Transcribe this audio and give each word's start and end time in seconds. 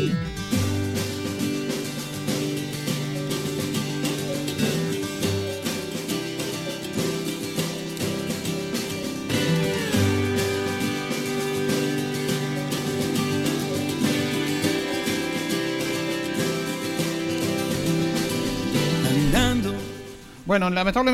Bueno, 0.00 0.29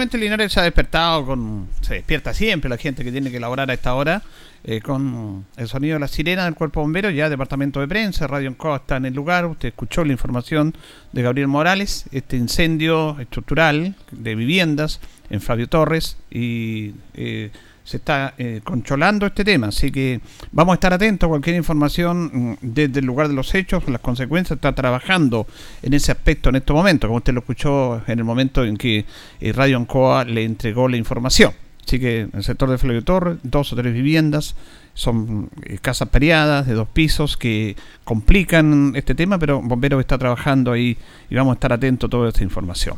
lamentablemente 0.06 0.18
Linares 0.18 0.52
se 0.52 0.60
ha 0.60 0.62
despertado 0.62 1.26
con. 1.26 1.68
Se 1.80 1.94
despierta 1.94 2.32
siempre 2.32 2.70
la 2.70 2.76
gente 2.76 3.04
que 3.04 3.12
tiene 3.12 3.30
que 3.30 3.38
elaborar 3.38 3.70
a 3.70 3.74
esta 3.74 3.94
hora 3.94 4.22
eh, 4.64 4.80
con 4.80 5.44
el 5.56 5.68
sonido 5.68 5.94
de 5.94 6.00
la 6.00 6.08
sirena 6.08 6.44
del 6.44 6.54
cuerpo 6.54 6.80
bombero. 6.80 7.10
Ya 7.10 7.28
departamento 7.28 7.80
de 7.80 7.88
prensa, 7.88 8.26
Radio 8.26 8.48
Encoa 8.48 8.76
está 8.76 8.96
en 8.96 9.06
el 9.06 9.14
lugar. 9.14 9.46
Usted 9.46 9.68
escuchó 9.68 10.04
la 10.04 10.12
información 10.12 10.74
de 11.12 11.22
Gabriel 11.22 11.48
Morales. 11.48 12.06
Este 12.12 12.36
incendio 12.36 13.18
estructural 13.20 13.94
de 14.12 14.34
viviendas 14.34 15.00
en 15.30 15.40
Fabio 15.40 15.68
Torres 15.68 16.16
y. 16.30 16.94
Eh, 17.14 17.50
se 17.86 17.98
está 17.98 18.34
eh, 18.36 18.60
controlando 18.64 19.26
este 19.26 19.44
tema, 19.44 19.68
así 19.68 19.92
que 19.92 20.20
vamos 20.50 20.72
a 20.72 20.74
estar 20.74 20.92
atentos 20.92 21.28
a 21.28 21.30
cualquier 21.30 21.54
información 21.54 22.24
mm, 22.32 22.56
desde 22.60 22.98
el 22.98 23.06
lugar 23.06 23.28
de 23.28 23.34
los 23.34 23.54
hechos, 23.54 23.88
las 23.88 24.00
consecuencias, 24.00 24.56
está 24.56 24.74
trabajando 24.74 25.46
en 25.82 25.94
ese 25.94 26.10
aspecto 26.10 26.48
en 26.48 26.56
este 26.56 26.72
momento, 26.72 27.06
como 27.06 27.18
usted 27.18 27.32
lo 27.32 27.40
escuchó 27.40 28.02
en 28.08 28.18
el 28.18 28.24
momento 28.24 28.64
en 28.64 28.76
que 28.76 29.04
eh, 29.40 29.52
Radio 29.52 29.76
Ancoa 29.76 30.24
le 30.24 30.42
entregó 30.42 30.88
la 30.88 30.96
información. 30.96 31.52
Así 31.86 32.00
que 32.00 32.22
en 32.22 32.30
el 32.32 32.42
sector 32.42 32.68
de 32.68 32.78
Flavio 32.78 33.04
Torres, 33.04 33.38
dos 33.44 33.72
o 33.72 33.76
tres 33.76 33.94
viviendas, 33.94 34.56
son 34.96 35.50
eh, 35.62 35.78
casas 35.80 36.08
periadas 36.08 36.66
de 36.66 36.72
dos 36.72 36.88
pisos 36.88 37.36
que 37.36 37.76
complican 38.02 38.94
este 38.96 39.14
tema, 39.14 39.38
pero 39.38 39.60
Bomberos 39.60 40.00
está 40.00 40.16
trabajando 40.16 40.72
ahí 40.72 40.96
y 41.28 41.34
vamos 41.34 41.52
a 41.52 41.54
estar 41.54 41.72
atentos 41.72 42.08
a 42.08 42.10
toda 42.10 42.28
esta 42.30 42.42
información. 42.42 42.96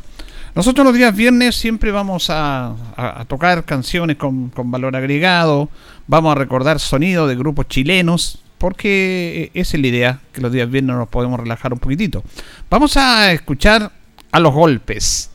Nosotros 0.55 0.85
los 0.85 0.95
días 0.95 1.13
viernes 1.15 1.55
siempre 1.57 1.91
vamos 1.91 2.29
a, 2.29 2.73
tocar 3.27 3.65
canciones 3.65 4.15
con, 4.15 4.51
valor 4.71 4.95
agregado, 4.95 5.69
vamos 6.07 6.31
a 6.31 6.35
recordar 6.35 6.79
sonido 6.79 7.27
de 7.27 7.35
grupos 7.35 7.67
chilenos, 7.67 8.41
porque 8.57 9.51
esa 9.53 9.75
es 9.77 9.81
la 9.81 9.87
idea, 9.87 10.19
que 10.31 10.41
los 10.41 10.51
días 10.51 10.71
viernes 10.71 10.95
nos 10.95 11.09
podemos 11.09 11.39
relajar 11.39 11.73
un 11.73 11.79
poquitito. 11.79 12.23
Vamos 12.69 12.95
a 12.95 13.33
escuchar 13.33 13.91
a 14.31 14.39
los 14.39 14.53
golpes. 14.53 15.31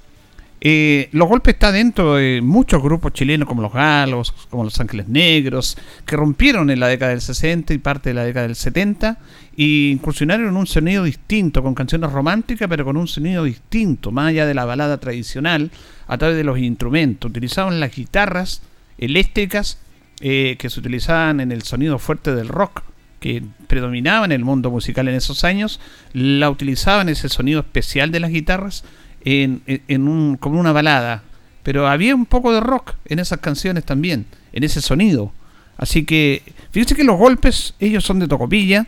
Eh, 0.67 1.11
los 1.13 1.29
golpes 1.29 1.53
está 1.53 1.71
dentro 1.73 2.15
de 2.15 2.41
muchos 2.43 2.83
grupos 2.83 3.13
chilenos 3.13 3.47
como 3.47 3.61
los 3.61 3.71
Galos, 3.71 4.33
como 4.49 4.65
los 4.65 4.81
Ángeles 4.81 5.09
Negros, 5.09 5.77
que 6.07 6.17
rompieron 6.17 6.71
en 6.71 6.81
la 6.81 6.89
década 6.89 7.11
del 7.11 7.21
60 7.21 7.75
y 7.75 7.79
parte 7.79 8.09
de 8.09 8.15
la 8.15 8.25
década 8.25 8.47
del 8.47 8.57
70 8.57 9.19
y 9.57 9.91
incursionaron 9.91 10.49
en 10.49 10.57
un 10.57 10.67
sonido 10.67 11.05
distinto, 11.05 11.63
con 11.63 11.75
canciones 11.75 12.11
románticas, 12.13 12.67
pero 12.67 12.87
con 12.87 12.97
un 12.97 13.07
sonido 13.07 13.45
distinto, 13.45 14.11
más 14.11 14.29
allá 14.29 14.47
de 14.47 14.55
la 14.55 14.65
balada 14.65 14.97
tradicional, 14.97 15.71
a 16.07 16.17
través 16.17 16.35
de 16.39 16.45
los 16.45 16.59
instrumentos. 16.59 17.31
Utilizaban 17.31 17.79
las 17.79 17.95
guitarras 17.95 18.63
eléctricas 18.97 19.79
eh, 20.23 20.57
que 20.59 20.71
se 20.71 20.81
utilizaban 20.81 21.41
en 21.41 21.53
el 21.53 21.63
sonido 21.65 21.99
fuerte 21.99 22.35
del 22.35 22.49
rock 22.49 22.85
que 23.21 23.43
predominaba 23.69 24.25
en 24.25 24.33
el 24.33 24.45
mundo 24.45 24.71
musical 24.71 25.09
en 25.09 25.15
esos 25.15 25.45
años, 25.45 25.81
la 26.13 26.51
utilizaban 26.51 27.09
ese 27.09 27.31
sonido 27.31 27.61
especial 27.61 28.11
de 28.13 28.21
las 28.21 28.31
guitarras 28.31 28.85
en, 29.25 29.63
en 29.67 30.37
como 30.37 30.61
una 30.61 30.73
balada. 30.73 31.23
Pero 31.63 31.89
había 31.89 32.15
un 32.15 32.27
poco 32.27 32.53
de 32.53 32.61
rock 32.61 32.95
en 33.07 33.19
esas 33.19 33.41
canciones 33.41 33.85
también, 33.85 34.27
en 34.53 34.65
ese 34.65 34.81
sonido. 34.81 35.33
Así 35.77 36.05
que, 36.05 36.43
fíjense 36.71 36.95
que 36.95 37.05
los 37.05 37.19
golpes, 37.19 37.75
ellos 37.81 38.05
son 38.05 38.21
de 38.21 38.29
Tocopilla, 38.29 38.87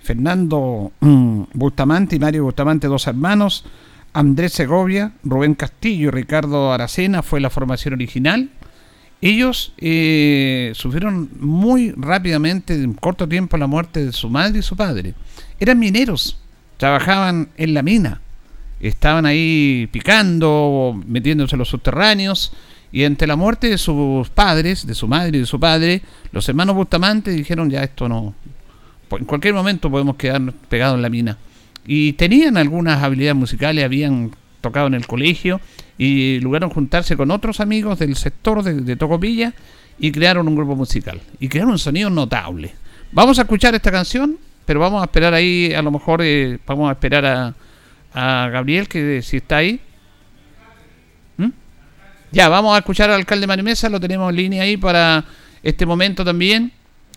Fernando 0.00 0.92
mm, 1.00 1.42
Bustamante 1.52 2.16
y 2.16 2.18
Mario 2.18 2.44
Bustamante, 2.44 2.86
dos 2.86 3.06
hermanos, 3.06 3.64
Andrés 4.12 4.52
Segovia, 4.52 5.12
Rubén 5.22 5.54
Castillo 5.54 6.08
y 6.08 6.10
Ricardo 6.10 6.72
Aracena 6.72 7.22
fue 7.22 7.40
la 7.40 7.50
formación 7.50 7.94
original. 7.94 8.50
Ellos 9.20 9.74
eh, 9.78 10.72
sufrieron 10.74 11.28
muy 11.40 11.92
rápidamente, 11.96 12.74
en 12.74 12.94
corto 12.94 13.28
tiempo, 13.28 13.56
la 13.56 13.66
muerte 13.66 14.06
de 14.06 14.12
su 14.12 14.30
madre 14.30 14.60
y 14.60 14.62
su 14.62 14.76
padre. 14.76 15.14
Eran 15.58 15.78
mineros, 15.78 16.38
trabajaban 16.76 17.48
en 17.56 17.74
la 17.74 17.82
mina, 17.82 18.20
estaban 18.80 19.26
ahí 19.26 19.88
picando, 19.92 21.00
metiéndose 21.06 21.54
en 21.54 21.58
los 21.58 21.68
subterráneos, 21.68 22.52
y 22.90 23.04
ante 23.04 23.26
la 23.26 23.36
muerte 23.36 23.68
de 23.68 23.78
sus 23.78 24.30
padres, 24.30 24.86
de 24.86 24.94
su 24.94 25.08
madre 25.08 25.36
y 25.36 25.40
de 25.40 25.46
su 25.46 25.60
padre, 25.60 26.02
los 26.32 26.48
hermanos 26.48 26.74
Bustamante 26.74 27.30
dijeron 27.30 27.68
ya 27.68 27.82
esto 27.82 28.08
no, 28.08 28.34
en 29.10 29.24
cualquier 29.24 29.54
momento 29.54 29.90
podemos 29.90 30.16
quedar 30.16 30.52
pegados 30.68 30.96
en 30.96 31.02
la 31.02 31.10
mina. 31.10 31.38
Y 31.86 32.14
tenían 32.14 32.56
algunas 32.56 33.02
habilidades 33.02 33.36
musicales, 33.36 33.84
habían 33.84 34.30
tocado 34.60 34.88
en 34.88 34.94
el 34.94 35.06
colegio 35.06 35.60
y 35.96 36.40
lograron 36.40 36.70
juntarse 36.70 37.16
con 37.16 37.30
otros 37.30 37.60
amigos 37.60 37.98
del 37.98 38.16
sector 38.16 38.62
de, 38.62 38.96
Tocopilla 38.96 39.54
y 39.98 40.12
crearon 40.12 40.48
un 40.48 40.56
grupo 40.56 40.76
musical. 40.76 41.20
Y 41.40 41.48
crearon 41.48 41.72
un 41.72 41.78
sonido 41.78 42.10
notable. 42.10 42.72
Vamos 43.12 43.38
a 43.38 43.42
escuchar 43.42 43.74
esta 43.74 43.90
canción, 43.90 44.38
pero 44.66 44.80
vamos 44.80 45.00
a 45.00 45.06
esperar 45.06 45.32
ahí, 45.32 45.72
a 45.72 45.80
lo 45.80 45.90
mejor 45.90 46.20
eh, 46.22 46.58
vamos 46.66 46.90
a 46.90 46.92
esperar 46.92 47.24
a, 47.24 47.54
a 48.18 48.48
Gabriel, 48.48 48.88
que 48.88 49.22
si 49.22 49.36
está 49.36 49.58
ahí. 49.58 49.80
¿Mm? 51.36 51.50
Ya, 52.32 52.48
vamos 52.48 52.74
a 52.74 52.78
escuchar 52.78 53.10
al 53.10 53.16
alcalde 53.16 53.46
Marimesa, 53.46 53.88
lo 53.88 54.00
tenemos 54.00 54.28
en 54.30 54.36
línea 54.36 54.62
ahí 54.64 54.76
para 54.76 55.24
este 55.62 55.86
momento 55.86 56.24
también. 56.24 56.72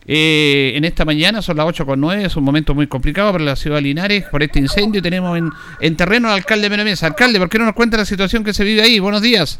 Eh, 0.05 0.73
en 0.75 0.85
esta 0.85 1.03
mañana 1.03 1.41
son 1.41 1.57
las 1.57 1.65
8 1.65 1.85
con 1.85 1.99
9, 1.99 2.25
es 2.25 2.35
un 2.35 2.43
momento 2.43 2.75
muy 2.75 2.85
complicado 2.85 3.31
para 3.31 3.43
la 3.43 3.55
ciudad 3.55 3.77
de 3.77 3.83
Linares 3.83 4.25
por 4.25 4.43
este 4.43 4.59
incendio. 4.59 5.01
Tenemos 5.01 5.39
en, 5.79 5.97
terreno 5.97 6.27
al 6.27 6.35
alcalde 6.35 6.69
Menemesa. 6.69 7.07
Alcalde, 7.07 7.39
¿por 7.39 7.49
qué 7.49 7.57
no 7.57 7.65
nos 7.65 7.73
cuenta 7.73 7.97
la 7.97 8.05
situación 8.05 8.43
que 8.43 8.53
se 8.53 8.63
vive 8.63 8.83
ahí? 8.83 8.99
Buenos 8.99 9.23
días. 9.23 9.59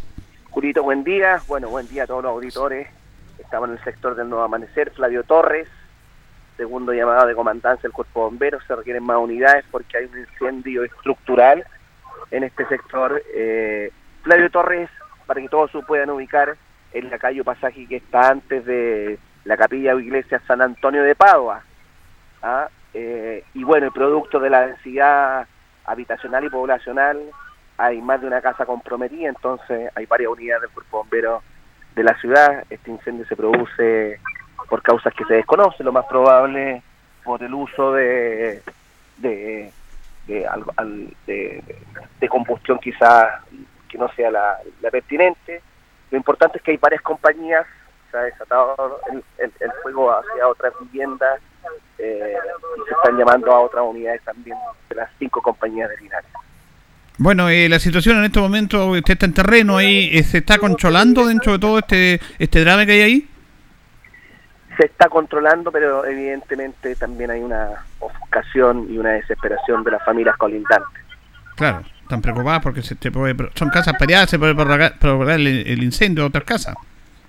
Julito, 0.51 0.83
buen 0.83 1.03
día. 1.03 1.41
Bueno, 1.47 1.69
buen 1.69 1.87
día 1.87 2.03
a 2.03 2.07
todos 2.07 2.23
los 2.23 2.31
auditores. 2.31 2.87
Estamos 3.39 3.69
en 3.69 3.77
el 3.77 3.83
sector 3.83 4.15
del 4.15 4.29
Nuevo 4.29 4.43
Amanecer. 4.43 4.91
Flavio 4.91 5.23
Torres, 5.23 5.67
segundo 6.61 6.93
llamado 6.93 7.25
de 7.25 7.33
comandancia 7.33 7.81
del 7.81 7.91
Cuerpo 7.91 8.19
de 8.19 8.25
Bomberos. 8.25 8.63
Se 8.67 8.75
requieren 8.75 9.03
más 9.03 9.17
unidades 9.17 9.65
porque 9.71 9.97
hay 9.97 10.05
un 10.05 10.19
incendio 10.19 10.83
estructural 10.83 11.65
en 12.29 12.43
este 12.43 12.67
sector. 12.67 13.19
Eh, 13.33 13.91
Flavio 14.21 14.51
Torres, 14.51 14.87
para 15.25 15.41
que 15.41 15.49
todos 15.49 15.71
se 15.71 15.79
puedan 15.79 16.11
ubicar, 16.11 16.55
en 16.93 17.09
la 17.09 17.17
calle 17.17 17.43
Pasaje 17.43 17.87
que 17.87 17.95
está 17.95 18.29
antes 18.29 18.63
de 18.63 19.17
la 19.45 19.57
capilla 19.57 19.95
o 19.95 19.99
iglesia 19.99 20.39
San 20.45 20.61
Antonio 20.61 21.01
de 21.01 21.15
Padua. 21.15 21.63
¿ah? 22.43 22.69
Eh, 22.93 23.43
y 23.55 23.63
bueno, 23.63 23.87
el 23.87 23.91
producto 23.91 24.39
de 24.39 24.51
la 24.51 24.67
densidad 24.67 25.47
habitacional 25.85 26.45
y 26.45 26.49
poblacional, 26.49 27.19
hay 27.77 27.99
más 28.01 28.21
de 28.21 28.27
una 28.27 28.41
casa 28.41 28.67
comprometida, 28.67 29.29
entonces 29.29 29.89
hay 29.95 30.05
varias 30.05 30.31
unidades 30.31 30.61
del 30.61 30.71
cuerpo 30.71 30.99
bombero 30.99 31.41
de 31.95 32.03
la 32.03 32.13
ciudad. 32.19 32.65
Este 32.69 32.91
incendio 32.91 33.25
se 33.25 33.35
produce 33.35 34.19
por 34.71 34.81
causas 34.81 35.13
que 35.13 35.25
se 35.25 35.33
desconocen, 35.33 35.85
lo 35.85 35.91
más 35.91 36.05
probable 36.05 36.81
por 37.25 37.43
el 37.43 37.53
uso 37.53 37.91
de, 37.91 38.63
de, 39.17 39.69
de, 40.25 42.29
combustión 42.29 42.79
quizás 42.79 43.41
que 43.89 43.97
no 43.97 44.09
sea 44.13 44.31
la 44.31 44.89
pertinente. 44.89 45.61
Lo 46.09 46.17
importante 46.17 46.57
es 46.57 46.63
que 46.63 46.71
hay 46.71 46.77
varias 46.77 47.01
compañías 47.01 47.67
se 48.11 48.17
ha 48.17 48.21
desatado 48.21 48.99
el, 49.37 49.71
fuego 49.81 50.11
hacia 50.11 50.47
otras 50.47 50.73
viviendas 50.81 51.39
eh, 51.97 52.35
y 52.77 52.87
se 52.87 52.93
están 52.93 53.17
llamando 53.17 53.51
a 53.51 53.61
otras 53.61 53.83
unidades 53.85 54.21
también 54.23 54.57
de 54.89 54.95
las 54.95 55.09
cinco 55.17 55.41
compañías 55.41 55.89
de 55.89 55.97
Linares. 55.97 56.29
Bueno, 57.17 57.49
eh, 57.49 57.69
la 57.69 57.79
situación 57.79 58.17
en 58.17 58.25
este 58.25 58.39
momento, 58.39 58.87
usted 58.87 59.13
está 59.13 59.25
en 59.25 59.33
terreno 59.33 59.77
ahí, 59.77 60.09
eh, 60.11 60.23
¿se 60.23 60.39
está 60.39 60.57
controlando 60.57 61.27
dentro 61.27 61.53
de 61.53 61.59
todo 61.59 61.79
este, 61.79 62.19
este 62.39 62.61
drama 62.61 62.85
que 62.85 62.93
hay 62.93 63.01
ahí? 63.01 63.30
Se 64.77 64.85
está 64.85 65.09
controlando, 65.09 65.71
pero 65.71 66.05
evidentemente 66.05 66.95
también 66.95 67.31
hay 67.31 67.41
una 67.41 67.83
ofuscación 67.99 68.87
y 68.89 68.97
una 68.97 69.11
desesperación 69.11 69.83
de 69.83 69.91
las 69.91 70.03
familias 70.03 70.37
colindantes. 70.37 71.03
Claro, 71.55 71.83
están 72.01 72.21
preocupadas 72.21 72.61
porque 72.61 72.81
se 72.81 72.95
te 72.95 73.11
puede, 73.11 73.35
son 73.53 73.69
casas 73.69 73.95
peleadas, 73.99 74.29
se 74.29 74.39
puede 74.39 74.55
provocar, 74.55 75.39
el, 75.39 75.47
el 75.47 75.83
incendio 75.83 76.23
de 76.23 76.27
otras 76.29 76.43
casas. 76.45 76.75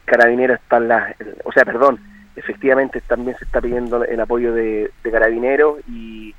Carabineros 0.04 0.60
están 0.60 0.88
las, 0.88 1.14
o 1.44 1.52
sea, 1.52 1.64
perdón, 1.64 1.98
efectivamente 2.36 3.00
también 3.02 3.36
se 3.38 3.44
está 3.44 3.60
pidiendo 3.60 4.04
el 4.04 4.20
apoyo 4.20 4.54
de, 4.54 4.90
Carabineros 5.02 5.80
y, 5.88 6.34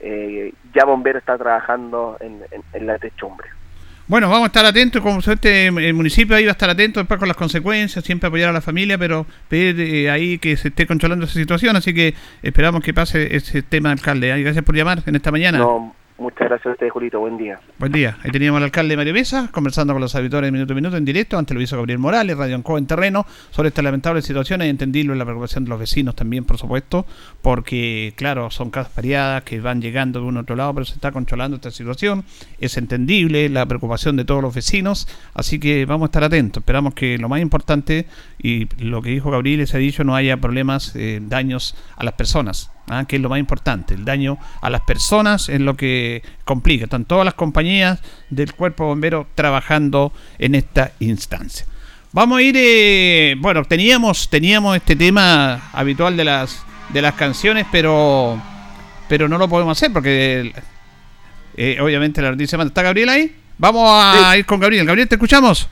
eh, 0.00 0.52
ya 0.74 0.84
Bombero 0.84 1.18
está 1.18 1.38
trabajando 1.38 2.16
en, 2.20 2.42
en 2.72 2.86
la 2.86 2.98
techumbre. 2.98 3.48
Bueno, 4.10 4.28
vamos 4.28 4.42
a 4.42 4.46
estar 4.48 4.66
atentos, 4.66 5.00
como 5.02 5.20
este 5.20 5.68
el 5.68 5.94
municipio 5.94 6.34
ahí 6.34 6.44
va 6.44 6.50
a 6.50 6.58
estar 6.58 6.68
atento 6.68 6.98
después 6.98 7.16
con 7.20 7.28
las 7.28 7.36
consecuencias, 7.36 8.04
siempre 8.04 8.26
apoyar 8.26 8.48
a 8.48 8.52
la 8.52 8.60
familia, 8.60 8.98
pero 8.98 9.24
pedir 9.46 9.80
eh, 9.80 10.10
ahí 10.10 10.36
que 10.38 10.56
se 10.56 10.66
esté 10.66 10.84
controlando 10.84 11.26
esa 11.26 11.34
situación, 11.34 11.76
así 11.76 11.94
que 11.94 12.16
esperamos 12.42 12.82
que 12.82 12.92
pase 12.92 13.36
ese 13.36 13.62
tema, 13.62 13.92
alcalde. 13.92 14.36
Gracias 14.42 14.64
por 14.64 14.74
llamar 14.74 15.00
en 15.06 15.14
esta 15.14 15.30
mañana. 15.30 15.64
Muchas 16.20 16.48
gracias 16.48 16.66
a 16.66 16.70
usted, 16.72 16.90
Julito. 16.90 17.18
Buen 17.18 17.38
día. 17.38 17.58
Buen 17.78 17.92
día. 17.92 18.18
Ahí 18.22 18.30
teníamos 18.30 18.58
al 18.58 18.64
alcalde 18.64 18.94
Mario 18.94 19.14
Mesa 19.14 19.48
conversando 19.50 19.94
con 19.94 20.02
los 20.02 20.14
auditores 20.14 20.48
de 20.48 20.52
Minuto 20.52 20.74
a 20.74 20.76
Minuto 20.76 20.98
en 20.98 21.06
directo 21.06 21.38
ante 21.38 21.54
el 21.54 21.58
viso 21.58 21.76
Gabriel 21.76 21.98
Morales, 21.98 22.36
Radio 22.36 22.56
Anco 22.56 22.76
en 22.76 22.86
terreno, 22.86 23.24
sobre 23.50 23.68
esta 23.68 23.80
lamentable 23.80 24.20
situación 24.20 24.60
y 24.60 24.66
entendido 24.66 25.14
la 25.14 25.24
preocupación 25.24 25.64
de 25.64 25.70
los 25.70 25.80
vecinos 25.80 26.14
también, 26.14 26.44
por 26.44 26.58
supuesto, 26.58 27.06
porque, 27.40 28.12
claro, 28.16 28.50
son 28.50 28.70
casas 28.70 28.94
variadas 28.94 29.44
que 29.44 29.60
van 29.60 29.80
llegando 29.80 30.20
de 30.20 30.26
un 30.26 30.36
otro 30.36 30.56
lado, 30.56 30.74
pero 30.74 30.84
se 30.84 30.92
está 30.92 31.10
controlando 31.10 31.56
esta 31.56 31.70
situación. 31.70 32.24
Es 32.60 32.76
entendible 32.76 33.48
la 33.48 33.64
preocupación 33.64 34.16
de 34.16 34.26
todos 34.26 34.42
los 34.42 34.54
vecinos, 34.54 35.08
así 35.32 35.58
que 35.58 35.86
vamos 35.86 36.04
a 36.04 36.08
estar 36.08 36.24
atentos. 36.24 36.60
Esperamos 36.60 36.92
que 36.92 37.16
lo 37.16 37.30
más 37.30 37.40
importante, 37.40 38.04
y 38.38 38.68
lo 38.84 39.00
que 39.00 39.08
dijo 39.08 39.30
Gabriel, 39.30 39.66
se 39.66 39.78
ha 39.78 39.80
dicho, 39.80 40.04
no 40.04 40.14
haya 40.14 40.36
problemas, 40.36 40.94
eh, 40.96 41.18
daños 41.22 41.76
a 41.96 42.04
las 42.04 42.12
personas. 42.12 42.70
¿Ah? 42.88 43.04
que 43.06 43.16
es 43.16 43.22
lo 43.22 43.28
más 43.28 43.38
importante. 43.38 43.94
El 43.94 44.04
daño 44.04 44.38
a 44.60 44.70
las 44.70 44.82
personas 44.82 45.48
es 45.48 45.60
lo 45.60 45.76
que 45.76 46.22
complica. 46.44 46.84
Están 46.84 47.04
todas 47.04 47.24
las 47.24 47.34
compañías 47.34 48.00
del 48.28 48.54
cuerpo 48.54 48.86
bombero 48.86 49.26
trabajando 49.34 50.12
en 50.38 50.54
esta 50.54 50.92
instancia. 51.00 51.66
Vamos 52.12 52.38
a 52.38 52.42
ir, 52.42 52.54
eh, 52.58 53.36
bueno, 53.38 53.64
teníamos, 53.64 54.28
teníamos 54.28 54.76
este 54.76 54.96
tema 54.96 55.70
habitual 55.72 56.16
de 56.16 56.24
las, 56.24 56.64
de 56.92 57.02
las 57.02 57.14
canciones, 57.14 57.66
pero, 57.70 58.40
pero 59.08 59.28
no 59.28 59.38
lo 59.38 59.48
podemos 59.48 59.78
hacer 59.78 59.92
porque 59.92 60.52
eh, 61.56 61.78
obviamente 61.80 62.20
la 62.20 62.32
noticia 62.32 62.60
¿Está 62.60 62.82
Gabriel 62.82 63.08
ahí? 63.08 63.36
Vamos 63.58 63.88
a 63.92 64.36
ir 64.36 64.44
con 64.46 64.58
Gabriel. 64.58 64.86
Gabriel, 64.86 65.06
¿te 65.08 65.14
escuchamos? 65.14 65.68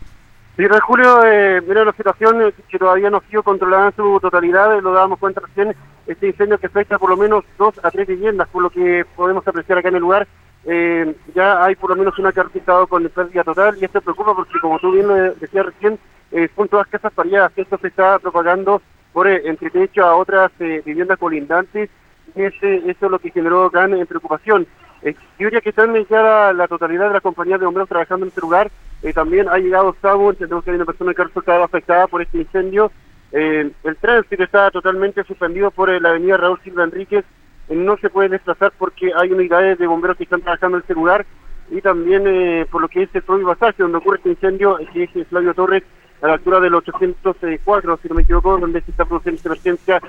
Sí, 0.58 0.64
Julio, 0.82 1.24
eh, 1.24 1.62
mira 1.66 1.84
la 1.84 1.92
situación 1.92 2.52
que 2.68 2.78
todavía 2.80 3.10
no 3.10 3.18
ha 3.18 3.30
sido 3.30 3.44
controlada 3.44 3.86
en 3.86 3.94
su 3.94 4.18
totalidad, 4.20 4.82
lo 4.82 4.92
dábamos 4.92 5.20
cuenta 5.20 5.40
recién, 5.40 5.72
este 6.04 6.26
incendio 6.26 6.58
que 6.58 6.66
afecta 6.66 6.98
por 6.98 7.10
lo 7.10 7.16
menos 7.16 7.44
dos 7.56 7.78
a 7.80 7.92
tres 7.92 8.08
viviendas, 8.08 8.48
por 8.48 8.64
lo 8.64 8.70
que 8.70 9.06
podemos 9.14 9.46
apreciar 9.46 9.78
acá 9.78 9.88
en 9.88 9.94
el 9.94 10.00
lugar. 10.00 10.26
Eh, 10.64 11.14
ya 11.32 11.64
hay 11.64 11.76
por 11.76 11.90
lo 11.90 11.96
menos 11.96 12.18
una 12.18 12.32
que 12.32 12.40
ha 12.40 12.42
resultado 12.42 12.88
con 12.88 13.08
pérdida 13.08 13.44
total 13.44 13.78
y 13.80 13.84
esto 13.84 14.00
preocupa 14.00 14.34
porque, 14.34 14.58
como 14.60 14.80
tú 14.80 14.90
bien 14.90 15.06
lo 15.06 15.14
decías 15.14 15.64
recién, 15.64 15.96
eh, 16.32 16.48
son 16.56 16.68
todas 16.68 16.88
casas 16.88 17.14
variadas. 17.14 17.52
Esto 17.56 17.78
se 17.78 17.88
está 17.88 18.18
propagando 18.18 18.82
por 19.12 19.28
eh, 19.28 19.42
entretecho 19.44 20.04
a 20.04 20.16
otras 20.16 20.50
eh, 20.58 20.82
viviendas 20.84 21.18
colindantes 21.18 21.88
y 22.34 22.42
ese, 22.42 22.78
eso 22.78 23.06
es 23.06 23.10
lo 23.10 23.18
que 23.18 23.30
generó 23.30 23.70
gran 23.70 23.92
preocupación. 24.06 24.66
yo 25.02 25.12
diría 25.38 25.60
que 25.60 25.70
están 25.70 25.94
ya 26.10 26.52
la, 26.52 26.68
totalidad 26.68 27.06
de 27.06 27.14
las 27.14 27.22
compañías 27.22 27.60
de 27.60 27.66
bomberos 27.66 27.88
trabajando 27.88 28.24
en 28.26 28.28
este 28.28 28.40
lugar. 28.40 28.70
También 29.14 29.48
ha 29.48 29.58
llegado 29.58 29.96
SAMU, 30.02 30.30
entendemos 30.30 30.64
que 30.64 30.70
hay 30.70 30.76
una 30.76 30.84
persona 30.84 31.14
que 31.14 31.22
ha 31.22 31.26
resultado 31.26 31.62
afectada 31.62 32.06
por 32.06 32.22
este 32.22 32.38
incendio 32.38 32.90
eh, 33.30 33.70
el 33.84 33.96
tránsito 33.96 34.42
está 34.42 34.70
totalmente 34.70 35.22
suspendido 35.24 35.70
por 35.70 35.90
eh, 35.90 36.00
la 36.00 36.10
avenida 36.10 36.36
Raúl 36.36 36.60
Silva 36.62 36.84
Enríquez. 36.84 37.24
Eh, 37.68 37.74
no 37.74 37.96
se 37.98 38.10
puede 38.10 38.30
desplazar 38.30 38.72
porque 38.78 39.12
hay 39.14 39.30
unidades 39.32 39.78
de 39.78 39.86
bomberos 39.86 40.16
que 40.16 40.24
están 40.24 40.40
trabajando 40.40 40.78
en 40.78 40.84
ese 40.84 40.94
lugar. 40.94 41.26
Y 41.70 41.82
también 41.82 42.66
por 42.70 42.80
lo 42.80 42.88
que 42.88 43.02
es 43.02 43.14
el 43.14 43.20
propio 43.20 43.48
pasaje 43.48 43.82
donde 43.82 43.98
ocurre 43.98 44.16
este 44.16 44.30
incendio, 44.30 44.78
que 44.90 45.02
es 45.02 45.28
Flavio 45.28 45.52
Torres, 45.52 45.82
a 46.22 46.26
la 46.26 46.32
altura 46.32 46.60
del 46.60 46.74
804, 46.74 47.98
si 48.00 48.08
no 48.08 48.14
me 48.14 48.22
equivoco, 48.22 48.56
donde 48.56 48.80
se 48.80 48.90
está 48.90 49.04
produciendo 49.04 49.36
esta 49.36 49.48
emergencia, 49.50 50.00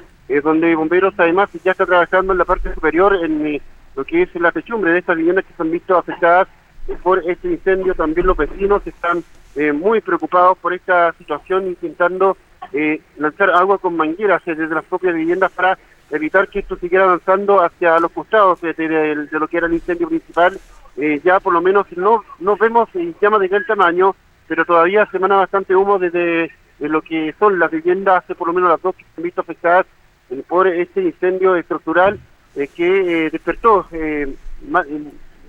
donde 0.41 0.73
bomberos 0.73 1.13
además 1.17 1.49
ya 1.61 1.73
está 1.73 1.85
trabajando 1.85 2.31
en 2.31 2.39
la 2.39 2.45
parte 2.45 2.73
superior, 2.73 3.13
en 3.13 3.61
lo 3.93 4.05
que 4.05 4.21
es 4.21 4.33
la 4.35 4.53
techumbre 4.53 4.93
de 4.93 4.99
estas 4.99 5.17
viviendas 5.17 5.43
que 5.43 5.53
se 5.53 5.61
han 5.61 5.69
visto 5.69 5.97
afectadas 5.97 6.47
por 7.03 7.19
este 7.29 7.49
incendio. 7.49 7.95
También 7.95 8.27
los 8.27 8.37
vecinos 8.37 8.85
están 8.85 9.23
muy 9.73 9.99
preocupados 9.99 10.57
por 10.59 10.73
esta 10.73 11.11
situación, 11.13 11.67
intentando 11.67 12.37
eh, 12.71 13.01
lanzar 13.17 13.49
agua 13.49 13.79
con 13.79 13.97
mangueras 13.97 14.43
desde 14.45 14.67
las 14.67 14.85
propias 14.85 15.15
viviendas 15.15 15.51
para 15.51 15.77
evitar 16.11 16.47
que 16.47 16.59
esto 16.59 16.75
siguiera 16.75 17.05
avanzando 17.05 17.63
hacia 17.63 17.99
los 17.99 18.11
costados 18.11 18.61
de, 18.61 19.27
lo 19.31 19.47
que 19.47 19.57
era 19.57 19.67
el 19.67 19.73
incendio 19.73 20.07
principal. 20.07 20.59
Eh, 20.97 21.19
ya 21.23 21.39
por 21.39 21.53
lo 21.53 21.61
menos 21.61 21.87
no, 21.95 22.23
no 22.39 22.57
vemos 22.57 22.89
llamas 23.21 23.39
de 23.39 23.47
gran 23.47 23.65
tamaño, 23.65 24.15
pero 24.47 24.65
todavía 24.65 25.07
se 25.09 25.17
emana 25.17 25.37
bastante 25.37 25.75
humo 25.75 25.97
desde 25.97 26.51
lo 26.79 27.01
que 27.01 27.33
son 27.39 27.57
las 27.57 27.71
viviendas, 27.71 28.23
por 28.37 28.47
lo 28.47 28.53
menos 28.53 28.69
las 28.69 28.81
dos 28.81 28.95
que 28.95 29.03
se 29.03 29.09
han 29.17 29.23
visto 29.23 29.41
afectadas 29.41 29.85
eh, 30.29 30.43
por 30.47 30.67
este 30.67 31.01
incendio 31.01 31.55
estructural 31.55 32.19
que 32.75 33.29
despertó 33.31 33.87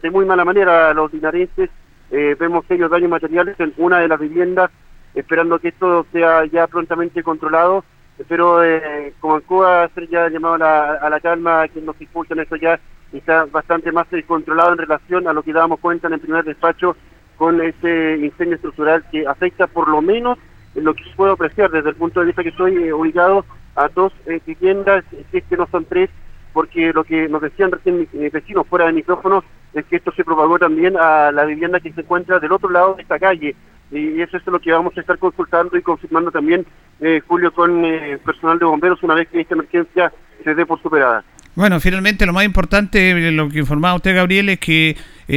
de 0.02 0.10
muy 0.10 0.24
mala 0.24 0.44
manera 0.44 0.90
a 0.90 0.94
los 0.94 1.12
dinarenses. 1.12 1.70
vemos 2.10 2.64
serios 2.66 2.90
daños 2.90 3.10
materiales 3.10 3.58
en 3.60 3.72
una 3.76 3.98
de 4.00 4.08
las 4.08 4.18
viviendas 4.18 4.70
esperando 5.14 5.58
que 5.58 5.68
esto 5.68 6.06
sea 6.12 6.44
ya 6.46 6.66
prontamente 6.66 7.22
controlado. 7.22 7.84
Pero 8.28 8.62
eh, 8.62 9.14
como 9.20 9.36
en 9.36 9.42
Cuba, 9.42 9.84
hacer 9.84 10.08
ya 10.08 10.28
llamado 10.28 10.54
a 10.54 11.10
la, 11.10 11.20
calma, 11.20 11.66
que 11.68 11.80
nos 11.80 11.98
impulsan 12.00 12.40
eso 12.40 12.56
ya 12.56 12.78
está 13.12 13.46
bastante 13.46 13.90
más 13.92 14.06
eh, 14.12 14.22
controlado 14.24 14.72
en 14.72 14.78
relación 14.78 15.26
a 15.26 15.32
lo 15.32 15.42
que 15.42 15.52
dábamos 15.52 15.80
cuenta 15.80 16.06
en 16.06 16.14
el 16.14 16.20
primer 16.20 16.44
despacho 16.44 16.96
con 17.36 17.60
este 17.62 18.18
incendio 18.18 18.56
estructural 18.56 19.04
que 19.10 19.26
afecta 19.26 19.66
por 19.66 19.88
lo 19.88 20.02
menos 20.02 20.38
en 20.74 20.84
lo 20.84 20.94
que 20.94 21.02
puedo 21.16 21.32
apreciar 21.32 21.70
desde 21.70 21.88
el 21.88 21.96
punto 21.96 22.20
de 22.20 22.26
vista 22.26 22.42
que 22.42 22.50
estoy 22.50 22.76
eh, 22.76 22.92
ubicado 22.92 23.44
a 23.74 23.88
dos 23.88 24.12
viviendas, 24.46 25.04
si 25.30 25.38
es 25.38 25.44
que 25.44 25.56
no 25.56 25.66
son 25.68 25.86
tres, 25.86 26.10
porque 26.52 26.92
lo 26.92 27.02
que 27.04 27.28
nos 27.28 27.40
decían 27.40 27.72
recién 27.72 28.06
mis 28.12 28.32
vecinos 28.32 28.66
fuera 28.66 28.86
de 28.86 28.92
micrófonos 28.92 29.44
es 29.74 29.84
que 29.86 29.96
esto 29.96 30.12
se 30.12 30.24
propagó 30.24 30.58
también 30.58 30.96
a 30.96 31.30
la 31.32 31.44
vivienda 31.44 31.80
que 31.80 31.92
se 31.92 32.00
encuentra 32.00 32.38
del 32.38 32.52
otro 32.52 32.70
lado 32.70 32.94
de 32.94 33.02
esta 33.02 33.18
calle, 33.18 33.54
y 33.92 34.20
eso 34.20 34.36
es 34.36 34.46
lo 34.46 34.60
que 34.60 34.72
vamos 34.72 34.96
a 34.96 35.00
estar 35.00 35.18
consultando 35.18 35.76
y 35.76 35.82
confirmando 35.82 36.30
también, 36.30 36.64
eh, 37.00 37.20
Julio, 37.26 37.52
con 37.52 37.84
eh, 37.84 38.18
personal 38.24 38.58
de 38.58 38.64
bomberos 38.64 39.02
una 39.02 39.14
vez 39.14 39.28
que 39.28 39.40
esta 39.40 39.54
emergencia 39.54 40.12
se 40.44 40.54
dé 40.54 40.64
por 40.64 40.80
superada. 40.80 41.24
Bueno, 41.56 41.80
finalmente 41.80 42.24
lo 42.24 42.32
más 42.32 42.44
importante, 42.44 43.10
eh, 43.10 43.32
lo 43.32 43.48
que 43.48 43.58
informaba 43.58 43.96
usted, 43.96 44.14
Gabriel, 44.14 44.48
es 44.50 44.60
que 44.60 44.96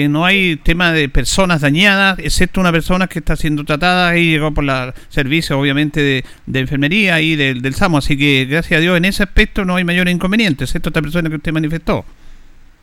no 0.10 0.26
hay 0.26 0.56
tema 0.58 0.92
de 0.92 1.10
personas 1.10 1.62
dañadas, 1.62 2.18
excepto 2.20 2.60
una 2.60 2.72
persona 2.72 3.08
que 3.08 3.20
está 3.20 3.36
siendo 3.36 3.64
tratada 3.64 4.16
y 4.18 4.32
llegó 4.32 4.52
por 4.52 4.64
la 4.64 4.94
servicio, 5.10 5.60
obviamente, 5.60 6.24
de, 6.46 6.60
enfermería 6.60 7.22
y 7.22 7.36
del, 7.36 7.62
del 7.62 7.74
SAMO. 7.76 7.98
Así 8.00 8.18
que, 8.18 8.46
gracias 8.46 8.78
a 8.78 8.82
Dios, 8.82 8.98
en 8.98 9.06
ese 9.06 9.24
aspecto 9.24 9.66
no 9.66 9.76
hay 9.76 9.84
mayores 9.84 10.14
inconvenientes, 10.14 10.70
excepto 10.70 10.90
esta 10.90 11.02
persona 11.02 11.30
que 11.30 11.36
usted 11.36 11.52
manifestó. 11.52 12.06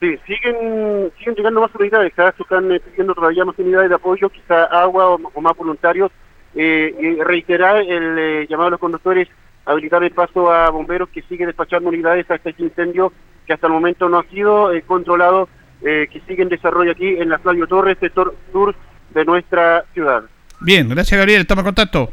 Sí, 0.00 0.18
siguen, 0.26 1.12
siguen 1.18 1.34
llegando 1.34 1.60
más 1.60 1.74
unidades, 1.74 2.12
cada 2.14 2.30
vez 2.30 2.36
se 2.36 2.42
están 2.42 2.72
eh, 2.72 2.80
pidiendo 2.80 3.14
todavía 3.14 3.44
más 3.44 3.58
unidades 3.58 3.90
de 3.90 3.96
apoyo, 3.96 4.30
quizá 4.30 4.64
agua 4.64 5.10
o, 5.10 5.40
más 5.40 5.56
voluntarios. 5.56 6.10
Eh, 6.54 7.18
reiterar 7.24 7.76
el 7.76 8.18
eh, 8.18 8.46
llamado 8.48 8.68
a 8.68 8.70
los 8.72 8.80
conductores 8.80 9.28
habilitar 9.66 10.02
el 10.02 10.10
paso 10.10 10.50
a 10.50 10.68
bomberos 10.70 11.10
que 11.10 11.22
siguen 11.22 11.46
despachando 11.46 11.90
unidades 11.90 12.28
hasta 12.28 12.50
este 12.50 12.64
incendio 12.64 13.12
que 13.46 13.52
hasta 13.52 13.68
el 13.68 13.72
momento 13.72 14.08
no 14.08 14.18
ha 14.18 14.24
sido 14.24 14.70
controlado, 14.86 15.48
que 15.80 16.22
sigue 16.26 16.42
en 16.42 16.48
desarrollo 16.48 16.92
aquí 16.92 17.06
en 17.06 17.28
la 17.28 17.38
Flavio 17.38 17.66
Torres, 17.66 17.98
sector 18.00 18.34
sur 18.52 18.74
de 19.10 19.24
nuestra 19.24 19.84
ciudad. 19.92 20.24
Bien, 20.60 20.88
gracias 20.88 21.18
Gabriel, 21.18 21.42
estamos 21.42 21.62
en 21.62 21.66
contacto. 21.66 22.10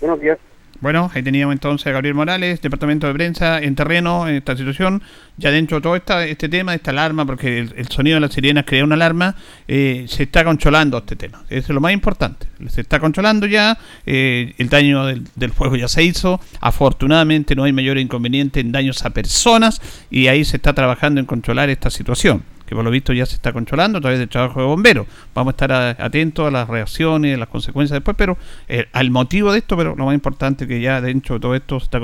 Buenos 0.00 0.20
días. 0.20 0.38
Bueno, 0.80 1.10
ahí 1.14 1.22
teníamos 1.22 1.54
entonces 1.54 1.86
a 1.86 1.92
Gabriel 1.92 2.14
Morales, 2.14 2.60
Departamento 2.60 3.06
de 3.06 3.14
Prensa, 3.14 3.58
en 3.60 3.74
terreno, 3.74 4.28
en 4.28 4.36
esta 4.36 4.56
situación. 4.56 5.02
Ya 5.38 5.50
dentro 5.50 5.78
de 5.78 5.82
todo 5.82 5.96
esta, 5.96 6.26
este 6.26 6.48
tema, 6.48 6.74
esta 6.74 6.90
alarma, 6.90 7.24
porque 7.24 7.58
el, 7.58 7.88
sonido 7.88 8.16
de 8.16 8.20
las 8.20 8.32
sirenas 8.32 8.64
crea 8.66 8.84
una 8.84 8.94
alarma, 8.94 9.34
eh, 9.68 10.04
se 10.08 10.24
está 10.24 10.44
controlando 10.44 10.98
este 10.98 11.16
tema. 11.16 11.44
Eso 11.48 11.68
es 11.68 11.74
lo 11.74 11.80
más 11.80 11.92
importante. 11.92 12.46
Se 12.68 12.82
está 12.82 13.00
controlando 13.00 13.46
ya, 13.46 13.78
eh, 14.04 14.54
el 14.58 14.68
daño 14.68 15.06
del, 15.06 15.24
del, 15.34 15.52
fuego 15.52 15.76
ya 15.76 15.88
se 15.88 16.02
hizo. 16.02 16.40
Afortunadamente 16.60 17.54
no 17.54 17.64
hay 17.64 17.72
mayor 17.72 17.98
inconveniente 17.98 18.60
en 18.60 18.72
daños 18.72 19.04
a 19.04 19.10
personas 19.10 19.80
y 20.10 20.28
ahí 20.28 20.44
se 20.44 20.56
está 20.56 20.74
trabajando 20.74 21.20
en 21.20 21.26
controlar 21.26 21.70
esta 21.70 21.90
situación 21.90 22.55
que 22.66 22.74
por 22.74 22.84
lo 22.84 22.90
visto 22.90 23.12
ya 23.12 23.24
se 23.24 23.36
está 23.36 23.52
controlando 23.52 23.98
a 23.98 24.00
través 24.00 24.18
del 24.18 24.28
trabajo 24.28 24.60
de 24.60 24.66
bomberos. 24.66 25.06
Vamos 25.34 25.52
a 25.52 25.54
estar 25.54 25.72
atentos 25.72 26.46
a 26.46 26.50
las 26.50 26.68
reacciones, 26.68 27.36
a 27.36 27.38
las 27.38 27.48
consecuencias 27.48 27.96
después, 27.96 28.16
pero 28.18 28.36
eh, 28.68 28.86
al 28.92 29.10
motivo 29.10 29.52
de 29.52 29.58
esto, 29.58 29.76
pero 29.76 29.94
lo 29.96 30.06
más 30.06 30.14
importante 30.14 30.66
que 30.66 30.80
ya 30.80 31.00
dentro 31.00 31.36
de 31.36 31.40
todo 31.40 31.54
esto 31.54 31.78
se 31.80 31.84
está 31.84 32.00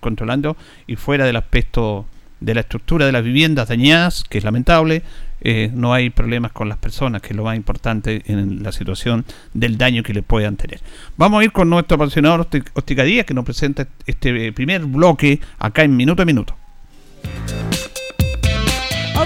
controlando 0.00 0.56
y 0.86 0.96
fuera 0.96 1.24
del 1.24 1.36
aspecto 1.36 2.06
de 2.40 2.54
la 2.54 2.60
estructura 2.60 3.06
de 3.06 3.12
las 3.12 3.24
viviendas 3.24 3.68
dañadas, 3.68 4.24
que 4.24 4.38
es 4.38 4.44
lamentable, 4.44 5.02
eh, 5.40 5.70
no 5.72 5.92
hay 5.92 6.10
problemas 6.10 6.52
con 6.52 6.68
las 6.68 6.78
personas, 6.78 7.22
que 7.22 7.28
es 7.28 7.36
lo 7.36 7.44
más 7.44 7.56
importante 7.56 8.22
en 8.26 8.62
la 8.62 8.72
situación 8.72 9.24
del 9.54 9.78
daño 9.78 10.02
que 10.02 10.12
le 10.12 10.22
puedan 10.22 10.56
tener. 10.56 10.80
Vamos 11.16 11.40
a 11.40 11.44
ir 11.44 11.52
con 11.52 11.70
nuestro 11.70 11.96
apasionado 11.96 12.46
Óptica 12.74 13.04
Díaz, 13.04 13.26
que 13.26 13.34
nos 13.34 13.44
presenta 13.44 13.86
este 14.06 14.52
primer 14.52 14.84
bloque 14.84 15.40
acá 15.58 15.82
en 15.82 15.96
Minuto 15.96 16.22
a 16.22 16.26
Minuto. 16.26 16.56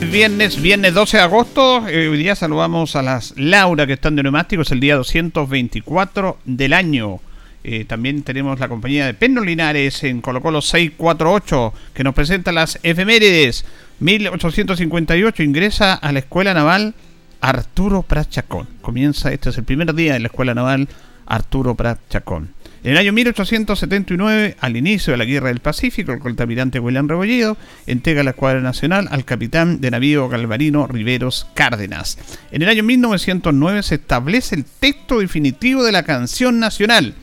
Viernes, 0.00 0.62
viernes 0.62 0.94
12 0.94 1.16
de 1.16 1.22
agosto, 1.22 1.86
eh, 1.88 2.08
hoy 2.08 2.16
día 2.18 2.34
saludamos 2.34 2.96
a 2.96 3.02
las 3.02 3.34
Laura 3.36 3.86
que 3.86 3.92
están 3.92 4.16
de 4.16 4.22
neumáticos, 4.22 4.70
el 4.70 4.80
día 4.80 4.96
224 4.96 6.38
del 6.44 6.72
año. 6.72 7.20
Eh, 7.64 7.84
también 7.84 8.22
tenemos 8.22 8.58
la 8.58 8.68
compañía 8.68 9.04
de 9.04 9.12
Penno 9.12 9.42
Linares 9.42 10.04
en 10.04 10.20
Colo 10.22 10.40
Colo 10.40 10.62
648 10.62 11.74
que 11.92 12.04
nos 12.04 12.14
presenta 12.14 12.52
las 12.52 12.78
efemérides. 12.84 13.66
1858 14.00 15.42
ingresa 15.42 15.94
a 15.94 16.12
la 16.12 16.20
Escuela 16.20 16.54
Naval 16.54 16.94
Arturo 17.40 18.02
Prat 18.02 18.30
Chacón. 18.30 18.66
Comienza, 18.80 19.32
este 19.32 19.50
es 19.50 19.58
el 19.58 19.64
primer 19.64 19.94
día 19.94 20.14
de 20.14 20.20
la 20.20 20.28
Escuela 20.28 20.54
Naval 20.54 20.88
Arturo 21.26 21.74
Prat 21.74 21.98
Chacón. 22.08 22.54
En 22.84 22.92
el 22.92 22.96
año 22.98 23.12
1879, 23.12 24.56
al 24.60 24.76
inicio 24.76 25.10
de 25.10 25.16
la 25.16 25.24
Guerra 25.24 25.48
del 25.48 25.58
Pacífico, 25.58 26.12
el 26.12 26.36
almirante 26.38 26.78
William 26.78 27.08
Rebolledo 27.08 27.56
entrega 27.88 28.22
la 28.22 28.30
escuadra 28.30 28.60
nacional 28.60 29.08
al 29.10 29.24
capitán 29.24 29.80
de 29.80 29.90
navío 29.90 30.28
Galvarino 30.28 30.86
Riveros 30.86 31.48
Cárdenas. 31.54 32.18
En 32.52 32.62
el 32.62 32.68
año 32.68 32.84
1909 32.84 33.82
se 33.82 33.96
establece 33.96 34.54
el 34.54 34.64
texto 34.64 35.18
definitivo 35.18 35.82
de 35.82 35.90
la 35.90 36.04
canción 36.04 36.60
nacional, 36.60 37.14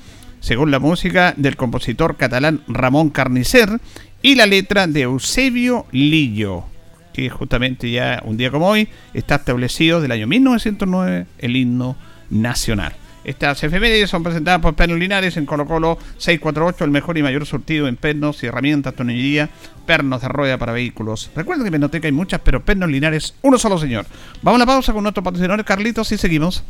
según 0.42 0.72
la 0.72 0.80
música 0.80 1.34
del 1.38 1.56
compositor 1.56 2.18
catalán 2.18 2.62
Ramón 2.68 3.10
Carnicer 3.10 3.80
y 4.22 4.36
la 4.36 4.48
letra 4.48 4.88
de 4.88 5.04
Eusebio 5.04 5.86
Lillo, 5.92 6.66
que 7.14 7.30
justamente 7.30 7.90
ya 7.90 8.22
un 8.26 8.36
día 8.36 8.52
como 8.52 8.68
hoy 8.68 8.90
está 9.14 9.36
establecido 9.36 10.02
del 10.02 10.12
año 10.12 10.28
1909 10.28 11.28
el 11.40 11.56
himno 11.56 11.96
nacional. 12.30 12.94
Estas 13.26 13.64
efemérides 13.64 14.12
son 14.12 14.22
presentadas 14.22 14.62
por 14.62 14.76
Pernos 14.76 15.00
Linares 15.00 15.36
en 15.36 15.48
Colo 15.48 15.66
Colo 15.66 15.98
648, 16.18 16.86
el 16.86 16.92
mejor 16.92 17.18
y 17.18 17.24
mayor 17.24 17.46
surtido 17.48 17.88
en 17.88 17.98
pernos 17.98 18.44
y 18.44 18.46
herramientas, 18.46 18.94
tonillería, 18.94 19.50
pernos 19.88 20.22
de 20.22 20.28
rueda 20.28 20.60
para 20.60 20.74
vehículos. 20.74 21.32
Recuerden 21.36 21.64
que 21.64 21.70
en 21.70 21.74
Penoteca 21.74 22.08
hay 22.08 22.12
muchas, 22.12 22.42
pero 22.42 22.64
Pernos 22.64 22.90
Linares, 22.90 23.34
uno 23.42 23.58
solo 23.58 23.80
señor. 23.80 24.06
Vamos 24.44 24.62
a 24.62 24.66
la 24.66 24.66
pausa 24.68 24.94
con 24.94 25.02
nuestro 25.02 25.24
patrocinador 25.24 25.66
Carlitos 25.66 26.12
y 26.12 26.18
seguimos. 26.20 26.64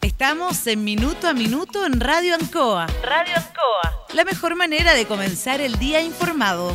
Estamos 0.00 0.66
en 0.66 0.84
Minuto 0.84 1.28
a 1.28 1.34
Minuto 1.34 1.84
en 1.84 2.00
Radio 2.00 2.34
Ancoa. 2.34 2.86
Radio 3.02 3.34
Ancoa. 3.36 4.06
La 4.14 4.24
mejor 4.24 4.56
manera 4.56 4.94
de 4.94 5.04
comenzar 5.04 5.60
el 5.60 5.78
día 5.78 6.00
informado. 6.00 6.74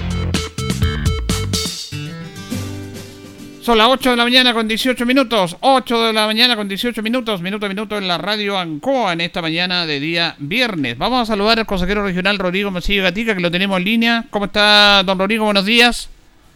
Son 3.61 3.77
las 3.77 3.89
8 3.89 4.09
de 4.09 4.15
la 4.17 4.23
mañana 4.23 4.55
con 4.55 4.67
18 4.67 5.05
minutos. 5.05 5.55
8 5.59 6.05
de 6.05 6.13
la 6.13 6.25
mañana 6.25 6.55
con 6.55 6.67
18 6.67 7.03
minutos. 7.03 7.43
Minuto 7.43 7.67
a 7.67 7.69
minuto 7.69 7.95
en 7.95 8.07
la 8.07 8.17
radio 8.17 8.57
Ancoa 8.57 9.13
en 9.13 9.21
esta 9.21 9.39
mañana 9.39 9.85
de 9.85 9.99
día 9.99 10.35
viernes. 10.39 10.97
Vamos 10.97 11.21
a 11.21 11.25
saludar 11.27 11.59
al 11.59 11.67
consejero 11.67 12.03
regional 12.03 12.39
Rodrigo 12.39 12.71
Masillo 12.71 13.03
Gatica, 13.03 13.35
que 13.35 13.39
lo 13.39 13.51
tenemos 13.51 13.77
en 13.77 13.83
línea. 13.83 14.25
¿Cómo 14.31 14.45
está, 14.45 15.03
don 15.03 15.19
Rodrigo? 15.19 15.45
Buenos 15.45 15.65
días. 15.65 16.09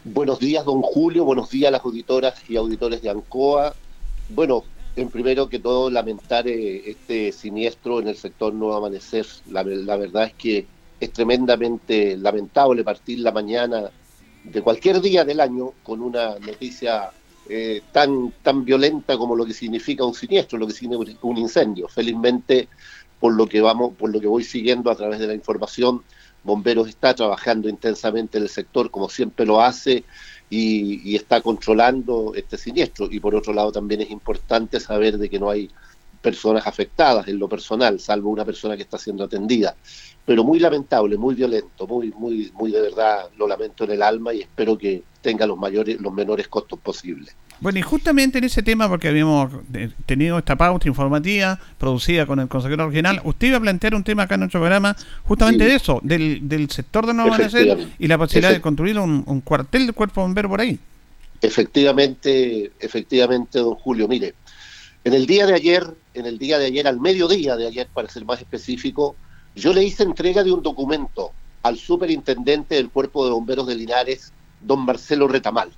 Buenos 0.04 0.40
días, 0.40 0.66
don 0.66 0.82
Julio. 0.82 1.26
Buenos 1.26 1.52
días 1.52 1.68
a 1.68 1.72
las 1.74 1.86
auditoras 1.86 2.42
y 2.50 2.56
auditores 2.56 3.04
de 3.04 3.12
Ancoa. 3.12 3.76
Bueno, 4.30 4.64
en 4.96 5.12
primero 5.12 5.48
que 5.48 5.60
todo, 5.60 5.92
lamentar 5.92 6.48
eh, 6.48 6.90
este 6.90 7.32
siniestro 7.32 8.00
en 8.00 8.08
el 8.08 8.16
sector 8.16 8.52
Nuevo 8.52 8.78
Amanecer. 8.78 9.28
La, 9.52 9.64
la 9.64 9.96
verdad 9.96 10.24
es 10.24 10.34
que 10.34 10.66
es 11.00 11.14
tremendamente 11.14 12.18
lamentable 12.18 12.84
partir 12.84 13.20
la 13.20 13.32
mañana 13.32 13.92
de 14.52 14.62
cualquier 14.62 15.02
día 15.02 15.25
del 15.25 15.40
año 15.40 15.74
con 15.84 16.02
una 16.02 16.38
noticia 16.40 17.12
eh, 17.50 17.82
tan, 17.92 18.32
tan 18.42 18.66
violenta 18.66 19.18
como 19.18 19.36
lo 19.36 19.46
que 19.46 19.54
significa 19.54 20.06
un 20.06 20.14
siniestro, 20.14 20.58
lo 20.58 20.68
que 20.68 20.74
significa 20.74 21.20
un 21.24 21.38
incendio. 21.38 21.88
Felizmente, 21.88 22.68
por 23.20 23.34
lo 23.34 23.48
que 23.48 23.62
vamos, 23.62 23.94
por 23.96 24.12
lo 24.12 24.20
que 24.20 24.28
voy 24.28 24.44
siguiendo 24.44 24.90
a 24.90 24.96
través 24.96 25.20
de 25.20 25.28
la 25.28 25.34
información, 25.34 26.04
Bomberos 26.44 26.88
está 26.88 27.16
trabajando 27.16 27.70
intensamente 27.70 28.38
en 28.38 28.44
el 28.44 28.50
sector, 28.50 28.92
como 28.92 29.10
siempre 29.10 29.46
lo 29.46 29.62
hace, 29.62 30.04
y, 30.50 31.02
y, 31.10 31.16
está 31.16 31.42
controlando 31.42 32.34
este 32.36 32.58
siniestro. 32.58 33.08
Y 33.10 33.20
por 33.20 33.34
otro 33.34 33.52
lado, 33.52 33.72
también 33.72 34.02
es 34.02 34.12
importante 34.12 34.80
saber 34.80 35.18
de 35.18 35.28
que 35.28 35.40
no 35.40 35.50
hay 35.50 35.72
personas 36.29 36.65
afectadas 36.65 37.27
en 37.27 37.38
lo 37.38 37.48
personal, 37.48 38.00
salvo 38.00 38.29
una 38.29 38.44
persona 38.44 38.75
que 38.75 38.84
está 38.84 38.98
siendo 38.98 39.24
atendida 39.24 39.75
pero 40.25 40.44
muy 40.44 40.60
lamentable, 40.60 41.17
muy 41.17 41.36
violento, 41.36 41.88
muy, 41.88 42.12
muy, 42.17 42.51
muy 42.55 42.72
de 42.72 42.82
verdad 42.82 43.29
lo 43.38 43.48
lamento 43.48 43.84
en 43.84 43.91
el 43.91 44.01
alma 44.01 44.34
y 44.34 44.41
espero 44.41 44.77
que 44.77 45.03
tenga 45.22 45.46
los 45.46 45.58
mayores, 45.58 46.00
los 46.01 46.12
menores 46.12 46.48
costos 46.48 46.79
posibles. 46.79 47.36
Bueno, 47.60 47.79
y 47.79 47.84
justamente 47.84 48.39
en 48.39 48.44
ese 48.44 48.62
tema, 48.63 48.89
porque 48.89 49.08
habíamos 49.08 49.51
tenido 50.05 50.38
esta 50.38 50.58
pauta 50.58 50.88
informativa 50.89 51.58
producida 51.77 52.25
con 52.25 52.39
el 52.39 52.48
consejero 52.48 52.88
regional, 52.88 53.22
usted 53.24 53.48
iba 53.48 53.58
a 53.58 53.62
plantear 53.62 53.96
un 53.96 54.03
tema 54.03 54.24
acá 54.24 54.36
en 54.36 54.41
nuestro 54.41 54.60
programa, 54.60 54.96
justamente 55.24 55.63
de 55.63 55.75
eso, 55.75 56.00
del, 56.03 56.50
del 56.50 56.70
sector 56.70 57.05
de 57.05 57.13
Nuevo 57.13 57.34
Amanecer 57.34 57.77
y 57.98 58.08
la 58.08 58.17
posibilidad 58.17 58.51
de 58.51 58.62
construir 58.62 59.00
un, 59.00 59.24
un 59.25 59.41
cuartel 59.41 59.88
de 59.88 59.94
cuerpo 59.94 60.22
bombero 60.22 60.50
por 60.50 60.60
ahí. 60.60 60.77
Efectivamente, 61.41 62.72
efectivamente, 62.79 63.60
don 63.60 63.75
Julio, 63.75 64.08
mire, 64.08 64.34
en 65.06 65.14
el 65.14 65.28
día 65.28 65.46
de 65.46 65.54
ayer, 65.54 65.96
en 66.16 66.26
el 66.26 66.40
día 66.40 66.58
de 66.58 66.66
ayer, 66.66 66.88
al 66.88 67.00
mediodía 67.00 67.56
de 67.56 67.68
ayer, 67.68 67.88
para 67.94 68.10
ser 68.10 68.26
más 68.26 68.42
específico, 68.42 69.16
yo 69.56 69.72
le 69.72 69.84
hice 69.84 70.02
entrega 70.02 70.44
de 70.44 70.52
un 70.52 70.64
documento 70.64 71.32
al 71.62 71.78
superintendente 71.78 72.74
del 72.74 72.90
Cuerpo 72.90 73.24
de 73.24 73.32
Bomberos 73.32 73.68
de 73.68 73.76
Linares, 73.76 74.34
don 74.62 74.84
Marcelo 74.84 75.28
Retamal. 75.28 75.72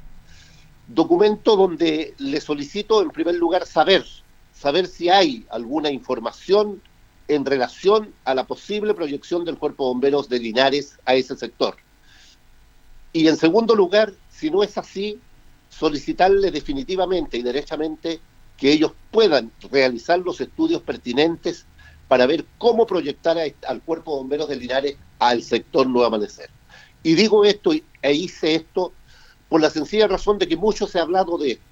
Documento 0.87 1.57
donde 1.57 2.15
le 2.17 2.39
solicito 2.39 3.01
en 3.01 3.09
primer 3.09 3.35
lugar 3.35 3.65
saber, 3.65 4.05
saber 4.53 4.87
si 4.87 5.09
hay 5.09 5.45
alguna 5.49 5.91
información 5.91 6.81
en 7.27 7.43
relación 7.43 8.13
a 8.23 8.33
la 8.33 8.45
posible 8.45 8.93
proyección 8.93 9.43
del 9.43 9.57
Cuerpo 9.57 9.83
de 9.83 9.89
Bomberos 9.89 10.29
de 10.29 10.39
Linares 10.39 10.97
a 11.03 11.15
ese 11.15 11.35
sector. 11.35 11.75
Y 13.11 13.27
en 13.27 13.35
segundo 13.35 13.75
lugar, 13.75 14.13
si 14.29 14.49
no 14.49 14.63
es 14.63 14.77
así, 14.77 15.19
solicitarle 15.69 16.49
definitivamente 16.49 17.37
y 17.37 17.41
derechamente 17.41 18.21
que 18.57 18.71
ellos 18.71 18.91
puedan 19.11 19.51
realizar 19.71 20.19
los 20.19 20.41
estudios 20.41 20.81
pertinentes 20.81 21.65
para 22.07 22.25
ver 22.25 22.45
cómo 22.57 22.87
proyectar 22.87 23.37
al 23.37 23.81
Cuerpo 23.81 24.11
de 24.11 24.17
Bomberos 24.17 24.49
de 24.49 24.55
Linares 24.55 24.97
al 25.19 25.43
sector 25.43 25.87
Nuevo 25.87 26.07
Amanecer. 26.07 26.49
Y 27.03 27.15
digo 27.15 27.45
esto 27.45 27.71
e 28.01 28.13
hice 28.13 28.55
esto 28.55 28.91
por 29.49 29.61
la 29.61 29.69
sencilla 29.69 30.07
razón 30.07 30.39
de 30.39 30.47
que 30.47 30.57
mucho 30.57 30.87
se 30.87 30.99
ha 30.99 31.03
hablado 31.03 31.37
de 31.37 31.51
esto. 31.51 31.63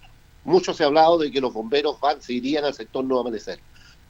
Mucho 0.44 0.74
se 0.74 0.84
ha 0.84 0.88
hablado 0.88 1.18
de 1.18 1.32
que 1.32 1.42
los 1.42 1.54
bomberos 1.54 2.00
van, 2.00 2.22
se 2.22 2.34
irían 2.34 2.66
al 2.66 2.74
sector 2.74 3.04
Nuevo 3.04 3.22
Amanecer. 3.22 3.60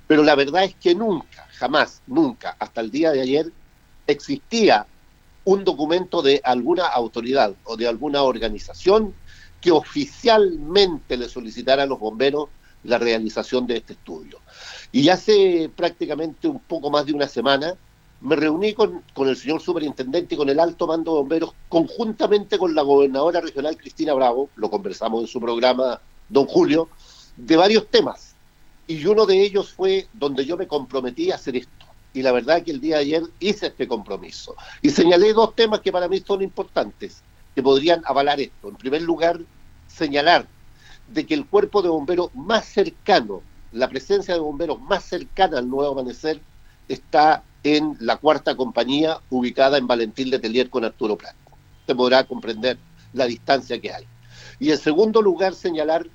Pero 0.07 0.23
la 0.23 0.35
verdad 0.35 0.65
es 0.65 0.75
que 0.75 0.93
nunca, 0.93 1.47
jamás, 1.53 2.01
nunca, 2.05 2.55
hasta 2.59 2.81
el 2.81 2.91
día 2.91 3.11
de 3.11 3.21
ayer, 3.21 3.51
existía 4.05 4.85
un 5.45 5.63
documento 5.63 6.21
de 6.21 6.41
alguna 6.43 6.85
autoridad 6.87 7.55
o 7.63 7.77
de 7.77 7.87
alguna 7.87 8.23
organización 8.23 9.13
que 9.61 9.71
oficialmente 9.71 11.17
le 11.17 11.29
solicitara 11.29 11.83
a 11.83 11.87
los 11.87 11.99
bomberos 11.99 12.49
la 12.85 12.97
realización 12.97 13.67
de 13.67 13.77
este 13.77 13.93
estudio. 13.93 14.39
Y 14.91 15.09
hace 15.09 15.69
prácticamente 15.75 16.47
un 16.47 16.59
poco 16.59 16.89
más 16.89 17.05
de 17.05 17.13
una 17.13 17.27
semana 17.27 17.75
me 18.21 18.35
reuní 18.35 18.73
con, 18.73 19.03
con 19.13 19.27
el 19.27 19.35
señor 19.35 19.61
superintendente 19.61 20.35
y 20.35 20.37
con 20.37 20.49
el 20.49 20.59
alto 20.59 20.87
mando 20.87 21.11
de 21.11 21.19
bomberos, 21.19 21.53
conjuntamente 21.69 22.57
con 22.57 22.73
la 22.73 22.81
gobernadora 22.81 23.41
regional 23.41 23.77
Cristina 23.77 24.13
Bravo, 24.13 24.49
lo 24.55 24.69
conversamos 24.69 25.21
en 25.21 25.27
su 25.27 25.39
programa, 25.39 25.99
don 26.29 26.45
Julio, 26.45 26.89
de 27.35 27.55
varios 27.55 27.87
temas. 27.87 28.35
Y 28.87 29.05
uno 29.05 29.25
de 29.25 29.41
ellos 29.41 29.73
fue 29.73 30.07
donde 30.13 30.45
yo 30.45 30.57
me 30.57 30.67
comprometí 30.67 31.31
a 31.31 31.35
hacer 31.35 31.55
esto. 31.55 31.85
Y 32.13 32.21
la 32.21 32.31
verdad 32.31 32.63
que 32.63 32.71
el 32.71 32.79
día 32.79 32.95
de 32.95 33.01
ayer 33.01 33.23
hice 33.39 33.67
este 33.67 33.87
compromiso. 33.87 34.55
Y 34.81 34.89
señalé 34.89 35.33
dos 35.33 35.53
temas 35.53 35.81
que 35.81 35.91
para 35.91 36.07
mí 36.07 36.23
son 36.25 36.41
importantes, 36.41 37.21
que 37.53 37.61
podrían 37.61 38.01
avalar 38.05 38.39
esto. 38.39 38.69
En 38.69 38.75
primer 38.75 39.01
lugar, 39.01 39.41
señalar 39.87 40.47
de 41.07 41.25
que 41.25 41.33
el 41.33 41.45
cuerpo 41.45 41.81
de 41.81 41.89
bomberos 41.89 42.33
más 42.35 42.65
cercano, 42.65 43.41
la 43.71 43.89
presencia 43.89 44.33
de 44.33 44.39
bomberos 44.39 44.81
más 44.81 45.03
cercana 45.03 45.59
al 45.59 45.69
nuevo 45.69 45.91
amanecer, 45.91 46.41
está 46.87 47.43
en 47.63 47.97
la 47.99 48.17
cuarta 48.17 48.55
compañía 48.55 49.19
ubicada 49.29 49.77
en 49.77 49.87
Valentín 49.87 50.29
de 50.29 50.39
Telier 50.39 50.69
con 50.69 50.85
Arturo 50.85 51.17
Prat. 51.17 51.35
Usted 51.81 51.95
podrá 51.95 52.23
comprender 52.23 52.77
la 53.13 53.25
distancia 53.25 53.79
que 53.79 53.91
hay. 53.91 54.05
Y 54.59 54.71
en 54.71 54.77
segundo 54.77 55.21
lugar, 55.21 55.55
señalar 55.55 56.07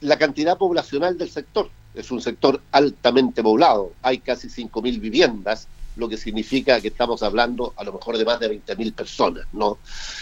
la 0.00 0.16
cantidad 0.16 0.56
poblacional 0.56 1.18
del 1.18 1.30
sector. 1.30 1.70
Es 1.94 2.10
un 2.10 2.20
sector 2.20 2.62
altamente 2.70 3.42
poblado, 3.42 3.92
hay 4.02 4.18
casi 4.18 4.48
5.000 4.48 5.00
viviendas, 5.00 5.66
lo 5.96 6.08
que 6.08 6.16
significa 6.16 6.80
que 6.80 6.88
estamos 6.88 7.22
hablando 7.22 7.74
a 7.76 7.82
lo 7.82 7.94
mejor 7.94 8.16
de 8.18 8.24
más 8.24 8.38
de 8.38 8.62
20.000 8.64 8.94
personas, 8.94 9.46
¿no? 9.52 9.78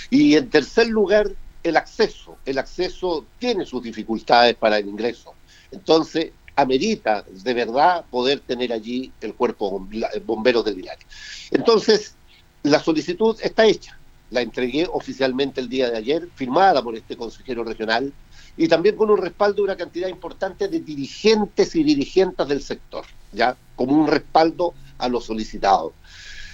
Y 0.09 0.37
en 0.37 0.49
tercer 0.49 0.89
lugar, 0.89 1.31
el 1.69 1.77
acceso. 1.77 2.39
El 2.45 2.59
acceso 2.59 3.27
tiene 3.39 3.67
sus 3.67 3.83
dificultades 3.83 4.55
para 4.55 4.79
el 4.79 4.89
ingreso. 4.89 5.35
Entonces, 5.71 6.33
amerita 6.55 7.25
de 7.29 7.55
verdad 7.55 8.05
poder 8.11 8.41
tener 8.41 8.73
allí 8.73 9.13
el 9.21 9.35
cuerpo 9.35 9.87
bomberos 10.25 10.65
del 10.65 10.77
Linares. 10.77 11.07
Entonces, 11.51 12.15
la 12.63 12.81
solicitud 12.81 13.37
está 13.43 13.67
hecha. 13.67 13.99
La 14.31 14.41
entregué 14.41 14.89
oficialmente 14.91 15.61
el 15.61 15.69
día 15.69 15.91
de 15.91 15.99
ayer, 15.99 16.29
firmada 16.35 16.83
por 16.83 16.97
este 16.97 17.17
consejero 17.17 17.63
regional 17.63 18.13
y 18.57 18.69
también 18.69 18.97
con 18.97 19.11
un 19.11 19.19
respaldo 19.19 19.57
de 19.57 19.63
una 19.63 19.77
cantidad 19.77 20.09
importante 20.09 20.69
de 20.69 20.81
dirigentes 20.81 21.77
y 21.77 21.85
dirigentes 21.85 22.49
del 22.49 22.63
sector, 22.63 23.05
ya 23.33 23.57
como 23.77 23.93
un 23.93 24.07
respaldo 24.07 24.73
a 24.99 25.09
los 25.09 25.27
solicitados. 25.27 25.93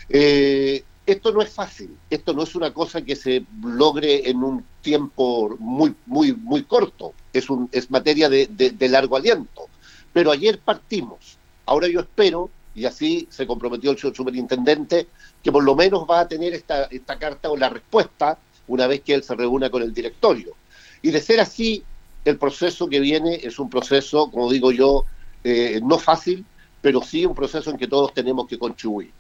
Eh, 0.09 0.85
esto 1.07 1.33
no 1.33 1.43
es 1.43 1.51
fácil, 1.51 1.97
esto 2.11 2.33
no 2.33 2.43
es 2.43 2.55
una 2.55 2.73
cosa 2.75 3.03
que 3.03 3.17
se 3.17 3.45
logre 3.63 4.29
en 4.29 4.43
un 4.43 4.65
tiempo 4.83 5.57
muy, 5.59 5.95
muy, 6.07 6.33
muy 6.35 6.65
corto, 6.65 7.15
es, 7.33 7.49
un, 7.49 7.69
es 7.73 7.91
materia 7.91 8.29
de, 8.29 8.47
de, 8.47 8.89
largo 8.89 9.17
aliento. 9.17 9.69
Pero 10.13 10.31
ayer 10.31 10.59
partimos, 10.59 11.39
ahora 11.65 11.89
yo 11.89 12.01
espero, 12.01 12.51
y 12.75 12.85
así 12.85 13.27
se 13.31 13.47
comprometió 13.47 13.91
el 13.91 13.99
superintendente, 13.99 15.09
que 15.43 15.53
por 15.53 15.65
lo 15.65 15.75
menos 15.75 16.05
va 16.09 16.21
a 16.21 16.29
tener 16.29 16.53
esta, 16.53 16.85
esta 16.85 17.19
carta 17.19 17.51
o 17.51 17.57
la 17.57 17.69
respuesta 17.69 18.39
una 18.69 18.87
vez 18.87 19.01
que 19.01 19.15
él 19.15 19.23
se 19.23 19.35
reúna 19.35 19.71
con 19.71 19.83
el 19.83 19.95
directorio. 19.95 20.55
Y 21.01 21.11
de 21.11 21.21
ser 21.21 21.41
así, 21.41 21.83
el 22.25 22.39
proceso 22.39 22.89
que 22.89 23.01
viene 23.01 23.41
es 23.43 23.59
un 23.59 23.69
proceso, 23.69 24.31
como 24.31 24.51
digo 24.51 24.73
yo, 24.73 25.05
eh, 25.45 25.81
no 25.83 25.99
fácil, 25.99 26.45
pero 26.81 27.03
sí 27.03 27.27
un 27.27 27.35
proceso 27.35 27.71
en 27.71 27.79
que 27.79 27.89
todos 27.89 28.13
tenemos 28.15 28.47
que 28.47 28.59
contribuir. 28.59 29.11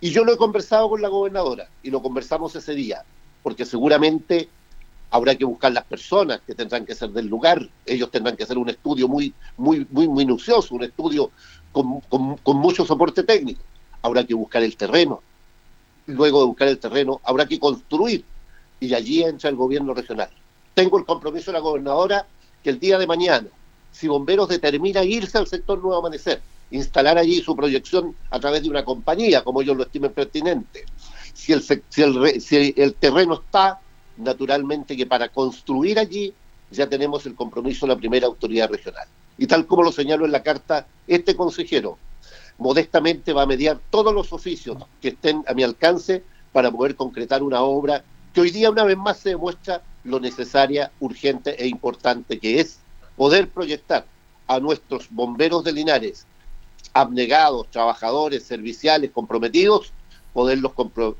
Y 0.00 0.10
yo 0.10 0.24
lo 0.24 0.32
he 0.32 0.36
conversado 0.36 0.88
con 0.88 1.02
la 1.02 1.08
gobernadora 1.08 1.68
y 1.82 1.90
lo 1.90 2.02
conversamos 2.02 2.54
ese 2.56 2.74
día, 2.74 3.04
porque 3.42 3.64
seguramente 3.64 4.48
habrá 5.10 5.34
que 5.34 5.44
buscar 5.44 5.72
las 5.72 5.84
personas 5.84 6.40
que 6.46 6.54
tendrán 6.54 6.86
que 6.86 6.94
ser 6.94 7.10
del 7.10 7.26
lugar, 7.26 7.68
ellos 7.84 8.10
tendrán 8.10 8.36
que 8.36 8.44
hacer 8.44 8.58
un 8.58 8.68
estudio 8.68 9.08
muy, 9.08 9.34
muy, 9.56 9.86
muy 9.90 10.08
minucioso, 10.08 10.74
un 10.74 10.84
estudio 10.84 11.30
con, 11.72 12.00
con 12.00 12.56
mucho 12.56 12.84
soporte 12.84 13.22
técnico. 13.24 13.62
Habrá 14.02 14.24
que 14.24 14.34
buscar 14.34 14.62
el 14.62 14.76
terreno. 14.76 15.20
Luego 16.06 16.40
de 16.40 16.46
buscar 16.46 16.68
el 16.68 16.78
terreno, 16.78 17.20
habrá 17.24 17.46
que 17.46 17.58
construir. 17.58 18.24
Y 18.78 18.94
allí 18.94 19.22
entra 19.22 19.50
el 19.50 19.56
gobierno 19.56 19.94
regional. 19.94 20.30
Tengo 20.74 20.98
el 20.98 21.04
compromiso 21.04 21.50
de 21.50 21.58
la 21.58 21.60
gobernadora 21.60 22.26
que 22.62 22.70
el 22.70 22.78
día 22.78 22.98
de 22.98 23.06
mañana, 23.06 23.48
si 23.92 24.08
Bomberos 24.08 24.48
determina 24.48 25.04
irse 25.04 25.38
al 25.38 25.46
sector 25.46 25.78
Nuevo 25.78 25.98
Amanecer, 25.98 26.40
instalar 26.70 27.18
allí 27.18 27.40
su 27.42 27.56
proyección 27.56 28.14
a 28.30 28.38
través 28.38 28.62
de 28.62 28.70
una 28.70 28.84
compañía, 28.84 29.42
como 29.42 29.60
ellos 29.60 29.76
lo 29.76 29.82
estimen 29.82 30.12
pertinente. 30.12 30.84
Si 31.34 31.52
el, 31.52 31.62
si 31.62 32.02
el, 32.02 32.40
si 32.40 32.74
el 32.76 32.94
terreno 32.94 33.34
está, 33.34 33.80
naturalmente 34.20 34.96
que 34.96 35.06
para 35.06 35.28
construir 35.28 35.98
allí 35.98 36.32
ya 36.70 36.88
tenemos 36.88 37.26
el 37.26 37.34
compromiso 37.34 37.86
de 37.86 37.94
la 37.94 37.98
primera 37.98 38.26
autoridad 38.26 38.70
regional. 38.70 39.08
Y 39.38 39.46
tal 39.46 39.66
como 39.66 39.82
lo 39.82 39.92
señalo 39.92 40.24
en 40.24 40.32
la 40.32 40.42
carta, 40.42 40.86
este 41.06 41.34
consejero 41.34 41.98
modestamente 42.58 43.32
va 43.32 43.42
a 43.42 43.46
mediar 43.46 43.80
todos 43.90 44.14
los 44.14 44.32
oficios 44.32 44.76
que 45.00 45.08
estén 45.08 45.42
a 45.46 45.54
mi 45.54 45.62
alcance 45.62 46.22
para 46.52 46.70
poder 46.70 46.94
concretar 46.94 47.42
una 47.42 47.62
obra 47.62 48.04
que 48.34 48.42
hoy 48.42 48.50
día 48.50 48.70
una 48.70 48.84
vez 48.84 48.96
más 48.96 49.18
se 49.18 49.30
demuestra 49.30 49.82
lo 50.04 50.20
necesaria, 50.20 50.92
urgente 51.00 51.62
e 51.62 51.66
importante 51.66 52.38
que 52.38 52.60
es 52.60 52.78
poder 53.16 53.48
proyectar 53.48 54.06
a 54.46 54.60
nuestros 54.60 55.08
bomberos 55.10 55.64
de 55.64 55.72
Linares 55.72 56.26
abnegados, 56.92 57.70
trabajadores, 57.70 58.44
serviciales, 58.44 59.10
comprometidos, 59.10 59.92
poderlos, 60.32 60.72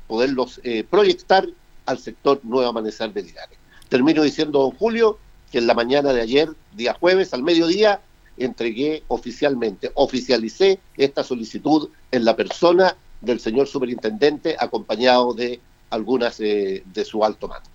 poderlos 0.07 0.59
eh, 0.63 0.83
proyectar 0.89 1.47
al 1.91 1.99
sector 1.99 2.39
Nuevo 2.43 2.69
Amanecer 2.69 3.13
de 3.13 3.23
Linares. 3.23 3.57
Termino 3.89 4.23
diciendo, 4.23 4.59
don 4.59 4.71
Julio, 4.71 5.19
que 5.51 5.59
en 5.59 5.67
la 5.67 5.73
mañana 5.73 6.13
de 6.13 6.21
ayer, 6.21 6.49
día 6.73 6.95
jueves, 6.99 7.33
al 7.33 7.43
mediodía, 7.43 8.01
entregué 8.37 9.03
oficialmente, 9.07 9.91
oficialicé 9.93 10.79
esta 10.97 11.23
solicitud 11.23 11.89
en 12.11 12.25
la 12.25 12.35
persona 12.35 12.95
del 13.19 13.39
señor 13.39 13.67
superintendente, 13.67 14.55
acompañado 14.57 15.33
de 15.33 15.59
algunas 15.89 16.39
eh, 16.39 16.83
de 16.85 17.05
su 17.05 17.23
alto 17.23 17.47
mando. 17.47 17.69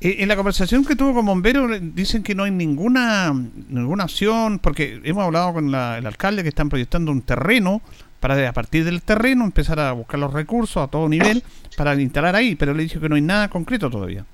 Eh, 0.00 0.16
en 0.20 0.28
la 0.28 0.36
conversación 0.36 0.84
que 0.84 0.96
tuvo 0.96 1.14
con 1.14 1.26
bomberos 1.26 1.70
dicen 1.94 2.22
que 2.22 2.34
no 2.34 2.44
hay 2.44 2.50
ninguna 2.50 3.32
ninguna 3.68 4.04
acción, 4.04 4.58
porque 4.58 5.00
hemos 5.04 5.24
hablado 5.24 5.54
con 5.54 5.68
el 5.68 5.74
alcalde 5.74 6.42
que 6.42 6.48
están 6.48 6.68
proyectando 6.68 7.12
un 7.12 7.22
terreno 7.22 7.80
para 8.20 8.48
a 8.48 8.52
partir 8.52 8.84
del 8.84 9.02
terreno 9.02 9.44
empezar 9.44 9.80
a 9.80 9.92
buscar 9.92 10.20
los 10.20 10.32
recursos 10.32 10.82
a 10.82 10.88
todo 10.88 11.08
nivel 11.08 11.42
para 11.76 12.00
instalar 12.00 12.36
ahí, 12.36 12.54
pero 12.54 12.74
le 12.74 12.84
dijo 12.84 13.00
que 13.00 13.08
no 13.08 13.16
hay 13.16 13.22
nada 13.22 13.48
concreto 13.48 13.90
todavía. 13.90 14.24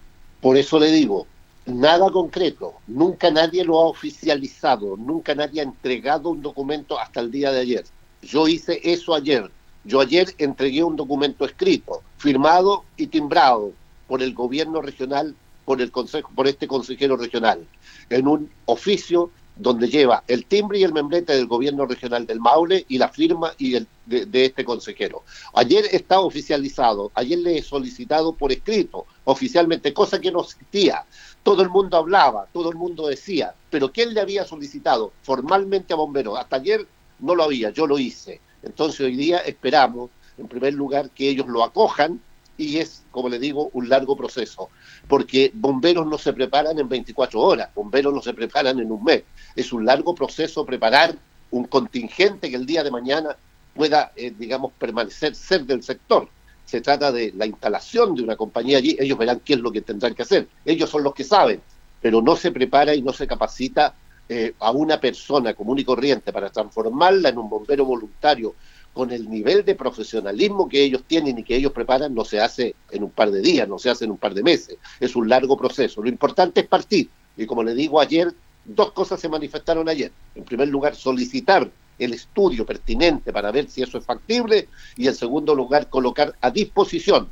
Por 0.40 0.56
eso 0.56 0.78
le 0.78 0.90
digo, 0.90 1.26
nada 1.66 2.10
concreto, 2.10 2.74
nunca 2.88 3.30
nadie 3.30 3.64
lo 3.64 3.78
ha 3.78 3.86
oficializado, 3.86 4.96
nunca 4.96 5.34
nadie 5.34 5.60
ha 5.60 5.64
entregado 5.64 6.30
un 6.30 6.42
documento 6.42 6.98
hasta 6.98 7.20
el 7.20 7.30
día 7.30 7.52
de 7.52 7.60
ayer. 7.60 7.84
Yo 8.22 8.48
hice 8.48 8.80
eso 8.82 9.14
ayer, 9.14 9.50
yo 9.84 10.00
ayer 10.00 10.34
entregué 10.38 10.82
un 10.82 10.96
documento 10.96 11.44
escrito, 11.44 12.02
firmado 12.18 12.84
y 12.96 13.06
timbrado 13.06 13.72
por 14.08 14.22
el 14.22 14.34
gobierno 14.34 14.82
regional 14.82 15.34
por 15.64 15.82
el 15.82 15.90
consejo, 15.90 16.30
por 16.34 16.46
este 16.46 16.68
consejero 16.68 17.16
regional, 17.16 17.66
en 18.08 18.28
un 18.28 18.50
oficio 18.66 19.30
donde 19.56 19.88
lleva 19.88 20.22
el 20.28 20.44
timbre 20.44 20.78
y 20.78 20.84
el 20.84 20.92
membrete 20.92 21.32
del 21.32 21.46
gobierno 21.46 21.86
regional 21.86 22.26
del 22.26 22.40
Maule 22.40 22.84
y 22.88 22.98
la 22.98 23.08
firma 23.08 23.52
y 23.58 23.74
el, 23.74 23.86
de, 24.04 24.44
este 24.44 24.64
consejero. 24.64 25.22
Ayer 25.54 25.86
está 25.90 26.20
oficializado, 26.20 27.10
ayer 27.14 27.38
le 27.38 27.58
he 27.58 27.62
solicitado 27.62 28.34
por 28.34 28.52
escrito, 28.52 29.06
oficialmente, 29.24 29.94
cosa 29.94 30.20
que 30.20 30.30
no 30.30 30.42
existía. 30.42 31.04
Todo 31.42 31.62
el 31.62 31.70
mundo 31.70 31.96
hablaba, 31.96 32.46
todo 32.52 32.70
el 32.70 32.76
mundo 32.76 33.06
decía, 33.06 33.54
pero 33.70 33.90
¿quién 33.90 34.12
le 34.12 34.20
había 34.20 34.44
solicitado 34.44 35.12
formalmente 35.22 35.94
a 35.94 35.96
bomberos? 35.96 36.38
Hasta 36.38 36.56
ayer 36.56 36.86
no 37.18 37.34
lo 37.34 37.44
había, 37.44 37.70
yo 37.70 37.86
lo 37.86 37.98
hice. 37.98 38.40
Entonces 38.62 39.00
hoy 39.00 39.16
día 39.16 39.38
esperamos, 39.38 40.10
en 40.36 40.48
primer 40.48 40.74
lugar, 40.74 41.10
que 41.10 41.30
ellos 41.30 41.46
lo 41.46 41.64
acojan 41.64 42.20
y 42.58 42.78
es, 42.78 43.04
como 43.10 43.28
le 43.28 43.38
digo, 43.38 43.70
un 43.72 43.88
largo 43.88 44.16
proceso, 44.16 44.70
porque 45.08 45.50
bomberos 45.54 46.06
no 46.06 46.18
se 46.18 46.32
preparan 46.32 46.78
en 46.78 46.88
24 46.88 47.40
horas, 47.40 47.70
bomberos 47.74 48.12
no 48.12 48.22
se 48.22 48.34
preparan 48.34 48.78
en 48.78 48.90
un 48.90 49.04
mes, 49.04 49.24
es 49.54 49.72
un 49.72 49.84
largo 49.84 50.14
proceso 50.14 50.64
preparar 50.64 51.16
un 51.50 51.64
contingente 51.64 52.50
que 52.50 52.56
el 52.56 52.66
día 52.66 52.82
de 52.82 52.90
mañana 52.90 53.36
pueda, 53.74 54.12
eh, 54.16 54.32
digamos, 54.36 54.72
permanecer 54.78 55.34
ser 55.34 55.64
del 55.64 55.82
sector. 55.82 56.28
Se 56.64 56.80
trata 56.80 57.12
de 57.12 57.32
la 57.36 57.46
instalación 57.46 58.14
de 58.14 58.22
una 58.22 58.36
compañía 58.36 58.78
allí, 58.78 58.96
ellos 58.98 59.18
verán 59.18 59.40
qué 59.44 59.54
es 59.54 59.60
lo 59.60 59.70
que 59.70 59.82
tendrán 59.82 60.14
que 60.14 60.22
hacer, 60.22 60.48
ellos 60.64 60.90
son 60.90 61.04
los 61.04 61.14
que 61.14 61.24
saben, 61.24 61.60
pero 62.00 62.20
no 62.22 62.34
se 62.36 62.50
prepara 62.50 62.94
y 62.94 63.02
no 63.02 63.12
se 63.12 63.26
capacita 63.26 63.94
eh, 64.28 64.54
a 64.58 64.72
una 64.72 64.98
persona 64.98 65.54
común 65.54 65.78
y 65.78 65.84
corriente 65.84 66.32
para 66.32 66.50
transformarla 66.50 67.28
en 67.28 67.38
un 67.38 67.48
bombero 67.48 67.84
voluntario 67.84 68.56
con 68.96 69.10
el 69.10 69.28
nivel 69.28 69.62
de 69.62 69.74
profesionalismo 69.74 70.70
que 70.70 70.82
ellos 70.82 71.04
tienen 71.06 71.38
y 71.38 71.42
que 71.42 71.54
ellos 71.54 71.70
preparan, 71.72 72.14
no 72.14 72.24
se 72.24 72.40
hace 72.40 72.74
en 72.90 73.02
un 73.02 73.10
par 73.10 73.30
de 73.30 73.42
días, 73.42 73.68
no 73.68 73.78
se 73.78 73.90
hace 73.90 74.06
en 74.06 74.12
un 74.12 74.16
par 74.16 74.32
de 74.32 74.42
meses, 74.42 74.78
es 74.98 75.14
un 75.14 75.28
largo 75.28 75.54
proceso. 75.54 76.00
Lo 76.00 76.08
importante 76.08 76.60
es 76.60 76.66
partir. 76.66 77.10
Y 77.36 77.44
como 77.44 77.62
le 77.62 77.74
digo 77.74 78.00
ayer, 78.00 78.32
dos 78.64 78.92
cosas 78.92 79.20
se 79.20 79.28
manifestaron 79.28 79.86
ayer. 79.90 80.12
En 80.34 80.44
primer 80.44 80.68
lugar, 80.68 80.94
solicitar 80.94 81.70
el 81.98 82.14
estudio 82.14 82.64
pertinente 82.64 83.34
para 83.34 83.50
ver 83.50 83.68
si 83.68 83.82
eso 83.82 83.98
es 83.98 84.04
factible 84.06 84.70
y 84.96 85.08
en 85.08 85.14
segundo 85.14 85.54
lugar, 85.54 85.90
colocar 85.90 86.34
a 86.40 86.50
disposición 86.50 87.28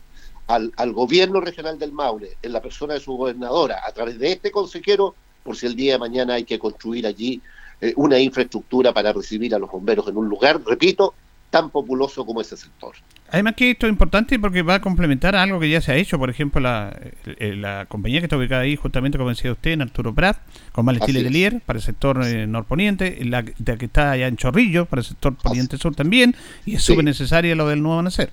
al, 0.47 0.93
gobierno 0.93 1.41
regional 1.41 1.79
del 1.79 1.93
Maule, 1.93 2.37
en 2.43 2.53
la 2.53 2.61
persona 2.61 2.93
de 2.93 3.01
su 3.01 3.17
gobernadora, 3.17 3.81
a 3.87 3.93
través 3.93 4.19
de 4.19 4.33
este 4.33 4.51
consejero, 4.51 5.15
por 5.43 5.57
si 5.57 5.65
el 5.65 5.77
día 5.77 5.95
de 5.95 5.99
mañana 5.99 6.35
hay 6.35 6.45
que 6.45 6.59
construir 6.59 7.07
allí 7.07 7.41
eh, 7.81 7.95
una 7.97 8.19
infraestructura 8.19 8.93
para 8.93 9.15
recibir 9.15 9.55
a 9.55 9.59
los 9.59 9.71
bomberos 9.71 10.07
en 10.09 10.19
un 10.19 10.29
lugar, 10.29 10.61
repito, 10.67 11.15
tan 11.55 11.71
populoso 11.71 12.27
como 12.27 12.41
ese 12.41 12.57
sector. 12.57 12.97
Además 13.31 13.55
que 13.55 13.71
esto 13.71 13.87
es 13.87 13.93
importante 13.93 14.41
porque 14.41 14.63
va 14.63 14.75
a 14.75 14.81
complementar 14.81 15.37
algo 15.37 15.61
que 15.61 15.71
ya 15.71 15.81
se 15.81 15.93
ha 15.93 15.95
hecho, 15.95 16.19
por 16.19 16.29
ejemplo, 16.29 16.61
la, 16.61 16.93
eh, 17.27 17.55
la 17.55 17.87
compañía 17.87 18.19
que 18.19 18.27
está 18.27 18.37
ubicada 18.37 18.63
ahí, 18.63 18.75
justamente 18.75 19.19
como 19.19 19.31
decía 19.31 19.53
usted, 19.53 19.71
en 19.71 19.83
Arturo 19.83 20.13
Prat, 20.13 20.37
con 20.73 20.85
Malestil 20.85 21.23
de 21.23 21.31
Lier, 21.31 21.61
para 21.65 21.77
el 21.77 21.85
sector 21.85 22.27
eh, 22.27 22.49
norponiente, 22.49 23.25
la, 23.25 23.45
que 23.45 23.85
está 23.85 24.11
allá 24.11 24.27
en 24.27 24.37
Chorrillo, 24.37 24.87
para 24.87 24.99
el 24.99 25.07
sector 25.07 25.37
poniente 25.37 25.79
sur 25.79 25.95
también, 25.95 26.35
y 26.67 26.75
es 26.75 26.83
súper 26.83 27.05
necesaria 27.05 27.55
lo 27.55 27.69
del 27.69 27.81
nuevo 27.81 28.01
amanecer. 28.01 28.33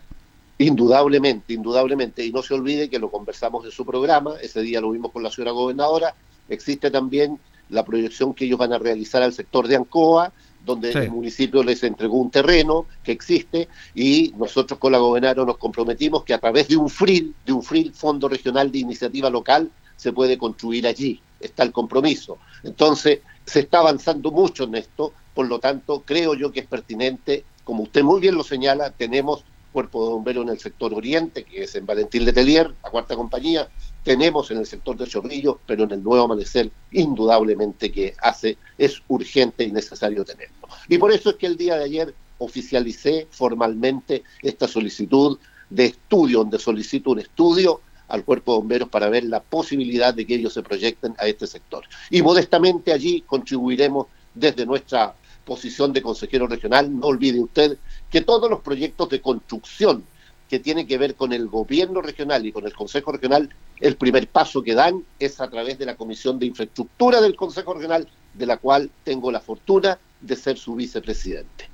Indudablemente, 0.57 1.53
indudablemente, 1.53 2.25
y 2.25 2.31
no 2.31 2.41
se 2.41 2.55
olvide 2.55 2.89
que 2.89 2.97
lo 2.97 3.11
conversamos 3.11 3.63
en 3.65 3.71
su 3.71 3.85
programa, 3.85 4.31
ese 4.41 4.61
día 4.61 4.81
lo 4.81 4.89
vimos 4.89 5.11
con 5.11 5.21
la 5.21 5.29
señora 5.29 5.51
gobernadora, 5.51 6.15
existe 6.49 6.89
también 6.89 7.37
la 7.69 7.85
proyección 7.85 8.33
que 8.33 8.45
ellos 8.45 8.57
van 8.57 8.73
a 8.73 8.79
realizar 8.79 9.21
al 9.21 9.31
sector 9.31 9.67
de 9.67 9.75
Ancoa, 9.75 10.33
donde 10.65 10.91
el 10.91 11.11
municipio 11.11 11.63
les 11.63 11.83
entregó 11.83 12.17
un 12.17 12.29
terreno 12.29 12.85
que 13.03 13.11
existe 13.11 13.67
y 13.95 14.33
nosotros 14.37 14.79
con 14.79 14.91
la 14.91 14.99
gobernadora 14.99 15.45
nos 15.45 15.57
comprometimos 15.57 16.23
que 16.23 16.33
a 16.33 16.39
través 16.39 16.67
de 16.67 16.77
un 16.77 16.89
FRIL, 16.89 17.33
de 17.45 17.53
un 17.53 17.63
FRIL, 17.63 17.93
Fondo 17.93 18.27
Regional 18.29 18.71
de 18.71 18.79
Iniciativa 18.79 19.29
Local, 19.29 19.71
se 19.95 20.13
puede 20.13 20.37
construir 20.37 20.87
allí. 20.87 21.19
Está 21.39 21.63
el 21.63 21.71
compromiso. 21.71 22.37
Entonces, 22.63 23.19
se 23.45 23.61
está 23.61 23.79
avanzando 23.79 24.31
mucho 24.31 24.65
en 24.65 24.75
esto, 24.75 25.13
por 25.33 25.47
lo 25.47 25.59
tanto, 25.59 26.03
creo 26.05 26.35
yo 26.35 26.51
que 26.51 26.61
es 26.61 26.67
pertinente, 26.67 27.43
como 27.63 27.83
usted 27.83 28.03
muy 28.03 28.19
bien 28.19 28.35
lo 28.35 28.43
señala, 28.43 28.91
tenemos 28.91 29.43
cuerpo 29.71 30.03
de 30.03 30.11
bomberos 30.11 30.43
en 30.43 30.49
el 30.49 30.59
sector 30.59 30.93
oriente, 30.93 31.43
que 31.43 31.63
es 31.63 31.75
en 31.75 31.85
Valentín 31.85 32.25
de 32.25 32.33
Telier, 32.33 32.73
la 32.83 32.89
cuarta 32.89 33.15
compañía, 33.15 33.69
tenemos 34.03 34.49
en 34.51 34.57
el 34.57 34.65
sector 34.65 34.97
de 34.97 35.07
Chorrillo, 35.07 35.59
pero 35.65 35.83
en 35.83 35.91
el 35.91 36.03
nuevo 36.03 36.25
amanecer 36.25 36.71
indudablemente 36.91 37.91
que 37.91 38.15
hace, 38.21 38.57
es 38.77 39.01
urgente 39.07 39.63
y 39.63 39.71
necesario 39.71 40.25
tenerlo. 40.25 40.67
Y 40.87 40.97
por 40.97 41.11
eso 41.11 41.31
es 41.31 41.35
que 41.35 41.47
el 41.47 41.57
día 41.57 41.77
de 41.77 41.85
ayer 41.85 42.15
oficialicé 42.39 43.27
formalmente 43.29 44.23
esta 44.41 44.67
solicitud 44.67 45.37
de 45.69 45.85
estudio, 45.85 46.39
donde 46.39 46.59
solicito 46.59 47.11
un 47.11 47.19
estudio 47.19 47.81
al 48.07 48.25
cuerpo 48.25 48.53
de 48.53 48.57
bomberos 48.59 48.89
para 48.89 49.09
ver 49.09 49.23
la 49.23 49.41
posibilidad 49.41 50.13
de 50.13 50.25
que 50.25 50.35
ellos 50.35 50.53
se 50.53 50.63
proyecten 50.63 51.15
a 51.17 51.27
este 51.27 51.47
sector. 51.47 51.85
Y 52.09 52.21
modestamente 52.21 52.91
allí 52.91 53.21
contribuiremos 53.21 54.07
desde 54.33 54.65
nuestra 54.65 55.15
posición 55.45 55.93
de 55.93 56.01
consejero 56.01 56.47
regional. 56.47 56.99
No 56.99 57.07
olvide 57.07 57.39
usted 57.39 57.77
que 58.09 58.21
todos 58.21 58.49
los 58.49 58.61
proyectos 58.61 59.09
de 59.09 59.21
construcción 59.21 60.03
que 60.51 60.59
tiene 60.59 60.85
que 60.85 60.97
ver 60.97 61.15
con 61.15 61.31
el 61.31 61.47
gobierno 61.47 62.01
regional 62.01 62.45
y 62.45 62.51
con 62.51 62.65
el 62.65 62.73
Consejo 62.73 63.13
Regional, 63.13 63.49
el 63.79 63.95
primer 63.95 64.27
paso 64.27 64.61
que 64.61 64.75
dan 64.75 65.01
es 65.17 65.39
a 65.39 65.49
través 65.49 65.79
de 65.79 65.85
la 65.85 65.95
Comisión 65.95 66.39
de 66.39 66.45
Infraestructura 66.45 67.21
del 67.21 67.37
Consejo 67.37 67.73
Regional, 67.73 68.05
de 68.33 68.45
la 68.45 68.57
cual 68.57 68.89
tengo 69.05 69.31
la 69.31 69.39
fortuna 69.39 69.97
de 70.19 70.35
ser 70.35 70.57
su 70.57 70.75
vicepresidente. 70.75 71.69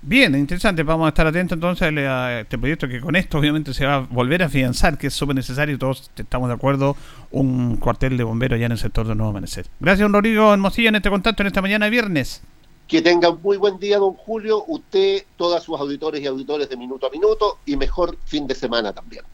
Bien, 0.00 0.34
interesante. 0.34 0.82
Vamos 0.82 1.04
a 1.04 1.08
estar 1.08 1.26
atentos 1.26 1.56
entonces 1.56 1.86
a 1.98 2.40
este 2.40 2.56
proyecto 2.56 2.88
que 2.88 3.00
con 3.00 3.14
esto 3.14 3.38
obviamente 3.38 3.74
se 3.74 3.84
va 3.84 3.96
a 3.96 3.98
volver 4.00 4.42
a 4.42 4.46
afianzar, 4.46 4.96
que 4.96 5.08
es 5.08 5.14
súper 5.14 5.36
necesario 5.36 5.78
todos 5.78 6.10
estamos 6.16 6.48
de 6.48 6.54
acuerdo, 6.54 6.96
un 7.30 7.76
cuartel 7.76 8.16
de 8.16 8.24
bomberos 8.24 8.56
allá 8.56 8.66
en 8.66 8.72
el 8.72 8.78
sector 8.78 9.06
de 9.06 9.14
Nuevo 9.14 9.30
Amanecer. 9.30 9.66
Gracias, 9.80 10.00
don 10.00 10.14
Rodrigo 10.14 10.52
Hermosilla, 10.52 10.88
en 10.88 10.96
este 10.96 11.10
contacto 11.10 11.42
en 11.42 11.46
esta 11.46 11.60
mañana 11.60 11.86
de 11.86 11.90
viernes. 11.90 12.42
Que 12.88 13.00
tenga 13.00 13.30
un 13.30 13.40
muy 13.42 13.56
buen 13.56 13.78
día, 13.78 13.98
don 13.98 14.14
Julio, 14.14 14.64
usted, 14.66 15.24
todos 15.36 15.62
sus 15.62 15.78
auditores 15.78 16.20
y 16.20 16.26
auditores 16.26 16.68
de 16.68 16.76
minuto 16.76 17.06
a 17.06 17.10
minuto 17.10 17.58
y 17.64 17.76
mejor 17.76 18.18
fin 18.24 18.46
de 18.46 18.54
semana 18.54 18.92
también. 18.92 19.24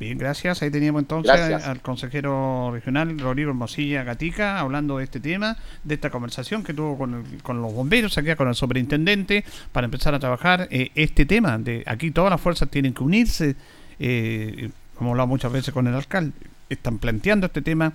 Bien, 0.00 0.16
gracias. 0.16 0.62
Ahí 0.62 0.70
teníamos 0.70 1.02
entonces 1.02 1.34
al 1.34 1.82
consejero 1.82 2.70
regional 2.72 3.18
Rodrigo 3.18 3.50
Hermosilla 3.50 4.02
Gatica 4.02 4.58
hablando 4.58 4.96
de 4.96 5.04
este 5.04 5.20
tema, 5.20 5.58
de 5.84 5.94
esta 5.94 6.08
conversación 6.08 6.64
que 6.64 6.72
tuvo 6.72 6.96
con, 6.96 7.22
con 7.42 7.60
los 7.60 7.74
bomberos, 7.74 8.16
aquí 8.16 8.34
con 8.34 8.48
el 8.48 8.54
superintendente, 8.54 9.44
para 9.72 9.84
empezar 9.84 10.14
a 10.14 10.18
trabajar 10.18 10.68
eh, 10.70 10.90
este 10.94 11.26
tema. 11.26 11.58
de 11.58 11.84
Aquí 11.86 12.12
todas 12.12 12.30
las 12.30 12.40
fuerzas 12.40 12.70
tienen 12.70 12.94
que 12.94 13.02
unirse, 13.04 13.56
eh, 13.98 14.70
como 14.96 15.10
hablado 15.10 15.26
muchas 15.26 15.52
veces 15.52 15.74
con 15.74 15.86
el 15.86 15.94
alcalde, 15.94 16.32
están 16.70 16.98
planteando 16.98 17.48
este 17.48 17.60
tema 17.60 17.92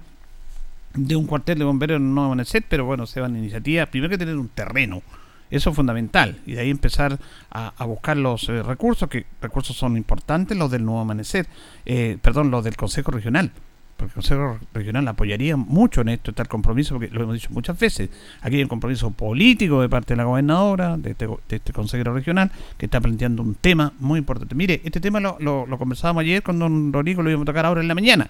de 0.96 1.16
un 1.16 1.26
cuartel 1.26 1.60
de 1.60 1.66
bomberos 1.66 2.02
no 2.02 2.16
van 2.16 2.26
amanecer, 2.26 2.64
pero 2.68 2.86
bueno, 2.86 3.06
se 3.06 3.20
van 3.20 3.36
a 3.36 3.38
iniciativas. 3.38 3.90
Primero 3.90 4.10
que 4.10 4.18
tener 4.18 4.38
un 4.38 4.50
terreno. 4.50 5.02
Eso 5.52 5.70
es 5.70 5.76
fundamental. 5.76 6.40
Y 6.46 6.54
de 6.54 6.62
ahí 6.62 6.70
empezar 6.70 7.20
a, 7.52 7.86
buscar 7.86 8.18
los 8.18 8.50
eh, 8.50 8.64
recursos, 8.64 9.08
que 9.10 9.26
recursos 9.42 9.76
son 9.76 9.96
importantes, 9.96 10.58
los 10.58 10.72
del 10.72 10.84
nuevo 10.84 11.02
amanecer, 11.02 11.48
eh, 11.86 12.18
perdón, 12.22 12.52
los 12.52 12.64
del 12.64 12.76
Consejo 12.76 13.12
Regional. 13.12 13.52
Porque 13.96 14.12
el 14.12 14.16
Consejo 14.16 14.60
Regional 14.74 15.08
apoyaría 15.08 15.56
mucho 15.56 16.02
en 16.02 16.10
esto, 16.10 16.34
tal 16.34 16.50
compromiso, 16.50 16.96
porque 16.96 17.14
lo 17.14 17.24
hemos 17.24 17.36
dicho 17.36 17.50
muchas 17.52 17.80
veces. 17.80 18.10
Aquí 18.42 18.58
hay 18.58 18.64
un 18.64 18.68
compromiso 18.68 19.12
político 19.12 19.82
de 19.82 19.88
parte 19.88 20.14
de 20.14 20.18
la 20.18 20.26
gobernadora, 20.26 20.98
de 20.98 21.12
este, 21.12 21.28
de 21.28 21.56
este 21.56 21.72
consejero 21.72 22.14
regional, 22.14 22.52
que 22.78 22.88
está 22.88 23.00
planteando 23.00 23.42
un 23.42 23.56
tema 23.56 23.94
muy 24.00 24.20
importante. 24.20 24.56
Mire, 24.56 24.82
este 24.84 25.00
tema 25.00 25.20
lo, 25.22 25.38
lo, 25.40 25.66
lo 25.66 25.78
conversábamos 25.78 26.22
ayer 26.22 26.44
con 26.44 26.60
don 26.60 26.92
Rodrigo, 26.92 27.22
lo 27.22 27.30
íbamos 27.30 27.46
a 27.46 27.52
tocar 27.52 27.66
ahora 27.66 27.82
en 27.82 27.88
la 27.88 27.96
mañana 27.96 28.30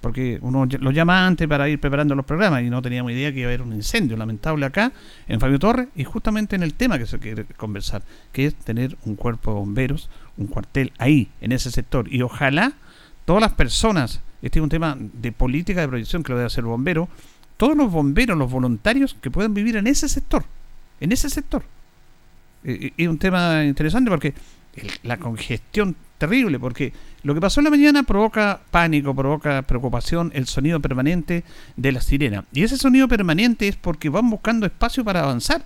porque 0.00 0.38
uno 0.42 0.66
lo 0.66 0.90
llama 0.90 1.26
antes 1.26 1.48
para 1.48 1.68
ir 1.68 1.80
preparando 1.80 2.14
los 2.14 2.24
programas 2.24 2.62
y 2.62 2.70
no 2.70 2.80
teníamos 2.82 3.12
idea 3.12 3.32
que 3.32 3.40
iba 3.40 3.48
a 3.48 3.50
haber 3.50 3.62
un 3.62 3.72
incendio 3.72 4.16
lamentable 4.16 4.64
acá 4.64 4.92
en 5.26 5.40
Fabio 5.40 5.58
Torres 5.58 5.88
y 5.96 6.04
justamente 6.04 6.54
en 6.56 6.62
el 6.62 6.74
tema 6.74 6.98
que 6.98 7.06
se 7.06 7.18
quiere 7.18 7.44
conversar, 7.44 8.02
que 8.32 8.46
es 8.46 8.54
tener 8.54 8.96
un 9.04 9.16
cuerpo 9.16 9.52
de 9.52 9.58
bomberos, 9.58 10.08
un 10.36 10.46
cuartel 10.46 10.92
ahí, 10.98 11.30
en 11.40 11.52
ese 11.52 11.70
sector. 11.70 12.12
Y 12.12 12.22
ojalá 12.22 12.74
todas 13.24 13.42
las 13.42 13.52
personas, 13.52 14.20
este 14.40 14.60
es 14.60 14.62
un 14.62 14.68
tema 14.68 14.96
de 14.98 15.32
política 15.32 15.80
de 15.80 15.88
proyección 15.88 16.22
que 16.22 16.32
lo 16.32 16.38
debe 16.38 16.46
hacer 16.46 16.62
el 16.62 16.68
bombero, 16.68 17.08
todos 17.56 17.76
los 17.76 17.90
bomberos, 17.90 18.38
los 18.38 18.50
voluntarios 18.50 19.16
que 19.20 19.30
puedan 19.30 19.52
vivir 19.52 19.76
en 19.76 19.88
ese 19.88 20.08
sector, 20.08 20.44
en 21.00 21.10
ese 21.10 21.28
sector. 21.28 21.64
Eh, 22.64 22.92
es 22.96 23.08
un 23.08 23.18
tema 23.18 23.64
interesante 23.64 24.10
porque 24.10 24.32
la 25.02 25.16
congestión 25.18 25.96
terrible, 26.18 26.58
porque 26.58 26.92
lo 27.22 27.34
que 27.34 27.40
pasó 27.40 27.60
en 27.60 27.64
la 27.64 27.70
mañana 27.70 28.02
provoca 28.02 28.60
pánico, 28.70 29.14
provoca 29.14 29.62
preocupación, 29.62 30.30
el 30.34 30.46
sonido 30.46 30.80
permanente 30.80 31.44
de 31.76 31.92
la 31.92 32.00
sirena. 32.00 32.44
Y 32.52 32.64
ese 32.64 32.76
sonido 32.76 33.08
permanente 33.08 33.68
es 33.68 33.76
porque 33.76 34.08
van 34.08 34.28
buscando 34.28 34.66
espacio 34.66 35.04
para 35.04 35.22
avanzar. 35.22 35.64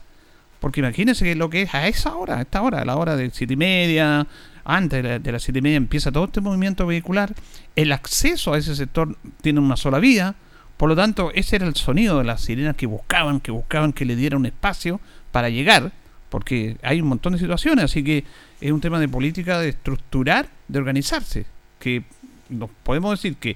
Porque 0.60 0.80
imagínense 0.80 1.34
lo 1.34 1.50
que 1.50 1.62
es 1.62 1.74
a 1.74 1.88
esa 1.88 2.14
hora, 2.14 2.38
a 2.38 2.42
esta 2.42 2.62
hora, 2.62 2.82
a 2.82 2.84
la 2.84 2.96
hora 2.96 3.16
de 3.16 3.30
siete 3.30 3.54
y 3.54 3.56
media, 3.56 4.28
antes 4.64 5.22
de, 5.22 5.32
las 5.32 5.42
siete 5.42 5.58
y 5.58 5.62
media 5.62 5.76
empieza 5.76 6.12
todo 6.12 6.26
este 6.26 6.40
movimiento 6.40 6.86
vehicular. 6.86 7.34
El 7.74 7.90
acceso 7.90 8.52
a 8.52 8.58
ese 8.58 8.76
sector 8.76 9.16
tiene 9.40 9.58
una 9.58 9.76
sola 9.76 9.98
vía. 9.98 10.36
Por 10.76 10.88
lo 10.88 10.96
tanto, 10.96 11.32
ese 11.34 11.56
era 11.56 11.66
el 11.66 11.74
sonido 11.74 12.18
de 12.18 12.24
las 12.24 12.42
sirenas 12.42 12.76
que 12.76 12.86
buscaban, 12.86 13.40
que 13.40 13.50
buscaban 13.50 13.92
que 13.92 14.04
le 14.04 14.14
diera 14.14 14.36
un 14.36 14.46
espacio 14.46 15.00
para 15.32 15.48
llegar 15.48 15.92
porque 16.32 16.78
hay 16.82 17.02
un 17.02 17.08
montón 17.08 17.34
de 17.34 17.38
situaciones, 17.38 17.84
así 17.84 18.02
que 18.02 18.24
es 18.58 18.72
un 18.72 18.80
tema 18.80 18.98
de 18.98 19.06
política, 19.06 19.58
de 19.58 19.68
estructurar, 19.68 20.48
de 20.66 20.78
organizarse, 20.78 21.44
que 21.78 22.04
nos 22.48 22.70
podemos 22.82 23.10
decir 23.10 23.36
que 23.36 23.54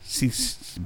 si 0.00 0.30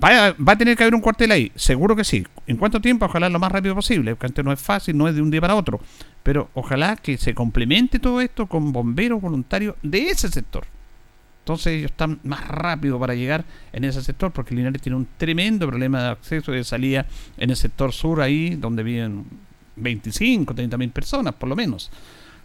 va 0.02 0.28
a, 0.28 0.56
tener 0.56 0.74
que 0.74 0.84
haber 0.84 0.94
un 0.94 1.02
cuartel 1.02 1.30
ahí, 1.32 1.52
seguro 1.54 1.94
que 1.94 2.02
sí. 2.02 2.26
¿En 2.46 2.56
cuánto 2.56 2.80
tiempo? 2.80 3.04
Ojalá 3.04 3.28
lo 3.28 3.38
más 3.38 3.52
rápido 3.52 3.74
posible, 3.74 4.12
porque 4.12 4.28
antes 4.28 4.42
no 4.42 4.52
es 4.52 4.60
fácil, 4.60 4.96
no 4.96 5.06
es 5.06 5.14
de 5.14 5.20
un 5.20 5.30
día 5.30 5.42
para 5.42 5.54
otro, 5.54 5.80
pero 6.22 6.48
ojalá 6.54 6.96
que 6.96 7.18
se 7.18 7.34
complemente 7.34 7.98
todo 7.98 8.22
esto 8.22 8.46
con 8.46 8.72
bomberos 8.72 9.20
voluntarios 9.20 9.76
de 9.82 10.08
ese 10.08 10.30
sector. 10.30 10.64
Entonces 11.40 11.74
ellos 11.74 11.90
están 11.90 12.20
más 12.24 12.48
rápido 12.48 12.98
para 12.98 13.14
llegar 13.14 13.44
en 13.74 13.84
ese 13.84 14.02
sector 14.02 14.32
porque 14.32 14.54
Linares 14.54 14.80
tiene 14.80 14.96
un 14.96 15.06
tremendo 15.18 15.66
problema 15.68 16.02
de 16.04 16.08
acceso 16.08 16.54
y 16.54 16.56
de 16.56 16.64
salida 16.64 17.04
en 17.36 17.50
el 17.50 17.56
sector 17.56 17.92
sur 17.92 18.22
ahí 18.22 18.54
donde 18.54 18.82
viven 18.82 19.26
25, 19.76 20.54
30 20.54 20.78
mil 20.78 20.90
personas, 20.90 21.34
por 21.34 21.48
lo 21.48 21.56
menos. 21.56 21.90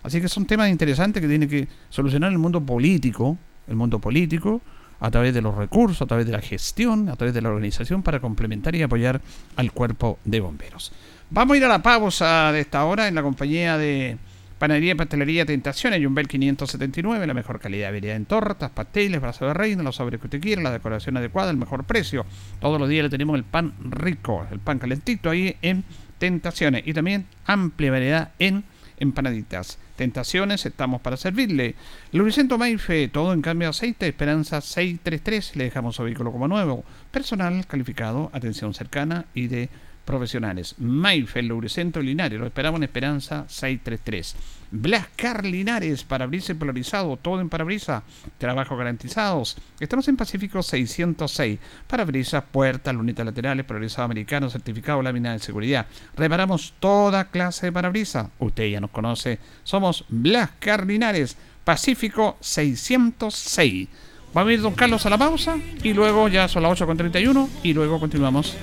Así 0.04 0.22
que 0.22 0.30
son 0.30 0.46
temas 0.46 0.70
interesantes 0.70 1.22
que 1.22 1.28
tiene 1.28 1.48
que 1.48 1.68
solucionar 1.90 2.32
el 2.32 2.38
mundo 2.38 2.62
político, 2.62 3.38
el 3.68 3.76
mundo 3.76 4.00
político, 4.00 4.62
a 5.00 5.12
través 5.12 5.34
de 5.34 5.42
los 5.42 5.56
recursos, 5.56 6.02
a 6.02 6.06
través 6.06 6.26
de 6.26 6.32
la 6.32 6.42
gestión, 6.42 7.10
a 7.10 7.16
través 7.16 7.34
de 7.34 7.42
la 7.42 7.50
organización 7.50 8.02
para 8.02 8.20
complementar 8.20 8.76
y 8.76 8.82
apoyar 8.82 9.22
al 9.56 9.72
cuerpo 9.72 10.20
de 10.26 10.40
bomberos. 10.40 10.92
Vamos 11.30 11.56
a 11.56 11.58
ir 11.58 11.66
a 11.66 11.68
la 11.68 11.82
pausa 11.82 12.52
de 12.52 12.62
esta 12.62 12.86
hora 12.86 13.08
en 13.08 13.16
la 13.16 13.22
compañía 13.22 13.78
de 13.78 14.18
Panadería 14.58 14.94
y 14.94 14.96
Pastelería 14.96 15.46
Tentaciones, 15.46 16.04
Jumbel 16.04 16.28
579, 16.28 17.28
la 17.28 17.34
mejor 17.34 17.60
calidad 17.60 17.92
de 17.92 18.12
en 18.12 18.26
tortas, 18.26 18.72
pasteles, 18.72 19.22
brazos 19.22 19.48
de 19.50 19.54
reina, 19.54 19.84
los 19.84 19.98
sobres 19.98 20.20
que 20.20 20.28
usted 20.28 20.42
quiera, 20.42 20.64
la 20.64 20.72
decoración 20.72 21.16
adecuada, 21.18 21.52
el 21.52 21.58
mejor 21.58 21.84
precio. 21.84 22.26
Todos 22.60 22.80
los 22.80 22.90
días 22.90 23.04
le 23.04 23.10
tenemos 23.10 23.36
el 23.36 23.44
pan 23.44 23.74
rico, 23.82 24.48
el 24.52 24.60
pan 24.60 24.80
calentito 24.80 25.30
ahí 25.30 25.56
en 25.62 25.84
Tentaciones 26.18 26.84
y 26.86 26.94
también 26.94 27.26
amplia 27.46 27.92
variedad 27.92 28.32
en 28.40 28.64
empanaditas. 29.00 29.78
Tentaciones, 29.96 30.66
estamos 30.66 31.02
para 31.02 31.18
servirle. 31.18 31.76
Lubricento 32.12 32.58
Maife, 32.58 33.08
todo 33.08 33.34
en 33.34 33.42
cambio 33.42 33.68
de 33.68 33.72
aceite, 33.72 34.08
Esperanza 34.08 34.62
633, 34.62 35.56
le 35.56 35.66
dejamos 35.66 35.96
su 35.96 36.04
vehículo 36.04 36.32
como 36.32 36.48
nuevo. 36.48 36.84
Personal 37.12 37.66
calificado, 37.66 38.30
atención 38.34 38.74
cercana 38.74 39.26
y 39.34 39.48
de 39.48 39.70
profesionales. 40.08 40.74
Mayfel, 40.80 41.48
Lubricentro 41.48 42.02
Linares, 42.02 42.40
lo 42.40 42.48
esperamos 42.48 42.80
en 42.80 42.86
Esperanza 42.86 43.46
633. 43.48 44.36
Blascar 44.72 45.46
Linares, 45.46 46.04
parabrisas 46.04 46.56
polarizado, 46.58 47.18
todo 47.18 47.40
en 47.40 47.50
parabrisa, 47.50 48.04
trabajos 48.38 48.78
garantizados. 48.78 49.58
Estamos 49.80 50.08
en 50.08 50.18
Pacífico 50.18 50.64
606, 50.64 51.60
parabrisas, 51.86 52.44
puertas, 52.52 52.96
lunetas 52.96 53.26
laterales, 53.26 53.66
polarizado 53.66 54.06
americano, 54.06 54.50
certificado 54.50 55.02
lámina 55.02 55.34
de 55.34 55.40
seguridad. 55.40 55.86
Reparamos 56.16 56.74
toda 56.80 57.26
clase 57.26 57.68
de 57.68 57.72
parabrisas. 57.72 58.30
Usted 58.40 58.70
ya 58.70 58.82
nos 58.82 58.92
conoce, 58.92 59.40
somos 59.64 60.06
Blascar 60.10 60.88
Linares, 60.88 61.38
Pacífico 61.64 62.38
606. 62.40 63.90
Vamos 64.34 64.50
a 64.50 64.54
ir, 64.54 64.62
don 64.62 64.74
Carlos, 64.74 65.06
a 65.06 65.10
la 65.10 65.18
pausa 65.18 65.58
y 65.84 65.94
luego 65.94 66.28
ya 66.28 66.48
son 66.48 66.64
las 66.64 66.80
8.31 66.80 67.50
y 67.64 67.74
luego 67.74 68.00
continuamos. 68.00 68.56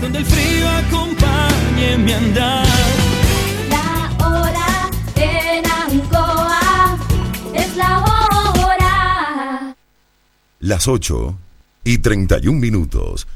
Donde 0.00 0.18
el 0.18 0.24
frío 0.24 0.68
acompañe 0.68 1.96
mi 1.98 2.12
andar. 2.12 2.66
La 3.70 4.26
hora 4.26 4.90
en 5.16 5.64
Ancoa 5.64 6.98
es 7.54 7.76
la 7.76 7.98
hora. 7.98 9.74
Las 10.60 10.86
8 10.86 11.38
y 11.84 11.98
31 11.98 12.58
minutos. 12.58 13.26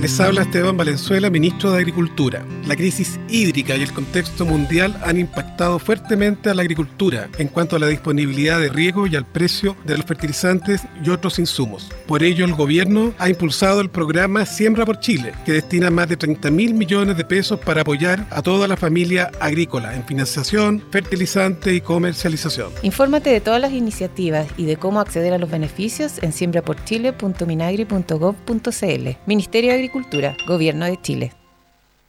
Les 0.00 0.20
habla 0.20 0.42
Esteban 0.42 0.76
Valenzuela, 0.76 1.30
ministro 1.30 1.72
de 1.72 1.78
Agricultura. 1.78 2.44
La 2.66 2.76
crisis 2.76 3.18
hídrica 3.28 3.74
y 3.76 3.82
el 3.82 3.92
contexto 3.92 4.44
mundial 4.44 4.96
han 5.02 5.18
impactado 5.18 5.78
fuertemente 5.78 6.50
a 6.50 6.54
la 6.54 6.60
agricultura 6.62 7.28
en 7.38 7.46
cuanto 7.48 7.76
a 7.76 7.78
la 7.78 7.86
disponibilidad 7.86 8.60
de 8.60 8.68
riego 8.68 9.06
y 9.06 9.16
al 9.16 9.24
precio 9.24 9.74
de 9.84 9.96
los 9.96 10.04
fertilizantes 10.04 10.82
y 11.02 11.08
otros 11.08 11.38
insumos. 11.38 11.90
Por 12.06 12.22
ello, 12.22 12.44
el 12.44 12.52
gobierno 12.54 13.14
ha 13.18 13.30
impulsado 13.30 13.80
el 13.80 13.88
programa 13.88 14.44
Siembra 14.44 14.84
por 14.84 15.00
Chile, 15.00 15.32
que 15.46 15.52
destina 15.52 15.88
más 15.90 16.06
de 16.08 16.18
30 16.18 16.50
mil 16.50 16.74
millones 16.74 17.16
de 17.16 17.24
pesos 17.24 17.58
para 17.60 17.80
apoyar 17.80 18.26
a 18.30 18.42
toda 18.42 18.68
la 18.68 18.76
familia 18.76 19.30
agrícola 19.40 19.94
en 19.94 20.04
financiación, 20.04 20.82
fertilizante 20.90 21.74
y 21.74 21.80
comercialización. 21.80 22.72
Infórmate 22.82 23.30
de 23.30 23.40
todas 23.40 23.60
las 23.60 23.72
iniciativas 23.72 24.46
y 24.56 24.66
de 24.66 24.76
cómo 24.76 25.00
acceder 25.00 25.32
a 25.32 25.38
los 25.38 25.50
beneficios 25.50 26.22
en 26.22 26.32
siembraporchile.minagri.gov.cl. 26.32 29.08
Ministerio 29.26 29.72
de 29.72 29.83
Agricultura, 29.84 30.34
Gobierno 30.46 30.86
de 30.86 30.98
Chile. 30.98 31.43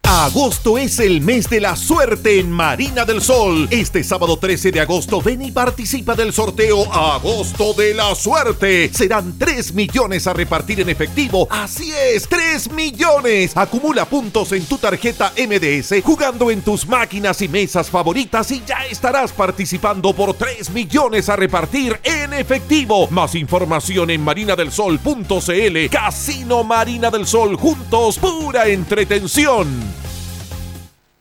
Agosto 0.07 0.77
es 0.77 0.99
el 0.99 1.21
mes 1.21 1.49
de 1.49 1.59
la 1.59 1.75
suerte 1.75 2.39
en 2.39 2.51
Marina 2.51 3.05
del 3.05 3.23
Sol. 3.23 3.67
Este 3.71 4.03
sábado 4.03 4.37
13 4.37 4.71
de 4.71 4.79
agosto 4.79 5.19
ven 5.19 5.41
y 5.41 5.51
participa 5.51 6.13
del 6.13 6.31
sorteo 6.31 6.93
Agosto 6.93 7.73
de 7.73 7.95
la 7.95 8.13
Suerte. 8.13 8.91
Serán 8.93 9.35
3 9.39 9.73
millones 9.73 10.27
a 10.27 10.33
repartir 10.33 10.79
en 10.81 10.89
efectivo. 10.89 11.47
Así 11.49 11.91
es, 11.91 12.29
3 12.29 12.71
millones. 12.71 13.57
Acumula 13.57 14.05
puntos 14.05 14.51
en 14.51 14.65
tu 14.65 14.77
tarjeta 14.77 15.33
MDS 15.37 16.03
jugando 16.03 16.51
en 16.51 16.61
tus 16.61 16.87
máquinas 16.87 17.41
y 17.41 17.47
mesas 17.47 17.89
favoritas 17.89 18.51
y 18.51 18.61
ya 18.65 18.85
estarás 18.85 19.31
participando 19.31 20.13
por 20.13 20.35
3 20.35 20.69
millones 20.69 21.29
a 21.29 21.35
repartir 21.35 21.99
en 22.03 22.33
efectivo. 22.33 23.07
Más 23.09 23.33
información 23.33 24.11
en 24.11 24.21
marinadelsol.cl. 24.21 25.89
Casino 25.89 26.63
Marina 26.63 27.09
del 27.09 27.25
Sol 27.25 27.55
juntos, 27.55 28.19
pura 28.19 28.67
entretención. 28.67 29.94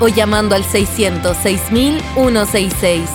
o 0.00 0.08
llamando 0.08 0.54
al 0.54 0.64
600-6000-166. 0.64 3.06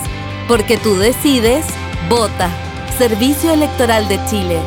Porque 0.48 0.76
tú 0.76 0.96
decides, 0.96 1.64
vota. 2.08 2.50
Servicio 2.98 3.52
Electoral 3.52 4.08
de 4.08 4.18
Chile. 4.26 4.58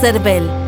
CERVEL. 0.00 0.61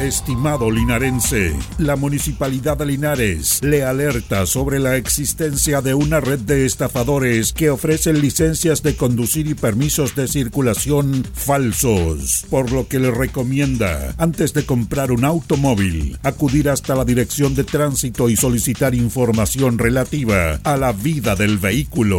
Estimado 0.00 0.70
linarense, 0.70 1.54
la 1.76 1.94
Municipalidad 1.94 2.78
de 2.78 2.86
Linares 2.86 3.60
le 3.62 3.84
alerta 3.84 4.46
sobre 4.46 4.78
la 4.78 4.96
existencia 4.96 5.82
de 5.82 5.92
una 5.92 6.20
red 6.20 6.38
de 6.38 6.64
estafadores 6.64 7.52
que 7.52 7.68
ofrecen 7.68 8.22
licencias 8.22 8.82
de 8.82 8.96
conducir 8.96 9.46
y 9.46 9.52
permisos 9.52 10.16
de 10.16 10.26
circulación 10.26 11.22
falsos, 11.34 12.46
por 12.48 12.72
lo 12.72 12.88
que 12.88 12.98
le 12.98 13.10
recomienda, 13.10 14.14
antes 14.16 14.54
de 14.54 14.64
comprar 14.64 15.12
un 15.12 15.26
automóvil, 15.26 16.18
acudir 16.22 16.70
hasta 16.70 16.94
la 16.94 17.04
Dirección 17.04 17.54
de 17.54 17.64
Tránsito 17.64 18.30
y 18.30 18.36
solicitar 18.36 18.94
información 18.94 19.76
relativa 19.76 20.60
a 20.64 20.78
la 20.78 20.92
vida 20.92 21.36
del 21.36 21.58
vehículo. 21.58 22.18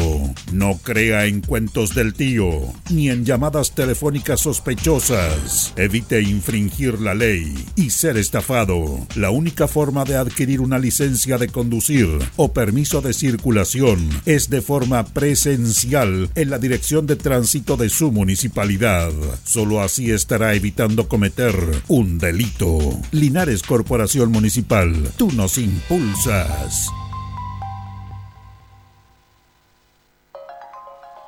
No 0.54 0.78
crea 0.84 1.26
en 1.26 1.42
cuentos 1.42 1.96
del 1.96 2.14
tío, 2.14 2.62
ni 2.92 3.10
en 3.10 3.26
llamadas 3.26 3.72
telefónicas 3.72 4.40
sospechosas. 4.40 5.74
Evite 5.78 6.22
infringir 6.22 7.02
la 7.02 7.16
ley 7.16 7.56
y 7.76 7.90
ser 7.90 8.18
estafado. 8.18 9.08
La 9.16 9.30
única 9.30 9.68
forma 9.68 10.04
de 10.04 10.16
adquirir 10.16 10.62
una 10.62 10.80
licencia 10.80 11.38
de 11.38 11.48
conducir 11.48 12.08
o 12.36 12.54
permiso 12.54 13.02
de 13.02 13.14
circulación 13.14 14.10
es 14.26 14.50
de 14.50 14.62
forma 14.62 15.06
presencial 15.06 16.30
en 16.36 16.50
la 16.50 16.60
dirección 16.60 17.08
de 17.08 17.16
tránsito 17.16 17.78
de 17.78 17.90
su 17.90 18.12
municipalidad. 18.12 19.12
Solo 19.44 19.82
así 19.82 20.12
estará 20.12 20.54
evitando 20.54 21.08
cometer 21.08 21.56
un 21.88 22.18
delito. 22.18 22.80
Linares 23.12 23.64
Corporación 23.64 24.32
Municipal, 24.32 24.94
tú 25.18 25.32
nos 25.32 25.58
impulsas. 25.58 26.92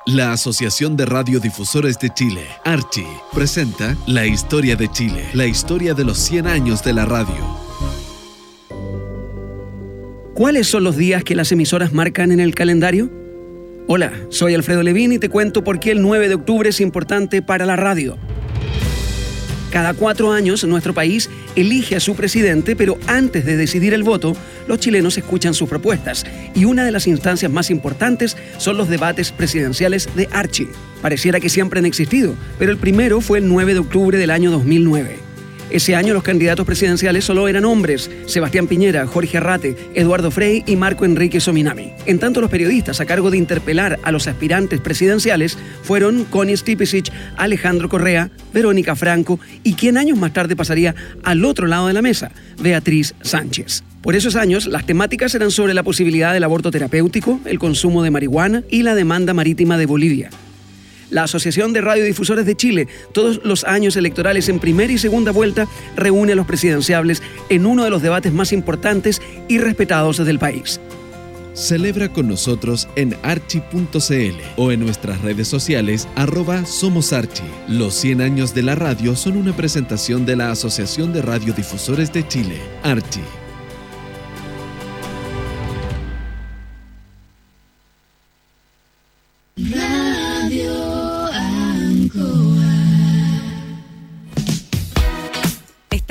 La 0.06 0.32
Asociación 0.32 0.98
de 0.98 1.06
Radiodifusores 1.06 1.98
de 1.98 2.10
Chile, 2.10 2.42
Archi, 2.62 3.06
presenta 3.32 3.96
La 4.06 4.26
Historia 4.26 4.76
de 4.76 4.90
Chile, 4.92 5.24
la 5.32 5.46
historia 5.46 5.94
de 5.94 6.04
los 6.04 6.18
100 6.18 6.46
años 6.46 6.84
de 6.84 6.92
la 6.92 7.06
radio. 7.06 7.34
¿Cuáles 10.34 10.66
son 10.66 10.84
los 10.84 10.98
días 10.98 11.24
que 11.24 11.34
las 11.34 11.52
emisoras 11.52 11.94
marcan 11.94 12.32
en 12.32 12.40
el 12.40 12.54
calendario? 12.54 13.10
Hola, 13.88 14.12
soy 14.28 14.52
Alfredo 14.52 14.82
Levín 14.82 15.12
y 15.12 15.18
te 15.18 15.30
cuento 15.30 15.64
por 15.64 15.80
qué 15.80 15.92
el 15.92 16.02
9 16.02 16.28
de 16.28 16.34
octubre 16.34 16.68
es 16.68 16.82
importante 16.82 17.40
para 17.40 17.64
la 17.64 17.76
radio. 17.76 18.18
Cada 19.74 19.92
cuatro 19.92 20.30
años 20.30 20.62
nuestro 20.62 20.94
país 20.94 21.28
elige 21.56 21.96
a 21.96 22.00
su 22.00 22.14
presidente, 22.14 22.76
pero 22.76 22.96
antes 23.08 23.44
de 23.44 23.56
decidir 23.56 23.92
el 23.92 24.04
voto, 24.04 24.36
los 24.68 24.78
chilenos 24.78 25.18
escuchan 25.18 25.52
sus 25.52 25.68
propuestas 25.68 26.24
y 26.54 26.64
una 26.64 26.84
de 26.84 26.92
las 26.92 27.08
instancias 27.08 27.50
más 27.50 27.70
importantes 27.70 28.36
son 28.58 28.76
los 28.76 28.88
debates 28.88 29.32
presidenciales 29.32 30.08
de 30.14 30.28
Archie. 30.30 30.68
Pareciera 31.02 31.40
que 31.40 31.48
siempre 31.48 31.80
han 31.80 31.86
existido, 31.86 32.36
pero 32.56 32.70
el 32.70 32.78
primero 32.78 33.20
fue 33.20 33.38
el 33.38 33.48
9 33.48 33.74
de 33.74 33.80
octubre 33.80 34.16
del 34.16 34.30
año 34.30 34.52
2009. 34.52 35.33
Ese 35.74 35.96
año 35.96 36.14
los 36.14 36.22
candidatos 36.22 36.64
presidenciales 36.64 37.24
solo 37.24 37.48
eran 37.48 37.64
hombres, 37.64 38.08
Sebastián 38.26 38.68
Piñera, 38.68 39.08
Jorge 39.08 39.38
Arrate, 39.38 39.76
Eduardo 39.94 40.30
Frei 40.30 40.62
y 40.68 40.76
Marco 40.76 41.04
Enrique 41.04 41.40
Sominami. 41.40 41.90
En 42.06 42.20
tanto 42.20 42.40
los 42.40 42.48
periodistas 42.48 43.00
a 43.00 43.06
cargo 43.06 43.32
de 43.32 43.38
interpelar 43.38 43.98
a 44.04 44.12
los 44.12 44.28
aspirantes 44.28 44.78
presidenciales 44.78 45.58
fueron 45.82 46.26
Connie 46.26 46.56
Stipicic, 46.56 47.10
Alejandro 47.36 47.88
Correa, 47.88 48.30
Verónica 48.52 48.94
Franco 48.94 49.40
y 49.64 49.74
quien 49.74 49.98
años 49.98 50.16
más 50.16 50.32
tarde 50.32 50.54
pasaría 50.54 50.94
al 51.24 51.44
otro 51.44 51.66
lado 51.66 51.88
de 51.88 51.94
la 51.94 52.02
mesa, 52.02 52.30
Beatriz 52.62 53.16
Sánchez. 53.22 53.82
Por 54.00 54.14
esos 54.14 54.36
años, 54.36 54.68
las 54.68 54.86
temáticas 54.86 55.34
eran 55.34 55.50
sobre 55.50 55.74
la 55.74 55.82
posibilidad 55.82 56.32
del 56.32 56.44
aborto 56.44 56.70
terapéutico, 56.70 57.40
el 57.46 57.58
consumo 57.58 58.04
de 58.04 58.12
marihuana 58.12 58.62
y 58.70 58.84
la 58.84 58.94
demanda 58.94 59.34
marítima 59.34 59.76
de 59.76 59.86
Bolivia. 59.86 60.30
La 61.14 61.22
Asociación 61.22 61.72
de 61.72 61.80
Radiodifusores 61.80 62.44
de 62.44 62.56
Chile, 62.56 62.88
todos 63.12 63.40
los 63.44 63.62
años 63.62 63.96
electorales 63.96 64.48
en 64.48 64.58
primera 64.58 64.92
y 64.92 64.98
segunda 64.98 65.30
vuelta, 65.30 65.68
reúne 65.94 66.32
a 66.32 66.34
los 66.34 66.44
presidenciables 66.44 67.22
en 67.50 67.66
uno 67.66 67.84
de 67.84 67.90
los 67.90 68.02
debates 68.02 68.32
más 68.32 68.52
importantes 68.52 69.22
y 69.46 69.58
respetados 69.58 70.16
del 70.24 70.40
país. 70.40 70.80
Celebra 71.54 72.12
con 72.12 72.26
nosotros 72.26 72.88
en 72.96 73.14
archi.cl 73.22 74.40
o 74.56 74.72
en 74.72 74.80
nuestras 74.80 75.20
redes 75.20 75.46
sociales 75.46 76.08
arroba 76.16 76.66
Somos 76.66 77.12
Archi. 77.12 77.44
Los 77.68 77.94
100 77.94 78.20
años 78.20 78.52
de 78.52 78.64
la 78.64 78.74
radio 78.74 79.14
son 79.14 79.36
una 79.36 79.54
presentación 79.54 80.26
de 80.26 80.34
la 80.34 80.50
Asociación 80.50 81.12
de 81.12 81.22
Radiodifusores 81.22 82.12
de 82.12 82.26
Chile, 82.26 82.58
Archi. 82.82 83.20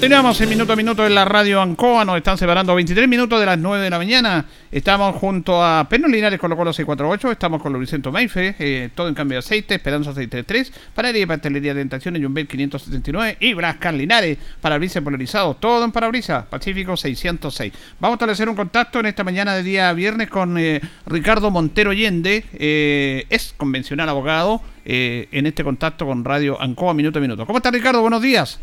Continuamos 0.00 0.40
en 0.40 0.48
minuto 0.48 0.72
a 0.72 0.76
minuto 0.76 1.06
en 1.06 1.14
la 1.14 1.26
radio 1.26 1.60
Ancoa, 1.60 2.06
nos 2.06 2.16
están 2.16 2.38
separando 2.38 2.74
23 2.74 3.06
minutos 3.06 3.38
de 3.38 3.44
las 3.44 3.58
9 3.58 3.84
de 3.84 3.90
la 3.90 3.98
mañana. 3.98 4.46
Estamos 4.72 5.14
junto 5.16 5.62
a 5.62 5.86
Perno 5.90 6.08
Linares 6.08 6.40
con 6.40 6.48
Colo 6.56 6.72
648, 6.72 7.30
estamos 7.32 7.60
con 7.60 7.74
Luisento 7.74 8.10
Maife, 8.10 8.56
eh, 8.58 8.88
todo 8.94 9.08
en 9.08 9.14
cambio 9.14 9.34
de 9.34 9.40
aceite, 9.40 9.74
Esperanza 9.74 10.14
633, 10.14 10.72
Panadería 10.94 11.24
y 11.24 11.26
Pastelería 11.26 11.74
Tentaciones, 11.74 12.22
Jumbel 12.22 12.48
579 12.48 13.36
y 13.40 13.52
Brascan 13.52 13.98
Linares, 13.98 14.38
parabrisas 14.62 15.02
polarizados, 15.02 15.60
todo 15.60 15.84
en 15.84 15.92
parabrisas, 15.92 16.46
Pacífico 16.46 16.96
606. 16.96 17.70
Vamos 18.00 18.14
a 18.14 18.16
establecer 18.16 18.48
un 18.48 18.56
contacto 18.56 19.00
en 19.00 19.06
esta 19.06 19.22
mañana 19.22 19.54
de 19.54 19.62
día 19.62 19.92
viernes 19.92 20.30
con 20.30 20.56
eh, 20.56 20.80
Ricardo 21.04 21.50
Montero 21.50 21.90
Allende, 21.90 22.46
eh, 22.54 23.26
es 23.28 23.52
convencional 23.54 24.08
abogado, 24.08 24.62
eh, 24.86 25.28
en 25.30 25.44
este 25.44 25.62
contacto 25.62 26.06
con 26.06 26.24
Radio 26.24 26.58
Ancoa 26.58 26.94
minuto 26.94 27.18
a 27.18 27.22
minuto. 27.22 27.44
¿Cómo 27.44 27.58
está 27.58 27.70
Ricardo? 27.70 28.00
Buenos 28.00 28.22
días. 28.22 28.58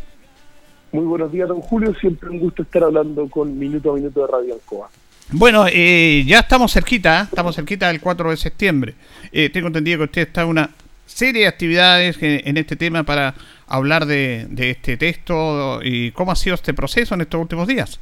Muy 0.92 1.04
buenos 1.04 1.30
días, 1.30 1.48
don 1.48 1.60
Julio. 1.60 1.94
Siempre 2.00 2.30
un 2.30 2.38
gusto 2.38 2.62
estar 2.62 2.82
hablando 2.82 3.28
con 3.28 3.58
Minuto 3.58 3.92
a 3.92 3.94
Minuto 3.96 4.22
de 4.22 4.32
Radio 4.32 4.54
Alcoa. 4.54 4.90
Bueno, 5.30 5.66
eh, 5.70 6.24
ya 6.26 6.40
estamos 6.40 6.72
cerquita, 6.72 7.20
¿eh? 7.20 7.24
estamos 7.24 7.54
cerquita 7.54 7.88
del 7.88 8.00
4 8.00 8.30
de 8.30 8.36
septiembre. 8.38 8.94
Eh, 9.30 9.50
tengo 9.50 9.66
entendido 9.66 9.98
que 9.98 10.04
usted 10.04 10.22
está 10.22 10.42
en 10.42 10.48
una 10.48 10.70
serie 11.04 11.42
de 11.42 11.48
actividades 11.48 12.16
en, 12.22 12.40
en 12.48 12.56
este 12.56 12.76
tema 12.76 13.02
para 13.02 13.34
hablar 13.66 14.06
de, 14.06 14.46
de 14.48 14.70
este 14.70 14.96
texto 14.96 15.80
y 15.82 16.12
cómo 16.12 16.32
ha 16.32 16.36
sido 16.36 16.54
este 16.54 16.72
proceso 16.72 17.14
en 17.14 17.20
estos 17.20 17.40
últimos 17.40 17.68
días. 17.68 18.00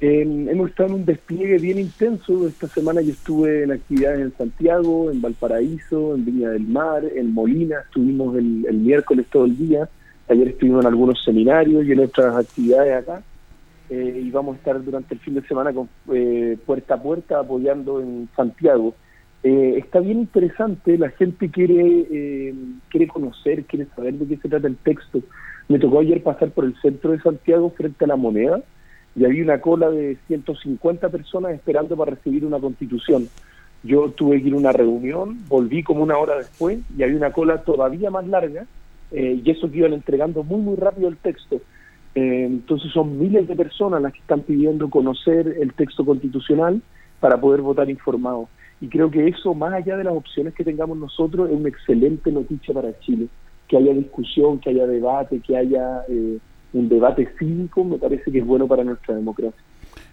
Hemos 0.00 0.70
estado 0.70 0.88
en 0.88 0.94
un 0.96 1.04
despliegue 1.04 1.58
bien 1.58 1.78
intenso. 1.78 2.48
Esta 2.48 2.66
semana 2.66 3.02
yo 3.02 3.12
estuve 3.12 3.62
en 3.62 3.72
actividades 3.72 4.20
en 4.20 4.36
Santiago, 4.36 5.12
en 5.12 5.20
Valparaíso, 5.20 6.16
en 6.16 6.24
Viña 6.24 6.48
del 6.48 6.66
Mar, 6.66 7.04
en 7.14 7.32
Molina. 7.32 7.76
Estuvimos 7.84 8.36
el, 8.36 8.66
el 8.68 8.78
miércoles 8.78 9.26
todo 9.30 9.44
el 9.44 9.56
día. 9.56 9.88
Ayer 10.32 10.48
estuvimos 10.48 10.80
en 10.80 10.86
algunos 10.86 11.22
seminarios 11.22 11.84
y 11.84 11.92
en 11.92 12.00
otras 12.00 12.34
actividades 12.34 13.02
acá. 13.02 13.22
Eh, 13.90 14.22
y 14.24 14.30
vamos 14.30 14.54
a 14.54 14.58
estar 14.58 14.82
durante 14.82 15.12
el 15.12 15.20
fin 15.20 15.34
de 15.34 15.42
semana 15.42 15.74
con, 15.74 15.90
eh, 16.10 16.56
puerta 16.64 16.94
a 16.94 17.02
puerta 17.02 17.38
apoyando 17.40 18.00
en 18.00 18.30
Santiago. 18.34 18.94
Eh, 19.42 19.74
está 19.76 20.00
bien 20.00 20.20
interesante, 20.20 20.96
la 20.96 21.10
gente 21.10 21.50
quiere, 21.50 22.06
eh, 22.10 22.54
quiere 22.88 23.08
conocer, 23.08 23.64
quiere 23.64 23.86
saber 23.94 24.14
de 24.14 24.26
qué 24.26 24.40
se 24.40 24.48
trata 24.48 24.68
el 24.68 24.76
texto. 24.76 25.20
Me 25.68 25.78
tocó 25.78 26.00
ayer 26.00 26.22
pasar 26.22 26.50
por 26.52 26.64
el 26.64 26.74
centro 26.80 27.12
de 27.12 27.20
Santiago 27.20 27.68
frente 27.76 28.06
a 28.06 28.08
la 28.08 28.16
moneda 28.16 28.62
y 29.14 29.26
había 29.26 29.44
una 29.44 29.60
cola 29.60 29.90
de 29.90 30.16
150 30.28 31.10
personas 31.10 31.52
esperando 31.52 31.94
para 31.94 32.12
recibir 32.12 32.46
una 32.46 32.58
constitución. 32.58 33.28
Yo 33.82 34.10
tuve 34.12 34.40
que 34.40 34.48
ir 34.48 34.54
a 34.54 34.58
una 34.58 34.72
reunión, 34.72 35.40
volví 35.46 35.82
como 35.82 36.02
una 36.02 36.16
hora 36.16 36.36
después 36.36 36.78
y 36.96 37.02
había 37.02 37.16
una 37.16 37.32
cola 37.32 37.58
todavía 37.58 38.10
más 38.10 38.26
larga 38.26 38.64
eh, 39.12 39.40
y 39.44 39.50
eso 39.50 39.70
que 39.70 39.78
iban 39.78 39.92
entregando 39.92 40.42
muy 40.42 40.60
muy 40.60 40.76
rápido 40.76 41.08
el 41.08 41.16
texto. 41.16 41.60
Eh, 42.14 42.44
entonces 42.44 42.92
son 42.92 43.18
miles 43.18 43.48
de 43.48 43.56
personas 43.56 44.02
las 44.02 44.12
que 44.12 44.20
están 44.20 44.40
pidiendo 44.42 44.90
conocer 44.90 45.56
el 45.60 45.72
texto 45.72 46.04
constitucional 46.04 46.82
para 47.20 47.40
poder 47.40 47.62
votar 47.62 47.88
informado. 47.88 48.48
Y 48.80 48.88
creo 48.88 49.10
que 49.10 49.28
eso, 49.28 49.54
más 49.54 49.72
allá 49.72 49.96
de 49.96 50.04
las 50.04 50.14
opciones 50.14 50.54
que 50.54 50.64
tengamos 50.64 50.98
nosotros, 50.98 51.48
es 51.48 51.56
una 51.56 51.68
excelente 51.68 52.32
noticia 52.32 52.74
para 52.74 52.98
Chile. 53.00 53.28
Que 53.68 53.76
haya 53.76 53.94
discusión, 53.94 54.58
que 54.58 54.70
haya 54.70 54.86
debate, 54.86 55.40
que 55.40 55.56
haya 55.56 56.02
eh, 56.08 56.38
un 56.72 56.88
debate 56.88 57.28
cívico, 57.38 57.84
me 57.84 57.96
parece 57.96 58.30
que 58.30 58.38
es 58.38 58.44
bueno 58.44 58.66
para 58.66 58.82
nuestra 58.82 59.14
democracia. 59.14 59.62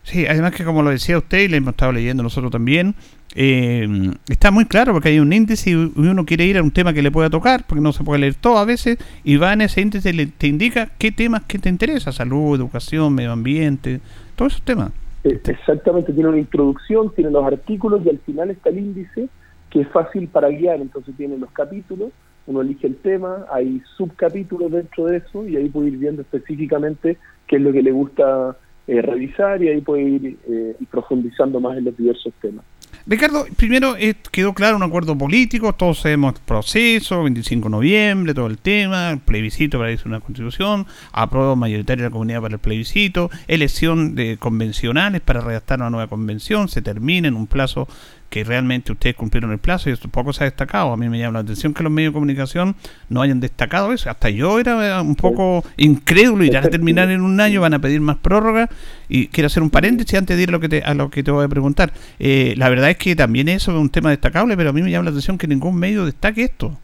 Sí, 0.03 0.25
además 0.27 0.55
que 0.55 0.63
como 0.63 0.83
lo 0.83 0.91
decía 0.91 1.17
usted 1.17 1.39
y 1.39 1.47
le 1.47 1.57
hemos 1.57 1.71
estado 1.71 1.91
leyendo 1.91 2.23
nosotros 2.23 2.51
también, 2.51 2.95
eh, 3.35 3.87
está 4.27 4.51
muy 4.51 4.65
claro 4.65 4.93
porque 4.93 5.09
hay 5.09 5.19
un 5.19 5.31
índice 5.31 5.69
y 5.69 5.75
uno 5.75 6.25
quiere 6.25 6.45
ir 6.45 6.57
a 6.57 6.63
un 6.63 6.71
tema 6.71 6.93
que 6.93 7.01
le 7.01 7.11
pueda 7.11 7.29
tocar, 7.29 7.65
porque 7.67 7.81
no 7.81 7.93
se 7.93 8.03
puede 8.03 8.21
leer 8.21 8.35
todo 8.35 8.57
a 8.57 8.65
veces, 8.65 8.97
y 9.23 9.37
va 9.37 9.53
en 9.53 9.61
ese 9.61 9.81
índice 9.81 10.09
y 10.09 10.25
te 10.25 10.47
indica 10.47 10.89
qué 10.97 11.11
temas 11.11 11.43
que 11.43 11.59
te 11.59 11.69
interesa, 11.69 12.11
salud, 12.11 12.55
educación, 12.55 13.13
medio 13.13 13.31
ambiente, 13.31 13.99
todos 14.35 14.53
esos 14.53 14.65
temas. 14.65 14.91
Eh, 15.23 15.39
Exactamente, 15.45 16.13
tiene 16.13 16.29
una 16.29 16.39
introducción, 16.39 17.13
tiene 17.13 17.31
los 17.31 17.43
artículos 17.43 18.01
y 18.05 18.09
al 18.09 18.19
final 18.19 18.49
está 18.51 18.69
el 18.69 18.79
índice 18.79 19.29
que 19.69 19.81
es 19.81 19.87
fácil 19.89 20.27
para 20.27 20.49
guiar, 20.49 20.81
entonces 20.81 21.15
tiene 21.15 21.37
los 21.37 21.51
capítulos, 21.51 22.11
uno 22.47 22.61
elige 22.61 22.87
el 22.87 22.95
tema, 22.95 23.45
hay 23.51 23.81
subcapítulos 23.95 24.71
dentro 24.71 25.05
de 25.05 25.17
eso 25.17 25.47
y 25.47 25.55
ahí 25.55 25.69
puede 25.69 25.89
ir 25.89 25.97
viendo 25.97 26.23
específicamente 26.23 27.17
qué 27.45 27.57
es 27.57 27.61
lo 27.61 27.71
que 27.71 27.83
le 27.83 27.91
gusta 27.91 28.57
eh, 28.87 29.01
revisar 29.03 29.61
y 29.61 29.67
ahí 29.67 29.81
puede 29.81 30.01
ir 30.01 30.37
eh, 30.47 30.75
profundizando 30.89 31.59
más 31.59 31.77
en 31.77 31.85
los 31.85 31.95
diversos 31.95 32.33
temas. 32.41 32.65
Ricardo, 33.05 33.47
primero 33.55 33.95
eh, 33.97 34.15
quedó 34.31 34.53
claro 34.53 34.77
un 34.77 34.83
acuerdo 34.83 35.17
político, 35.17 35.73
todos 35.73 35.99
sabemos 35.99 36.35
el 36.35 36.41
proceso, 36.41 37.23
25 37.23 37.65
de 37.65 37.71
noviembre, 37.71 38.33
todo 38.33 38.47
el 38.47 38.57
tema, 38.57 39.19
plebiscito 39.25 39.79
para 39.79 39.91
hacer 39.91 40.07
una 40.07 40.19
constitución, 40.19 40.85
apruebo 41.11 41.55
mayoritaria 41.55 42.03
de 42.03 42.09
la 42.09 42.11
comunidad 42.11 42.41
para 42.41 42.55
el 42.55 42.59
plebiscito, 42.59 43.31
elección 43.47 44.15
de 44.15 44.37
convencionales 44.37 45.21
para 45.21 45.41
redactar 45.41 45.79
una 45.79 45.89
nueva 45.89 46.07
convención, 46.07 46.67
se 46.67 46.81
termina 46.81 47.27
en 47.27 47.35
un 47.35 47.47
plazo 47.47 47.87
que 48.29 48.43
realmente 48.43 48.91
ustedes 48.91 49.15
cumplieron 49.15 49.51
el 49.51 49.57
plazo 49.57 49.89
y 49.89 49.93
esto 49.93 50.07
poco 50.07 50.33
se 50.33 50.43
ha 50.43 50.45
destacado. 50.45 50.93
A 50.93 50.97
mí 50.97 51.09
me 51.09 51.17
llama 51.17 51.33
la 51.33 51.39
atención 51.39 51.73
que 51.73 51.83
los 51.83 51.91
medios 51.91 52.11
de 52.11 52.13
comunicación 52.13 52.75
no 53.09 53.21
hayan 53.21 53.39
destacado 53.39 53.91
eso. 53.91 54.09
Hasta 54.09 54.29
yo 54.29 54.59
era 54.59 55.01
un 55.01 55.15
poco 55.15 55.63
incrédulo 55.77 56.43
y 56.43 56.51
ya 56.51 56.59
a 56.59 56.69
terminar 56.69 57.09
en 57.09 57.21
un 57.21 57.41
año 57.41 57.61
van 57.61 57.73
a 57.73 57.79
pedir 57.79 58.01
más 58.01 58.17
prórroga. 58.17 58.69
Y 59.07 59.27
quiero 59.27 59.47
hacer 59.47 59.63
un 59.63 59.71
paréntesis 59.71 60.17
antes 60.17 60.37
de 60.37 60.43
ir 60.43 60.49
a 60.49 60.51
lo 60.51 60.59
que 60.59 60.69
te, 60.69 60.83
a 60.83 60.93
lo 60.93 61.09
que 61.09 61.23
te 61.23 61.31
voy 61.31 61.45
a 61.45 61.47
preguntar. 61.47 61.91
Eh, 62.19 62.53
la 62.57 62.69
verdad 62.69 62.91
es 62.91 62.97
que 62.97 63.15
también 63.15 63.49
eso 63.49 63.71
es 63.71 63.77
un 63.77 63.89
tema 63.89 64.11
destacable, 64.11 64.55
pero 64.55 64.69
a 64.69 64.73
mí 64.73 64.81
me 64.83 64.91
llama 64.91 65.05
la 65.05 65.09
atención 65.09 65.37
que 65.37 65.47
ningún 65.47 65.75
medio 65.75 66.05
destaque 66.05 66.43
esto. 66.43 66.77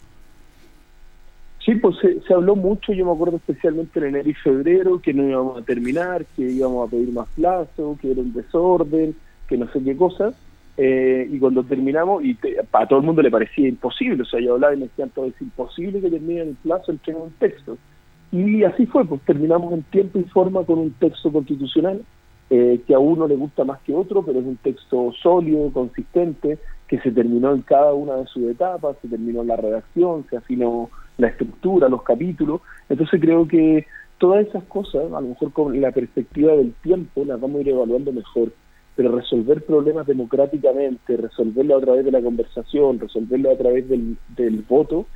Sí, 1.64 1.74
pues 1.76 1.96
se, 2.00 2.22
se, 2.22 2.34
habló 2.34 2.56
mucho, 2.56 2.94
yo 2.94 3.06
me 3.06 3.12
acuerdo 3.12 3.38
especialmente 3.38 3.98
en 3.98 4.06
enero 4.06 4.30
y 4.30 4.36
febrero, 4.36 5.02
que 5.02 5.16
no 5.16 5.28
íbamos 5.28 5.60
a 5.60 5.66
terminar, 5.66 6.24
que 6.36 6.44
íbamos 6.44 6.88
a 6.88 6.92
pedir 6.92 7.12
más 7.12 7.28
plazo, 7.30 7.98
que 8.00 8.12
era 8.12 8.22
un 8.22 8.34
desorden, 8.34 9.16
que 9.48 9.58
no 9.58 9.68
sé 9.72 9.82
qué 9.84 9.98
cosas. 9.98 10.36
Eh, 10.78 11.28
y 11.32 11.40
cuando 11.40 11.64
terminamos, 11.64 12.24
y 12.24 12.38
a 12.74 12.86
todo 12.86 13.00
el 13.00 13.06
mundo 13.06 13.22
le 13.22 13.32
parecía 13.32 13.68
imposible, 13.68 14.24
o 14.24 14.26
sea, 14.26 14.42
yo 14.42 14.54
hablaba 14.54 14.74
y 14.74 14.78
me 14.78 14.88
decían 14.88 15.10
todo, 15.10 15.26
es 15.26 15.42
imposible 15.42 16.02
que 16.02 16.10
termine 16.10 16.42
el 16.42 16.56
plazo 16.56 16.92
entre 16.92 17.16
un 17.16 17.32
texto. 17.40 17.78
Y 18.32 18.64
así 18.64 18.86
fue, 18.86 19.06
pues 19.06 19.22
terminamos 19.22 19.72
en 19.74 19.84
tiempo 19.84 20.20
y 20.20 20.24
forma 20.24 20.64
con 20.66 20.80
un 20.80 20.92
texto 20.92 21.32
constitucional 21.32 22.02
eh, 22.50 22.82
que 22.86 22.94
a 22.94 23.00
uno 23.00 23.28
le 23.28 23.36
gusta 23.36 23.64
más 23.64 23.80
que 23.82 23.94
otro, 23.94 24.24
pero 24.24 24.40
es 24.40 24.46
un 24.46 24.58
texto 24.58 25.14
sólido, 25.22 25.72
consistente, 25.72 26.60
que 26.88 27.00
se 27.00 27.12
terminó 27.12 27.54
en 27.54 27.62
cada 27.62 27.94
una 27.94 28.16
de 28.18 28.28
sus 28.28 28.44
etapas, 28.44 28.98
se 29.02 29.08
terminó 29.08 29.44
la 29.44 29.56
redacción, 29.56 30.26
se 30.30 30.38
afinó 30.38 30.90
la 31.18 31.28
estructura, 31.28 31.88
los 31.88 32.04
capítulos. 32.04 32.62
Entonces 32.90 33.22
creo 33.22 33.48
que 33.48 33.88
todas 34.18 34.46
esas 34.46 34.64
cosas, 34.66 35.06
a 35.06 35.22
lo 35.22 35.30
mejor 35.30 35.54
con 35.54 35.80
la 35.80 35.92
perspectiva 35.92 36.54
del 36.54 36.74
tiempo, 36.84 37.24
las 37.26 37.40
vamos 37.40 37.60
a 37.60 37.62
ir 37.62 37.70
evaluando 37.70 38.12
mejor 38.12 38.52
pero 38.96 39.16
resolver 39.16 39.64
problemas 39.64 40.08
democráticamente, 40.08 41.18
resolverlo 41.18 41.78
a 41.78 41.82
través 41.82 42.06
de 42.06 42.12
la 42.12 42.22
conversación, 42.22 43.00
resolverlo 43.00 43.52
a 43.52 43.58
través 43.58 43.88
del, 43.90 44.66
voto, 44.68 45.08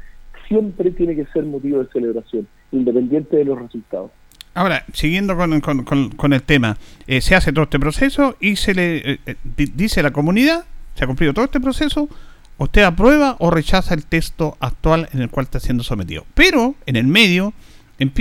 siempre 0.47 0.91
tiene 0.91 1.15
que 1.15 1.25
ser 1.27 1.45
motivo 1.45 1.79
de 1.79 1.89
celebración, 1.91 2.47
independiente 2.71 3.37
de 3.37 3.45
los 3.45 3.59
resultados. 3.59 4.11
Ahora, 4.53 4.83
siguiendo 4.93 5.37
con, 5.37 5.61
con, 5.61 6.33
el 6.33 6.43
tema, 6.43 6.77
eh, 7.07 7.21
se 7.21 7.35
hace 7.35 7.53
todo 7.53 7.63
este 7.63 7.79
proceso 7.79 8.35
y 8.39 8.57
se 8.57 8.73
le 8.73 8.97
eh, 8.97 9.19
eh, 9.25 9.35
dice 9.55 10.01
a 10.01 10.03
la 10.03 10.11
comunidad, 10.11 10.65
se 10.95 11.03
ha 11.03 11.07
cumplido 11.07 11.33
todo 11.33 11.45
este 11.45 11.61
proceso, 11.61 12.09
usted 12.57 12.81
aprueba 12.83 13.37
o 13.39 13.51
rechaza 13.51 13.93
el 13.93 14.05
texto 14.05 14.57
actual 14.59 15.07
en 15.13 15.21
el 15.21 15.29
cual 15.29 15.45
está 15.45 15.59
siendo 15.59 15.83
sometido. 15.83 16.25
Pero 16.33 16.75
en 16.85 16.97
el 16.97 17.07
medio 17.07 17.53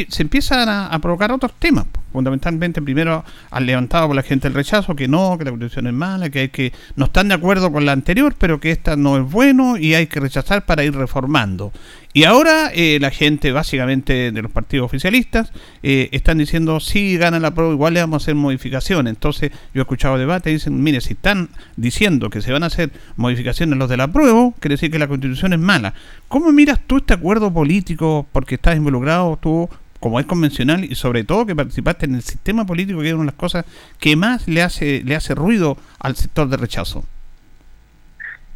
se 0.08 0.22
empiezan 0.22 0.68
a, 0.68 0.98
provocar 1.00 1.32
otros 1.32 1.52
temas. 1.58 1.86
Fundamentalmente, 2.12 2.80
primero, 2.80 3.24
al 3.50 3.66
levantado 3.66 4.08
por 4.08 4.16
la 4.16 4.22
gente 4.22 4.48
el 4.48 4.54
rechazo, 4.54 4.96
que 4.96 5.08
no, 5.08 5.36
que 5.38 5.44
la 5.44 5.50
constitución 5.50 5.86
es 5.88 5.92
mala, 5.92 6.30
que 6.30 6.40
hay 6.40 6.48
que 6.48 6.72
no 6.96 7.06
están 7.06 7.28
de 7.28 7.34
acuerdo 7.34 7.70
con 7.70 7.84
la 7.84 7.92
anterior, 7.92 8.34
pero 8.38 8.60
que 8.60 8.70
esta 8.70 8.96
no 8.96 9.18
es 9.18 9.30
bueno 9.30 9.76
y 9.76 9.94
hay 9.94 10.06
que 10.06 10.20
rechazar 10.20 10.64
para 10.64 10.84
ir 10.84 10.94
reformando. 10.94 11.72
Y 12.14 12.24
ahora 12.24 12.70
eh, 12.74 12.98
la 13.00 13.10
gente, 13.10 13.52
básicamente 13.52 14.32
de 14.32 14.42
los 14.42 14.50
partidos 14.50 14.86
oficialistas, 14.86 15.52
eh, 15.82 16.08
están 16.12 16.38
diciendo, 16.38 16.80
si 16.80 17.18
gana 17.18 17.38
la 17.38 17.52
prueba, 17.52 17.72
igual 17.72 17.94
le 17.94 18.00
vamos 18.00 18.22
a 18.22 18.24
hacer 18.24 18.34
modificaciones. 18.34 19.12
Entonces, 19.12 19.50
yo 19.74 19.80
he 19.80 19.82
escuchado 19.82 20.16
debate 20.16 20.50
y 20.50 20.54
dicen, 20.54 20.82
mire, 20.82 21.02
si 21.02 21.12
están 21.12 21.50
diciendo 21.76 22.30
que 22.30 22.40
se 22.40 22.50
van 22.50 22.62
a 22.62 22.66
hacer 22.66 22.90
modificaciones 23.16 23.78
los 23.78 23.90
de 23.90 23.98
la 23.98 24.08
prueba, 24.08 24.52
quiere 24.58 24.74
decir 24.74 24.90
que 24.90 24.98
la 24.98 25.06
constitución 25.06 25.52
es 25.52 25.58
mala. 25.58 25.92
¿Cómo 26.28 26.50
miras 26.50 26.80
tú 26.86 26.96
este 26.96 27.12
acuerdo 27.12 27.52
político? 27.52 28.26
Porque 28.32 28.54
estás 28.54 28.76
involucrado 28.76 29.38
tú 29.40 29.68
como 30.00 30.20
es 30.20 30.26
convencional 30.26 30.84
y 30.84 30.94
sobre 30.94 31.24
todo 31.24 31.46
que 31.46 31.56
participaste 31.56 32.06
en 32.06 32.14
el 32.14 32.22
sistema 32.22 32.64
político 32.64 33.00
que 33.00 33.08
es 33.08 33.14
una 33.14 33.24
de 33.24 33.26
las 33.26 33.34
cosas 33.34 33.64
que 33.98 34.16
más 34.16 34.48
le 34.48 34.62
hace 34.62 35.02
le 35.04 35.16
hace 35.16 35.34
ruido 35.34 35.76
al 35.98 36.16
sector 36.16 36.48
de 36.48 36.56
rechazo. 36.56 37.04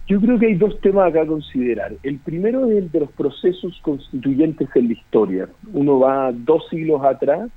Yo 0.09 0.20
creo 0.20 0.38
que 0.38 0.47
hay 0.47 0.55
dos 0.57 0.78
temas 0.80 1.09
acá 1.09 1.22
a 1.22 1.26
considerar. 1.26 1.93
El 2.03 2.18
primero 2.18 2.68
es 2.68 2.76
el 2.76 2.90
de 2.90 3.01
los 3.01 3.11
procesos 3.12 3.78
constituyentes 3.82 4.68
en 4.74 4.88
la 4.88 4.93
historia. 4.93 5.49
Uno 5.72 6.01
va 6.01 6.32
dos 6.32 6.64
siglos 6.68 7.03
atrás, 7.05 7.49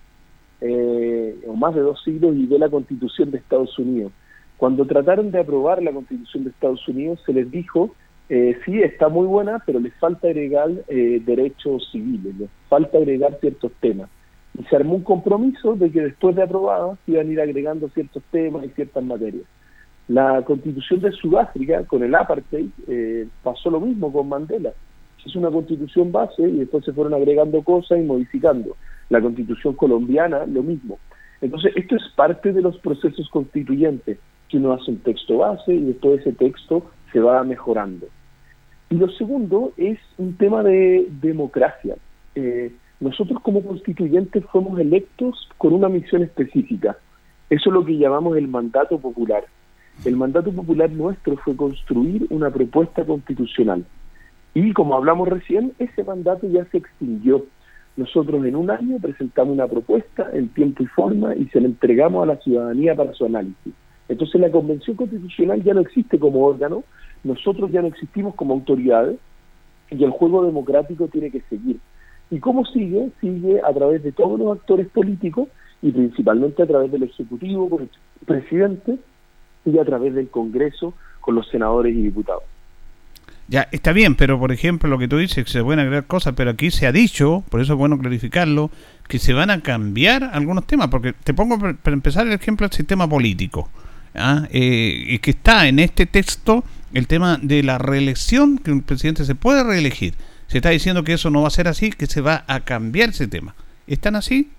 eh, 0.61 1.35
o 1.47 1.55
más 1.55 1.73
de 1.73 1.81
dos 1.81 2.01
siglos, 2.03 2.35
y 2.35 2.45
ve 2.45 2.59
la 2.59 2.69
constitución 2.69 3.31
de 3.31 3.39
Estados 3.39 3.77
Unidos. 3.79 4.11
Cuando 4.57 4.85
trataron 4.85 5.31
de 5.31 5.39
aprobar 5.39 5.81
la 5.81 5.91
constitución 5.91 6.43
de 6.43 6.51
Estados 6.51 6.87
Unidos, 6.87 7.19
se 7.25 7.33
les 7.33 7.49
dijo, 7.51 7.93
eh, 8.27 8.57
sí, 8.65 8.81
está 8.81 9.07
muy 9.09 9.27
buena, 9.27 9.61
pero 9.65 9.79
les 9.79 9.93
falta 9.95 10.27
agregar 10.27 10.69
eh, 10.87 11.21
derechos 11.23 11.87
civiles, 11.91 12.35
les 12.37 12.49
falta 12.67 12.97
agregar 12.97 13.37
ciertos 13.39 13.71
temas. 13.79 14.09
Y 14.57 14.63
se 14.63 14.75
armó 14.75 14.95
un 14.95 15.03
compromiso 15.03 15.75
de 15.75 15.91
que 15.91 16.01
después 16.01 16.35
de 16.35 16.43
aprobada 16.43 16.97
se 17.05 17.11
iban 17.11 17.27
a 17.27 17.31
ir 17.31 17.41
agregando 17.41 17.89
ciertos 17.89 18.23
temas 18.31 18.65
y 18.65 18.69
ciertas 18.69 19.03
materias. 19.03 19.43
La 20.07 20.41
constitución 20.43 21.01
de 21.01 21.11
Sudáfrica 21.11 21.83
con 21.85 22.03
el 22.03 22.15
apartheid 22.15 22.69
eh, 22.87 23.27
pasó 23.43 23.69
lo 23.69 23.79
mismo 23.79 24.11
con 24.11 24.29
Mandela. 24.29 24.71
Es 25.25 25.35
una 25.35 25.49
constitución 25.49 26.11
base 26.11 26.43
y 26.43 26.59
después 26.59 26.85
se 26.85 26.93
fueron 26.93 27.15
agregando 27.15 27.63
cosas 27.63 27.97
y 27.97 28.03
modificando. 28.03 28.77
La 29.09 29.19
constitución 29.19 29.73
colombiana, 29.73 30.45
lo 30.45 30.61
mismo. 30.61 30.99
Entonces, 31.41 31.73
esto 31.75 31.95
es 31.95 32.03
parte 32.15 32.53
de 32.53 32.61
los 32.61 32.77
procesos 32.77 33.27
constituyentes, 33.29 34.19
que 34.47 34.57
uno 34.57 34.73
hace 34.73 34.91
un 34.91 34.97
texto 34.99 35.37
base 35.39 35.73
y 35.73 35.83
después 35.85 36.21
ese 36.21 36.33
texto 36.33 36.91
se 37.11 37.19
va 37.19 37.43
mejorando. 37.43 38.07
Y 38.89 38.95
lo 38.95 39.09
segundo 39.09 39.73
es 39.77 39.99
un 40.17 40.35
tema 40.37 40.63
de 40.63 41.07
democracia. 41.21 41.95
Eh, 42.35 42.71
nosotros 42.99 43.39
como 43.41 43.63
constituyentes 43.63 44.45
fuimos 44.45 44.79
electos 44.79 45.49
con 45.57 45.73
una 45.73 45.89
misión 45.89 46.23
específica. 46.23 46.97
Eso 47.49 47.69
es 47.69 47.73
lo 47.73 47.85
que 47.85 47.97
llamamos 47.97 48.37
el 48.37 48.47
mandato 48.47 48.99
popular. 48.99 49.43
El 50.03 50.15
mandato 50.17 50.51
popular 50.51 50.91
nuestro 50.91 51.37
fue 51.37 51.55
construir 51.55 52.27
una 52.29 52.49
propuesta 52.49 53.05
constitucional. 53.05 53.85
Y 54.53 54.71
como 54.73 54.95
hablamos 54.95 55.27
recién, 55.27 55.73
ese 55.79 56.03
mandato 56.03 56.47
ya 56.47 56.65
se 56.65 56.77
extinguió. 56.77 57.45
Nosotros 57.97 58.45
en 58.45 58.55
un 58.55 58.69
año 58.69 58.97
presentamos 59.01 59.53
una 59.53 59.67
propuesta 59.67 60.29
en 60.33 60.49
tiempo 60.49 60.83
y 60.83 60.87
forma 60.87 61.35
y 61.35 61.45
se 61.47 61.61
la 61.61 61.67
entregamos 61.67 62.23
a 62.23 62.33
la 62.33 62.37
ciudadanía 62.37 62.95
para 62.95 63.13
su 63.13 63.25
análisis. 63.25 63.73
Entonces 64.07 64.39
la 64.39 64.51
Convención 64.51 64.95
Constitucional 64.95 65.63
ya 65.63 65.73
no 65.73 65.81
existe 65.81 66.19
como 66.19 66.45
órgano, 66.45 66.83
nosotros 67.23 67.71
ya 67.71 67.81
no 67.81 67.87
existimos 67.87 68.35
como 68.35 68.53
autoridades 68.53 69.17
y 69.89 70.03
el 70.03 70.11
juego 70.11 70.45
democrático 70.45 71.07
tiene 71.07 71.31
que 71.31 71.41
seguir. 71.49 71.79
¿Y 72.31 72.39
cómo 72.39 72.65
sigue? 72.65 73.09
Sigue 73.21 73.61
a 73.61 73.73
través 73.73 74.03
de 74.03 74.11
todos 74.11 74.39
los 74.39 74.57
actores 74.57 74.87
políticos 74.89 75.47
y 75.81 75.91
principalmente 75.91 76.63
a 76.63 76.67
través 76.67 76.91
del 76.91 77.03
Ejecutivo, 77.03 77.69
con 77.69 77.83
el 77.83 77.89
presidente, 78.25 78.97
y 79.65 79.77
a 79.79 79.85
través 79.85 80.13
del 80.13 80.29
Congreso 80.29 80.93
con 81.19 81.35
los 81.35 81.47
senadores 81.49 81.95
y 81.95 82.01
diputados. 82.01 82.43
Ya, 83.47 83.67
está 83.71 83.93
bien, 83.93 84.15
pero 84.15 84.39
por 84.39 84.51
ejemplo 84.51 84.89
lo 84.89 84.97
que 84.97 85.07
tú 85.07 85.17
dices, 85.17 85.45
que 85.45 85.51
se 85.51 85.63
pueden 85.63 85.79
agregar 85.79 86.05
cosas, 86.05 86.33
pero 86.35 86.51
aquí 86.51 86.71
se 86.71 86.87
ha 86.87 86.91
dicho, 86.91 87.43
por 87.49 87.61
eso 87.61 87.73
es 87.73 87.79
bueno 87.79 87.99
clarificarlo, 87.99 88.71
que 89.07 89.19
se 89.19 89.33
van 89.33 89.51
a 89.51 89.61
cambiar 89.61 90.23
algunos 90.33 90.65
temas, 90.65 90.87
porque 90.87 91.13
te 91.13 91.33
pongo 91.33 91.59
para 91.59 91.93
empezar 91.93 92.25
el 92.25 92.33
ejemplo 92.33 92.67
del 92.67 92.75
sistema 92.75 93.07
político, 93.07 93.69
¿ah? 94.17 94.47
eh, 94.51 95.19
que 95.21 95.31
está 95.31 95.67
en 95.67 95.79
este 95.79 96.05
texto 96.05 96.63
el 96.93 97.07
tema 97.07 97.37
de 97.41 97.63
la 97.63 97.77
reelección, 97.77 98.57
que 98.57 98.71
un 98.71 98.81
presidente 98.81 99.25
se 99.25 99.35
puede 99.35 99.63
reelegir. 99.63 100.13
Se 100.47 100.59
está 100.59 100.69
diciendo 100.69 101.03
que 101.03 101.13
eso 101.13 101.29
no 101.29 101.41
va 101.41 101.47
a 101.47 101.51
ser 101.51 101.67
así, 101.67 101.89
que 101.89 102.05
se 102.05 102.21
va 102.21 102.43
a 102.47 102.61
cambiar 102.61 103.09
ese 103.09 103.27
tema. 103.27 103.55
¿Están 103.87 104.15
así? 104.15 104.49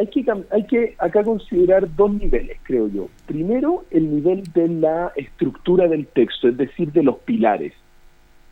hay 0.00 0.06
que, 0.06 0.24
hay 0.50 0.64
que 0.64 0.94
acá 0.98 1.22
considerar 1.22 1.94
dos 1.94 2.14
niveles, 2.14 2.56
creo 2.62 2.88
yo. 2.88 3.08
Primero, 3.26 3.84
el 3.90 4.14
nivel 4.14 4.44
de 4.54 4.66
la 4.68 5.12
estructura 5.14 5.88
del 5.88 6.06
texto, 6.06 6.48
es 6.48 6.56
decir, 6.56 6.90
de 6.92 7.02
los 7.02 7.18
pilares, 7.18 7.74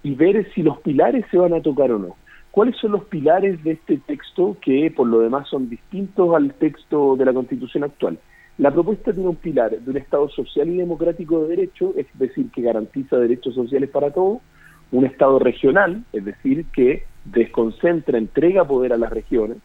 y 0.02 0.14
ver 0.14 0.46
si 0.54 0.62
los 0.62 0.78
pilares 0.80 1.24
se 1.30 1.38
van 1.38 1.54
a 1.54 1.62
tocar 1.62 1.90
o 1.90 1.98
no. 1.98 2.16
¿Cuáles 2.50 2.76
son 2.76 2.92
los 2.92 3.04
pilares 3.04 3.62
de 3.64 3.72
este 3.72 3.96
texto 3.96 4.58
que 4.60 4.92
por 4.94 5.06
lo 5.06 5.20
demás 5.20 5.48
son 5.48 5.70
distintos 5.70 6.34
al 6.34 6.52
texto 6.54 7.16
de 7.16 7.24
la 7.24 7.32
Constitución 7.32 7.84
actual? 7.84 8.18
La 8.58 8.72
propuesta 8.72 9.12
tiene 9.12 9.28
un 9.28 9.36
pilar 9.36 9.70
de 9.78 9.88
un 9.88 9.96
Estado 9.96 10.28
social 10.30 10.68
y 10.68 10.78
democrático 10.78 11.42
de 11.42 11.56
derecho, 11.56 11.94
es 11.96 12.06
decir, 12.14 12.50
que 12.50 12.62
garantiza 12.62 13.16
derechos 13.16 13.54
sociales 13.54 13.88
para 13.88 14.10
todos, 14.10 14.40
un 14.90 15.04
Estado 15.04 15.38
regional, 15.38 16.02
es 16.12 16.24
decir, 16.24 16.64
que 16.72 17.04
desconcentra, 17.24 18.18
entrega 18.18 18.66
poder 18.66 18.92
a 18.92 18.96
las 18.96 19.10
regiones, 19.10 19.58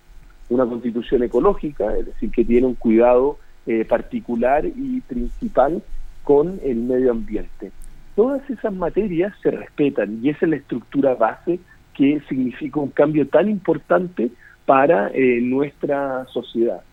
una 0.49 0.67
constitución 0.67 1.23
ecológica, 1.23 1.97
es 1.97 2.05
decir, 2.05 2.29
que 2.29 2.45
tiene 2.45 2.67
un 2.67 2.75
cuidado 2.75 3.39
eh, 3.65 3.83
particular 3.83 4.63
y 4.65 5.01
principal 5.01 5.81
con 6.23 6.59
el 6.63 6.75
medio 6.75 7.11
ambiente. 7.11 7.71
Todas 8.15 8.47
esas 8.47 8.73
materias 8.73 9.33
se 9.41 9.49
respetan 9.49 10.19
y 10.21 10.29
esa 10.29 10.45
es 10.45 10.49
la 10.51 10.57
estructura 10.57 11.15
base 11.15 11.59
que 11.95 12.21
significa 12.29 12.79
un 12.79 12.89
cambio 12.89 13.27
tan 13.27 13.49
importante 13.49 14.29
para 14.67 15.09
eh, 15.09 15.39
nuestra 15.41 16.25
sociedad. 16.25 16.83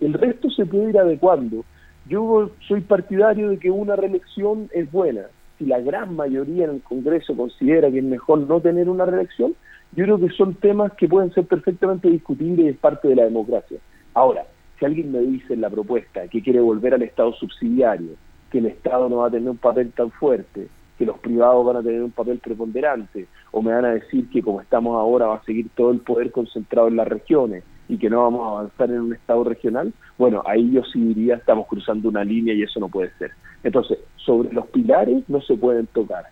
El 0.00 0.14
resto 0.14 0.48
se 0.50 0.64
puede 0.64 0.90
ir 0.90 0.98
adecuando. 0.98 1.64
Yo 2.08 2.50
soy 2.66 2.80
partidario 2.80 3.50
de 3.50 3.58
que 3.58 3.70
una 3.70 3.96
reelección 3.96 4.68
es 4.72 4.90
buena. 4.90 5.26
Si 5.58 5.66
la 5.66 5.78
gran 5.80 6.16
mayoría 6.16 6.64
en 6.64 6.70
el 6.70 6.82
Congreso 6.82 7.36
considera 7.36 7.90
que 7.90 7.98
es 7.98 8.04
mejor 8.04 8.40
no 8.40 8.60
tener 8.60 8.88
una 8.88 9.04
reelección, 9.04 9.54
yo 9.92 10.04
creo 10.04 10.18
que 10.18 10.30
son 10.30 10.54
temas 10.54 10.92
que 10.94 11.06
pueden 11.06 11.32
ser 11.34 11.44
perfectamente 11.44 12.08
discutibles 12.08 12.64
y 12.64 12.68
es 12.68 12.78
parte 12.78 13.08
de 13.08 13.16
la 13.16 13.24
democracia. 13.24 13.78
Ahora, 14.14 14.44
si 14.78 14.86
alguien 14.86 15.12
me 15.12 15.18
dice 15.18 15.52
en 15.52 15.60
la 15.60 15.68
propuesta 15.68 16.26
que 16.28 16.42
quiere 16.42 16.60
volver 16.60 16.94
al 16.94 17.02
Estado 17.02 17.34
subsidiario, 17.34 18.12
que 18.50 18.58
el 18.58 18.66
Estado 18.66 19.08
no 19.10 19.18
va 19.18 19.26
a 19.26 19.30
tener 19.30 19.50
un 19.50 19.58
papel 19.58 19.92
tan 19.92 20.10
fuerte, 20.12 20.68
que 20.98 21.04
los 21.04 21.18
privados 21.18 21.66
van 21.66 21.76
a 21.76 21.82
tener 21.82 22.02
un 22.02 22.10
papel 22.10 22.38
preponderante, 22.38 23.26
o 23.50 23.60
me 23.60 23.72
van 23.72 23.84
a 23.84 23.94
decir 23.94 24.30
que 24.30 24.42
como 24.42 24.62
estamos 24.62 24.96
ahora 24.96 25.26
va 25.26 25.36
a 25.36 25.44
seguir 25.44 25.68
todo 25.76 25.90
el 25.90 26.00
poder 26.00 26.30
concentrado 26.30 26.88
en 26.88 26.96
las 26.96 27.08
regiones 27.08 27.64
y 27.90 27.98
que 27.98 28.08
no 28.08 28.22
vamos 28.22 28.46
a 28.46 28.50
avanzar 28.50 28.90
en 28.90 29.00
un 29.00 29.12
Estado 29.12 29.42
regional, 29.42 29.92
bueno, 30.16 30.42
ahí 30.46 30.70
yo 30.70 30.82
sí 30.84 31.00
diría 31.00 31.34
estamos 31.34 31.66
cruzando 31.66 32.08
una 32.08 32.22
línea 32.22 32.54
y 32.54 32.62
eso 32.62 32.78
no 32.78 32.88
puede 32.88 33.10
ser. 33.18 33.32
Entonces, 33.64 33.98
sobre 34.16 34.52
los 34.52 34.66
pilares 34.68 35.24
no 35.28 35.40
se 35.42 35.56
pueden 35.56 35.86
tocar. 35.88 36.24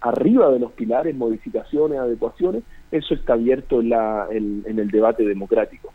Arriba 0.00 0.50
de 0.50 0.60
los 0.60 0.72
pilares, 0.72 1.14
modificaciones, 1.16 1.98
adecuaciones, 1.98 2.62
eso 2.92 3.14
está 3.14 3.34
abierto 3.34 3.80
en, 3.80 3.90
la, 3.90 4.28
en, 4.30 4.64
el 4.66 4.88
debate 4.88 5.24
democrático. 5.24 5.92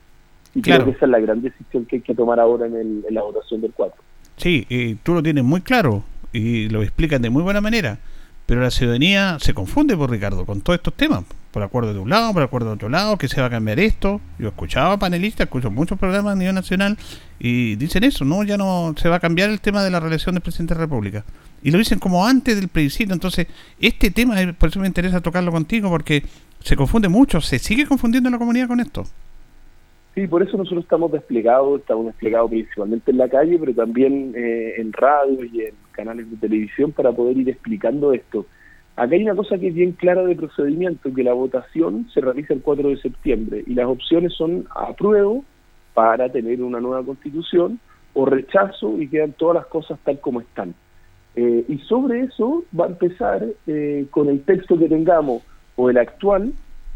Y 0.53 0.61
creo 0.61 0.83
que 0.83 0.91
esa 0.91 1.05
es 1.05 1.11
la 1.11 1.19
gran 1.19 1.41
decisión 1.41 1.85
que 1.85 1.97
hay 1.97 2.01
que 2.01 2.13
tomar 2.13 2.39
ahora 2.39 2.67
en, 2.67 3.03
la 3.09 3.23
votación 3.23 3.61
del 3.61 3.71
4. 3.73 3.95
Sí, 4.37 4.99
tú 5.01 5.13
lo 5.13 5.23
tienes 5.23 5.43
muy 5.43 5.61
claro. 5.61 6.03
y 6.33 6.69
lo 6.69 6.83
explican 6.83 7.21
de 7.21 7.29
muy 7.29 7.41
buena 7.41 7.61
manera. 7.61 7.97
Pero 8.45 8.61
la 8.61 8.69
ciudadanía 8.69 9.37
se 9.39 9.53
confunde, 9.53 9.97
por 9.97 10.11
Ricardo, 10.11 10.45
con 10.45 10.61
todos 10.61 10.77
estos 10.77 10.93
temas. 10.93 11.23
Por 11.51 11.63
acuerdo 11.63 11.93
de 11.93 11.99
un 11.99 12.09
lado, 12.09 12.33
por 12.33 12.43
acuerdo 12.43 12.67
de 12.67 12.75
otro 12.75 12.89
lado, 12.89 13.17
que 13.17 13.27
se 13.27 13.39
va 13.41 13.47
a 13.47 13.49
cambiar 13.49 13.79
esto. 13.79 14.21
Yo 14.37 14.49
escuchaba 14.49 14.97
panelistas, 14.97 15.45
escucho 15.45 15.71
muchos 15.71 15.97
programas 15.97 16.33
a 16.33 16.35
nivel 16.35 16.53
nacional 16.53 16.97
y 17.39 17.75
dicen 17.77 18.03
eso, 18.03 18.25
¿no? 18.25 18.43
Ya 18.43 18.57
no 18.57 18.93
se 18.97 19.09
va 19.09 19.15
a 19.15 19.19
cambiar 19.19 19.49
el 19.49 19.61
tema 19.61 19.83
de 19.83 19.89
la 19.89 19.99
relación 19.99 20.35
del 20.35 20.41
presidente 20.41 20.73
de 20.73 20.79
la 20.79 20.85
República. 20.85 21.23
Y 21.63 21.71
lo 21.71 21.79
dicen 21.79 21.97
como 21.97 22.27
antes 22.27 22.55
del 22.59 22.67
plebiscito. 22.67 23.13
Entonces, 23.13 23.47
este 23.79 24.11
tema, 24.11 24.39
eh, 24.39 24.53
por 24.53 24.69
eso 24.69 24.79
me 24.79 24.87
interesa 24.87 25.21
tocarlo 25.21 25.51
contigo, 25.51 25.89
porque 25.89 26.23
se 26.59 26.75
confunde 26.75 27.07
mucho, 27.07 27.41
se 27.41 27.57
sigue 27.57 27.87
confundiendo 27.87 28.29
la 28.29 28.37
comunidad 28.37 28.67
con 28.67 28.79
esto. 28.79 29.05
Sí, 30.13 30.27
por 30.27 30.41
eso 30.43 30.57
nosotros 30.57 30.83
estamos 30.83 31.11
desplegados, 31.11 31.81
estamos 31.81 32.05
desplegados 32.05 32.49
principalmente 32.49 33.11
en 33.11 33.17
la 33.17 33.27
calle, 33.27 33.57
pero 33.59 33.73
también 33.73 34.33
eh, 34.35 34.75
en 34.77 34.93
radio 34.93 35.43
y 35.43 35.61
en 35.61 35.73
canales 35.95 36.29
de 36.29 36.37
televisión 36.37 36.91
para 36.91 37.11
poder 37.11 37.37
ir 37.37 37.49
explicando 37.49 38.13
esto. 38.13 38.45
Acá 38.95 39.15
hay 39.15 39.23
una 39.23 39.35
cosa 39.35 39.57
que 39.57 39.69
es 39.69 39.73
bien 39.73 39.91
clara 39.93 40.23
de 40.23 40.35
procedimiento, 40.35 41.13
que 41.13 41.23
la 41.23 41.33
votación 41.33 42.07
se 42.13 42.21
realiza 42.21 42.53
el 42.53 42.61
4 42.61 42.89
de 42.89 42.97
septiembre 42.97 43.63
y 43.65 43.73
las 43.73 43.87
opciones 43.87 44.33
son 44.33 44.67
apruebo 44.73 45.43
para 45.93 46.29
tener 46.29 46.61
una 46.61 46.79
nueva 46.79 47.03
constitución 47.03 47.79
o 48.13 48.25
rechazo 48.25 49.01
y 49.01 49.09
quedan 49.09 49.33
todas 49.33 49.55
las 49.55 49.65
cosas 49.65 49.99
tal 50.03 50.19
como 50.19 50.41
están. 50.41 50.73
Eh, 51.35 51.65
y 51.67 51.77
sobre 51.79 52.21
eso 52.21 52.63
va 52.77 52.85
a 52.85 52.89
empezar 52.89 53.45
eh, 53.67 54.05
con 54.09 54.29
el 54.29 54.41
texto 54.43 54.77
que 54.77 54.87
tengamos 54.87 55.43
o 55.75 55.89
el 55.89 55.97
actual 55.97 56.53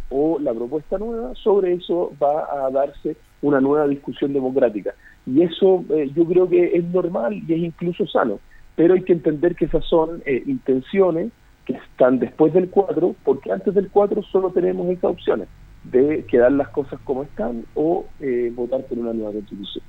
o 0.10 0.40
la 0.40 0.54
propuesta 0.54 0.98
nueva, 0.98 1.36
sobre 1.36 1.74
eso 1.74 2.14
va 2.22 2.48
a 2.66 2.72
darse 2.72 3.18
una 3.42 3.60
nueva 3.60 3.88
discusión 3.88 4.32
democrática. 4.32 4.94
Y 5.26 5.42
eso 5.44 5.84
eh, 5.90 6.10
yo 6.16 6.26
creo 6.26 6.50
que 6.50 6.78
es 6.78 6.84
normal 6.86 7.42
y 7.48 7.54
es 7.54 7.60
incluso 7.60 8.08
sano, 8.08 8.40
pero 8.80 8.94
hay 8.94 9.02
que 9.02 9.12
entender 9.12 9.58
que 9.58 9.66
esas 9.66 9.84
son 9.84 10.24
eh, 10.26 10.42
intenciones 10.46 11.34
que 11.66 11.74
están 11.74 12.18
después 12.18 12.54
del 12.54 12.70
4, 12.70 13.14
porque 13.26 13.52
antes 13.52 13.76
del 13.76 13.90
4 13.90 14.24
solo 14.24 14.52
tenemos 14.52 14.88
esas 14.88 15.04
opciones 15.04 15.50
de 15.84 16.24
quedar 16.30 16.54
las 16.54 16.70
cosas 16.70 16.98
como 17.04 17.24
están 17.24 17.66
o 17.76 18.06
eh, 18.22 18.54
votar 18.56 18.86
por 18.86 18.98
una 18.98 19.12
nueva 19.12 19.34
constitución. 19.34 19.84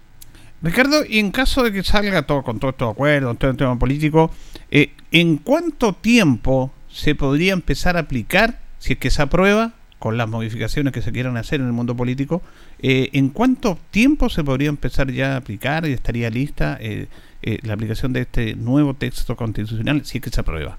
Ricardo, 0.60 1.04
y 1.08 1.20
en 1.20 1.30
caso 1.30 1.62
de 1.62 1.70
que 1.70 1.84
salga 1.84 2.26
todo 2.26 2.42
con 2.42 2.58
todo 2.58 2.72
estos 2.72 2.90
acuerdos, 2.90 3.38
todo 3.38 3.52
el 3.52 3.56
tema 3.56 3.78
político, 3.78 4.32
¿en 4.72 5.36
cuánto 5.36 5.92
tiempo 5.92 6.72
se 6.88 7.14
podría 7.14 7.52
empezar 7.52 7.96
a 7.96 8.00
aplicar, 8.00 8.58
si 8.78 8.94
es 8.94 8.98
que 8.98 9.10
se 9.10 9.22
aprueba, 9.22 9.74
con 10.00 10.16
las 10.16 10.28
modificaciones 10.28 10.92
que 10.92 11.02
se 11.02 11.12
quieran 11.12 11.36
hacer 11.36 11.60
en 11.60 11.66
el 11.66 11.72
mundo 11.72 11.94
político, 11.94 12.40
eh, 12.80 13.10
¿en 13.12 13.28
cuánto 13.28 13.76
tiempo 13.90 14.30
se 14.30 14.42
podría 14.42 14.70
empezar 14.70 15.12
ya 15.12 15.34
a 15.34 15.36
aplicar 15.36 15.86
y 15.86 15.92
estaría 15.92 16.30
lista 16.30 16.78
eh, 16.80 17.06
eh, 17.42 17.58
la 17.62 17.74
aplicación 17.74 18.14
de 18.14 18.22
este 18.22 18.56
nuevo 18.56 18.94
texto 18.94 19.36
constitucional 19.36 20.04
si 20.04 20.18
es 20.18 20.24
que 20.24 20.30
se 20.30 20.40
aprueba? 20.40 20.78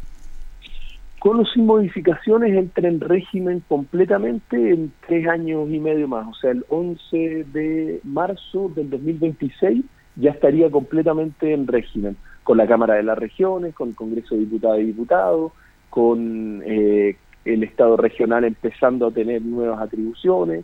Con 1.19 1.39
o 1.39 1.45
sin 1.45 1.67
modificaciones 1.67 2.57
entra 2.57 2.89
en 2.89 2.99
régimen 2.99 3.63
completamente 3.67 4.71
en 4.71 4.91
tres 5.07 5.27
años 5.27 5.69
y 5.69 5.77
medio 5.77 6.07
más, 6.07 6.27
o 6.27 6.33
sea, 6.33 6.49
el 6.49 6.65
11 6.67 7.45
de 7.53 8.01
marzo 8.03 8.71
del 8.75 8.89
2026 8.89 9.85
ya 10.15 10.31
estaría 10.31 10.71
completamente 10.71 11.53
en 11.53 11.67
régimen, 11.67 12.17
con 12.43 12.57
la 12.57 12.65
Cámara 12.65 12.95
de 12.95 13.03
las 13.03 13.19
Regiones, 13.19 13.75
con 13.75 13.89
el 13.89 13.95
Congreso 13.95 14.33
de 14.33 14.41
Diputados 14.41 14.79
y 14.79 14.85
Diputados, 14.85 15.51
con 15.91 16.63
eh, 16.65 17.17
el 17.45 17.63
Estado 17.63 17.97
regional 17.97 18.43
empezando 18.43 19.07
a 19.07 19.11
tener 19.11 19.41
nuevas 19.41 19.81
atribuciones, 19.81 20.63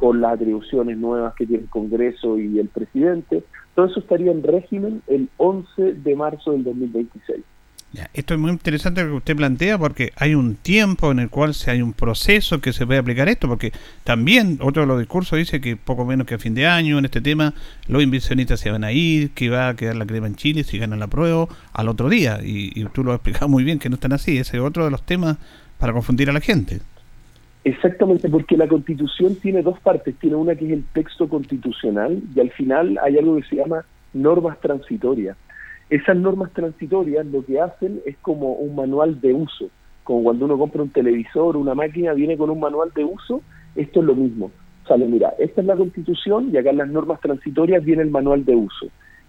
con 0.00 0.22
las 0.22 0.32
atribuciones 0.32 0.96
nuevas 0.96 1.34
que 1.34 1.44
tiene 1.44 1.64
el 1.64 1.68
Congreso 1.68 2.38
y 2.38 2.58
el 2.58 2.68
presidente. 2.68 3.44
Todo 3.74 3.84
eso 3.84 4.00
estaría 4.00 4.32
en 4.32 4.42
régimen 4.42 5.02
el 5.08 5.28
11 5.36 5.92
de 5.92 6.16
marzo 6.16 6.52
del 6.52 6.64
2026. 6.64 7.40
esto 8.14 8.32
es 8.32 8.40
muy 8.40 8.50
interesante 8.50 9.02
lo 9.02 9.08
que 9.08 9.16
usted 9.16 9.36
plantea 9.36 9.76
porque 9.76 10.12
hay 10.16 10.34
un 10.34 10.54
tiempo 10.54 11.10
en 11.10 11.18
el 11.18 11.28
cual 11.28 11.52
se 11.52 11.70
hay 11.70 11.82
un 11.82 11.92
proceso 11.92 12.62
que 12.62 12.72
se 12.72 12.86
puede 12.86 12.98
aplicar 12.98 13.28
esto, 13.28 13.46
porque 13.46 13.72
también 14.02 14.58
otro 14.62 14.82
de 14.82 14.88
los 14.88 14.98
discursos 15.00 15.38
dice 15.38 15.60
que 15.60 15.76
poco 15.76 16.06
menos 16.06 16.26
que 16.26 16.36
a 16.36 16.38
fin 16.38 16.54
de 16.54 16.66
año 16.66 16.98
en 16.98 17.04
este 17.04 17.20
tema 17.20 17.52
los 17.86 18.02
inversionistas 18.02 18.58
se 18.58 18.70
van 18.70 18.84
a 18.84 18.92
ir, 18.92 19.32
que 19.32 19.50
va 19.50 19.68
a 19.68 19.76
quedar 19.76 19.96
la 19.96 20.06
crema 20.06 20.28
en 20.28 20.36
Chile 20.36 20.64
si 20.64 20.78
ganan 20.78 21.00
la 21.00 21.08
prueba 21.08 21.46
al 21.74 21.88
otro 21.88 22.08
día. 22.08 22.40
Y, 22.42 22.72
y 22.74 22.84
tú 22.86 23.04
lo 23.04 23.12
has 23.12 23.16
explicado 23.16 23.50
muy 23.50 23.64
bien 23.64 23.78
que 23.78 23.90
no 23.90 23.96
están 23.96 24.14
así. 24.14 24.38
Ese 24.38 24.56
es 24.56 24.62
otro 24.62 24.86
de 24.86 24.90
los 24.90 25.04
temas 25.04 25.36
para 25.80 25.94
confundir 25.94 26.28
a 26.28 26.32
la 26.32 26.40
gente. 26.40 26.80
Exactamente, 27.64 28.28
porque 28.28 28.56
la 28.56 28.68
constitución 28.68 29.34
tiene 29.36 29.62
dos 29.62 29.80
partes. 29.80 30.14
Tiene 30.16 30.36
una 30.36 30.54
que 30.54 30.66
es 30.66 30.72
el 30.72 30.84
texto 30.92 31.28
constitucional 31.28 32.22
y 32.34 32.40
al 32.40 32.50
final 32.50 32.98
hay 33.02 33.18
algo 33.18 33.36
que 33.36 33.42
se 33.44 33.56
llama 33.56 33.84
normas 34.12 34.60
transitorias. 34.60 35.36
Esas 35.88 36.16
normas 36.16 36.52
transitorias 36.52 37.26
lo 37.26 37.44
que 37.44 37.60
hacen 37.60 38.00
es 38.06 38.16
como 38.18 38.52
un 38.52 38.76
manual 38.76 39.20
de 39.20 39.34
uso. 39.34 39.70
Como 40.04 40.22
cuando 40.22 40.44
uno 40.44 40.56
compra 40.56 40.82
un 40.82 40.90
televisor, 40.90 41.56
una 41.56 41.74
máquina, 41.74 42.12
viene 42.12 42.36
con 42.36 42.50
un 42.50 42.60
manual 42.60 42.92
de 42.94 43.04
uso, 43.04 43.42
esto 43.74 44.00
es 44.00 44.06
lo 44.06 44.14
mismo. 44.14 44.50
Sale, 44.86 45.06
mira, 45.06 45.34
esta 45.38 45.60
es 45.60 45.66
la 45.66 45.76
constitución 45.76 46.50
y 46.52 46.56
acá 46.56 46.70
en 46.70 46.78
las 46.78 46.88
normas 46.88 47.20
transitorias 47.20 47.84
viene 47.84 48.02
el 48.02 48.10
manual 48.10 48.44
de 48.44 48.54
uso. 48.54 48.86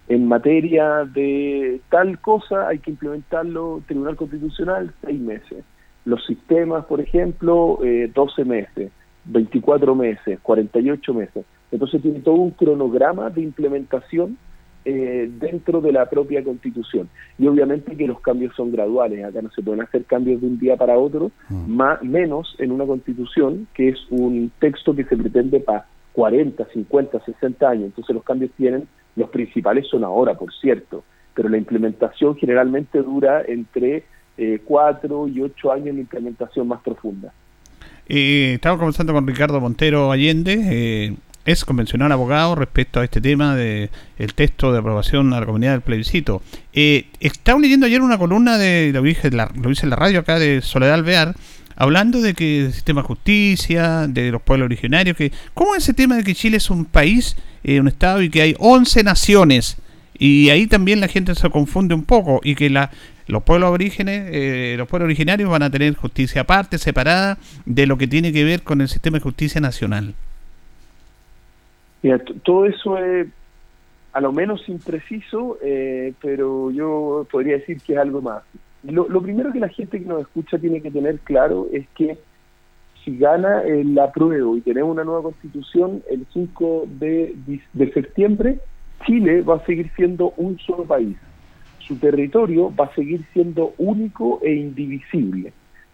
En 0.08 0.26
materia 0.26 1.04
de 1.04 1.80
tal 1.90 2.18
cosa 2.18 2.68
hay 2.68 2.78
que 2.78 2.90
implementarlo 2.90 3.82
Tribunal 3.86 4.16
Constitucional 4.16 4.92
seis 5.02 5.20
meses 5.20 5.64
los 6.04 6.24
sistemas, 6.26 6.84
por 6.86 7.00
ejemplo, 7.00 7.78
eh, 7.84 8.10
12 8.12 8.44
meses, 8.44 8.90
24 9.24 9.94
meses, 9.94 10.38
48 10.42 11.14
meses. 11.14 11.44
Entonces 11.70 12.02
tiene 12.02 12.20
todo 12.20 12.36
un 12.36 12.50
cronograma 12.50 13.30
de 13.30 13.42
implementación 13.42 14.36
eh, 14.84 15.30
dentro 15.38 15.80
de 15.80 15.92
la 15.92 16.10
propia 16.10 16.42
constitución. 16.42 17.08
Y 17.38 17.46
obviamente 17.46 17.96
que 17.96 18.08
los 18.08 18.20
cambios 18.20 18.54
son 18.56 18.72
graduales, 18.72 19.24
acá 19.24 19.40
no 19.40 19.50
se 19.50 19.62
pueden 19.62 19.80
hacer 19.80 20.04
cambios 20.06 20.40
de 20.40 20.48
un 20.48 20.58
día 20.58 20.76
para 20.76 20.98
otro, 20.98 21.30
mm. 21.48 21.70
más, 21.72 22.02
menos 22.02 22.56
en 22.58 22.72
una 22.72 22.84
constitución 22.84 23.68
que 23.74 23.90
es 23.90 23.98
un 24.10 24.50
texto 24.58 24.94
que 24.94 25.04
se 25.04 25.16
pretende 25.16 25.60
para 25.60 25.86
40, 26.14 26.66
50, 26.72 27.24
60 27.24 27.68
años. 27.68 27.84
Entonces 27.84 28.12
los 28.12 28.24
cambios 28.24 28.50
tienen, 28.56 28.88
los 29.14 29.30
principales 29.30 29.86
son 29.86 30.02
ahora, 30.02 30.34
por 30.34 30.52
cierto, 30.52 31.04
pero 31.34 31.48
la 31.48 31.58
implementación 31.58 32.34
generalmente 32.34 33.02
dura 33.02 33.42
entre 33.46 34.04
eh, 34.36 34.60
cuatro 34.64 35.28
y 35.28 35.40
ocho 35.40 35.72
años 35.72 35.94
de 35.94 36.00
implementación 36.02 36.68
más 36.68 36.80
profunda. 36.82 37.32
Eh, 38.08 38.52
estamos 38.54 38.78
conversando 38.78 39.12
con 39.12 39.26
Ricardo 39.26 39.60
Montero 39.60 40.10
Allende, 40.10 40.60
eh, 40.64 41.16
es 41.44 41.64
convencional 41.64 42.12
abogado 42.12 42.54
respecto 42.54 43.00
a 43.00 43.04
este 43.04 43.20
tema 43.20 43.56
de 43.56 43.90
el 44.18 44.34
texto 44.34 44.72
de 44.72 44.78
aprobación 44.78 45.32
a 45.32 45.40
la 45.40 45.46
comunidad 45.46 45.72
del 45.72 45.80
plebiscito. 45.80 46.42
Eh, 46.72 47.06
estaba 47.20 47.58
leyendo 47.58 47.86
ayer 47.86 48.00
una 48.00 48.18
columna 48.18 48.58
de, 48.58 48.90
lo 48.92 49.04
hice, 49.06 49.30
la, 49.30 49.50
lo 49.54 49.70
hice 49.70 49.86
en 49.86 49.90
la 49.90 49.96
radio 49.96 50.20
acá 50.20 50.38
de 50.38 50.62
Soledad 50.62 50.94
Alvear, 50.94 51.34
hablando 51.74 52.20
de 52.20 52.34
que 52.34 52.66
el 52.66 52.72
sistema 52.72 53.02
de 53.02 53.08
justicia, 53.08 54.06
de 54.06 54.30
los 54.30 54.42
pueblos 54.42 54.66
originarios, 54.66 55.16
que 55.16 55.32
¿cómo 55.54 55.74
es 55.74 55.82
ese 55.82 55.94
tema 55.94 56.16
de 56.16 56.22
que 56.22 56.34
Chile 56.34 56.58
es 56.58 56.70
un 56.70 56.84
país, 56.84 57.36
eh, 57.64 57.80
un 57.80 57.88
estado 57.88 58.22
y 58.22 58.30
que 58.30 58.42
hay 58.42 58.54
11 58.58 59.02
naciones? 59.02 59.76
Y 60.16 60.50
ahí 60.50 60.68
también 60.68 61.00
la 61.00 61.08
gente 61.08 61.34
se 61.34 61.50
confunde 61.50 61.94
un 61.94 62.04
poco 62.04 62.40
y 62.44 62.54
que 62.54 62.70
la, 62.70 62.92
los 63.26 63.42
pueblos 63.42 63.70
orígenes, 63.70 64.28
eh, 64.32 64.74
los 64.76 64.88
pueblos 64.88 65.06
originarios 65.06 65.50
van 65.50 65.62
a 65.62 65.70
tener 65.70 65.94
justicia 65.94 66.42
aparte, 66.42 66.78
separada 66.78 67.38
de 67.64 67.86
lo 67.86 67.96
que 67.96 68.06
tiene 68.06 68.32
que 68.32 68.44
ver 68.44 68.62
con 68.62 68.80
el 68.80 68.88
sistema 68.88 69.18
de 69.18 69.22
justicia 69.22 69.60
nacional. 69.60 70.14
Mira, 72.02 72.18
todo 72.42 72.66
eso 72.66 72.98
es 72.98 73.28
a 74.12 74.20
lo 74.20 74.32
menos 74.32 74.68
impreciso, 74.68 75.58
eh, 75.62 76.12
pero 76.20 76.70
yo 76.70 77.26
podría 77.30 77.58
decir 77.58 77.80
que 77.80 77.94
es 77.94 77.98
algo 77.98 78.20
más. 78.20 78.42
Lo, 78.82 79.22
primero 79.22 79.52
que 79.52 79.60
la 79.60 79.68
gente 79.68 80.00
que 80.00 80.04
nos 80.04 80.20
escucha 80.22 80.58
tiene 80.58 80.82
que 80.82 80.90
tener 80.90 81.20
claro 81.20 81.68
es 81.72 81.86
que 81.96 82.18
si 83.04 83.16
gana 83.16 83.62
el 83.62 83.96
apruebo 83.98 84.56
y 84.56 84.60
tenemos 84.60 84.90
una 84.90 85.04
nueva 85.04 85.22
constitución 85.22 86.02
el 86.10 86.26
5 86.32 86.86
de, 86.98 87.34
de 87.72 87.92
septiembre, 87.92 88.58
Chile 89.06 89.42
va 89.42 89.56
a 89.56 89.66
seguir 89.66 89.90
siendo 89.96 90.34
un 90.36 90.58
solo 90.58 90.84
país 90.84 91.16
su 91.92 91.98
territorio 91.98 92.74
va 92.74 92.86
a 92.86 92.94
seguir 92.94 93.22
siendo 93.34 93.74
único 93.76 94.40
e 94.42 94.54
indivisible. 94.54 95.52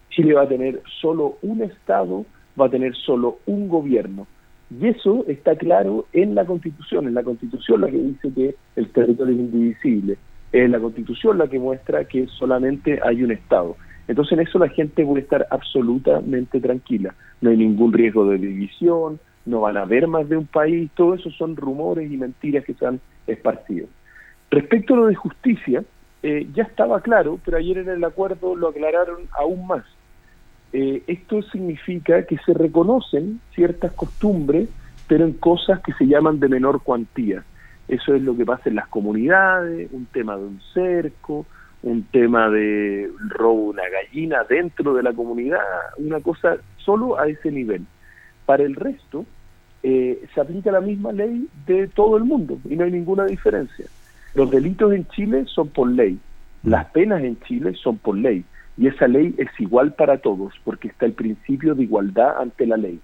Chile 0.09 0.33
va 0.33 0.43
a 0.43 0.47
tener 0.47 0.81
solo 1.01 1.37
un 1.41 1.61
Estado, 1.61 2.25
va 2.59 2.67
a 2.67 2.69
tener 2.69 2.95
solo 2.95 3.39
un 3.45 3.67
gobierno. 3.67 4.25
Y 4.71 4.87
eso 4.87 5.25
está 5.27 5.57
claro 5.57 6.05
en 6.13 6.35
la 6.35 6.45
Constitución, 6.45 7.07
en 7.07 7.15
la 7.15 7.23
Constitución 7.23 7.81
la 7.81 7.87
que 7.87 7.97
dice 7.97 8.31
que 8.33 8.55
el 8.77 8.89
territorio 8.91 9.33
es 9.33 9.39
indivisible, 9.41 10.17
es 10.53 10.69
la 10.69 10.79
Constitución 10.79 11.37
la 11.37 11.47
que 11.47 11.59
muestra 11.59 12.05
que 12.05 12.27
solamente 12.27 12.99
hay 13.03 13.23
un 13.23 13.31
Estado. 13.31 13.75
Entonces 14.07 14.33
en 14.33 14.47
eso 14.47 14.57
la 14.57 14.69
gente 14.69 15.05
puede 15.05 15.23
estar 15.23 15.47
absolutamente 15.51 16.61
tranquila, 16.61 17.13
no 17.41 17.49
hay 17.49 17.57
ningún 17.57 17.91
riesgo 17.91 18.25
de 18.29 18.37
división, 18.37 19.19
no 19.45 19.61
van 19.61 19.75
a 19.75 19.81
haber 19.81 20.07
más 20.07 20.29
de 20.29 20.37
un 20.37 20.47
país, 20.47 20.89
todo 20.95 21.15
eso 21.15 21.29
son 21.31 21.57
rumores 21.57 22.09
y 22.09 22.15
mentiras 22.15 22.63
que 22.63 22.73
se 22.73 22.85
han 22.85 23.01
esparcido. 23.27 23.87
Respecto 24.51 24.93
a 24.93 24.97
lo 24.97 25.05
de 25.07 25.15
justicia, 25.15 25.83
eh, 26.23 26.47
ya 26.53 26.63
estaba 26.63 27.01
claro, 27.01 27.39
pero 27.45 27.57
ayer 27.57 27.77
en 27.79 27.89
el 27.89 28.03
acuerdo 28.03 28.55
lo 28.55 28.69
aclararon 28.69 29.27
aún 29.37 29.67
más. 29.67 29.85
Eh, 30.73 31.03
esto 31.07 31.41
significa 31.43 32.23
que 32.25 32.37
se 32.45 32.53
reconocen 32.53 33.41
ciertas 33.53 33.91
costumbres, 33.93 34.69
pero 35.07 35.25
en 35.25 35.33
cosas 35.33 35.79
que 35.81 35.93
se 35.93 36.05
llaman 36.05 36.39
de 36.39 36.49
menor 36.49 36.83
cuantía. 36.83 37.43
Eso 37.87 38.13
es 38.13 38.21
lo 38.21 38.35
que 38.35 38.45
pasa 38.45 38.69
en 38.69 38.75
las 38.75 38.87
comunidades, 38.87 39.89
un 39.91 40.05
tema 40.05 40.37
de 40.37 40.43
un 40.43 40.61
cerco, 40.73 41.45
un 41.81 42.03
tema 42.03 42.49
de 42.49 43.09
robo 43.29 43.69
una 43.69 43.83
gallina 43.89 44.43
dentro 44.43 44.93
de 44.93 45.03
la 45.03 45.13
comunidad, 45.13 45.63
una 45.97 46.19
cosa 46.19 46.57
solo 46.77 47.17
a 47.17 47.27
ese 47.27 47.51
nivel. 47.51 47.85
Para 48.45 48.63
el 48.63 48.75
resto, 48.75 49.25
eh, 49.81 50.23
se 50.33 50.41
aplica 50.41 50.71
la 50.71 50.81
misma 50.81 51.11
ley 51.13 51.47
de 51.65 51.87
todo 51.87 52.17
el 52.17 52.25
mundo 52.25 52.59
y 52.65 52.75
no 52.75 52.83
hay 52.83 52.91
ninguna 52.91 53.25
diferencia. 53.25 53.85
Los 54.35 54.51
delitos 54.51 54.93
en 54.93 55.07
Chile 55.07 55.45
son 55.47 55.69
por 55.69 55.89
ley, 55.89 56.19
las 56.63 56.85
penas 56.91 57.23
en 57.23 57.39
Chile 57.41 57.73
son 57.81 57.97
por 57.97 58.17
ley 58.17 58.43
y 58.77 58.87
esa 58.87 59.07
ley 59.07 59.35
es 59.37 59.47
igual 59.59 59.93
para 59.93 60.19
todos 60.19 60.53
porque 60.63 60.87
está 60.87 61.05
el 61.05 61.13
principio 61.13 61.75
de 61.75 61.83
igualdad 61.83 62.39
ante 62.39 62.65
la 62.65 62.77
ley. 62.77 62.99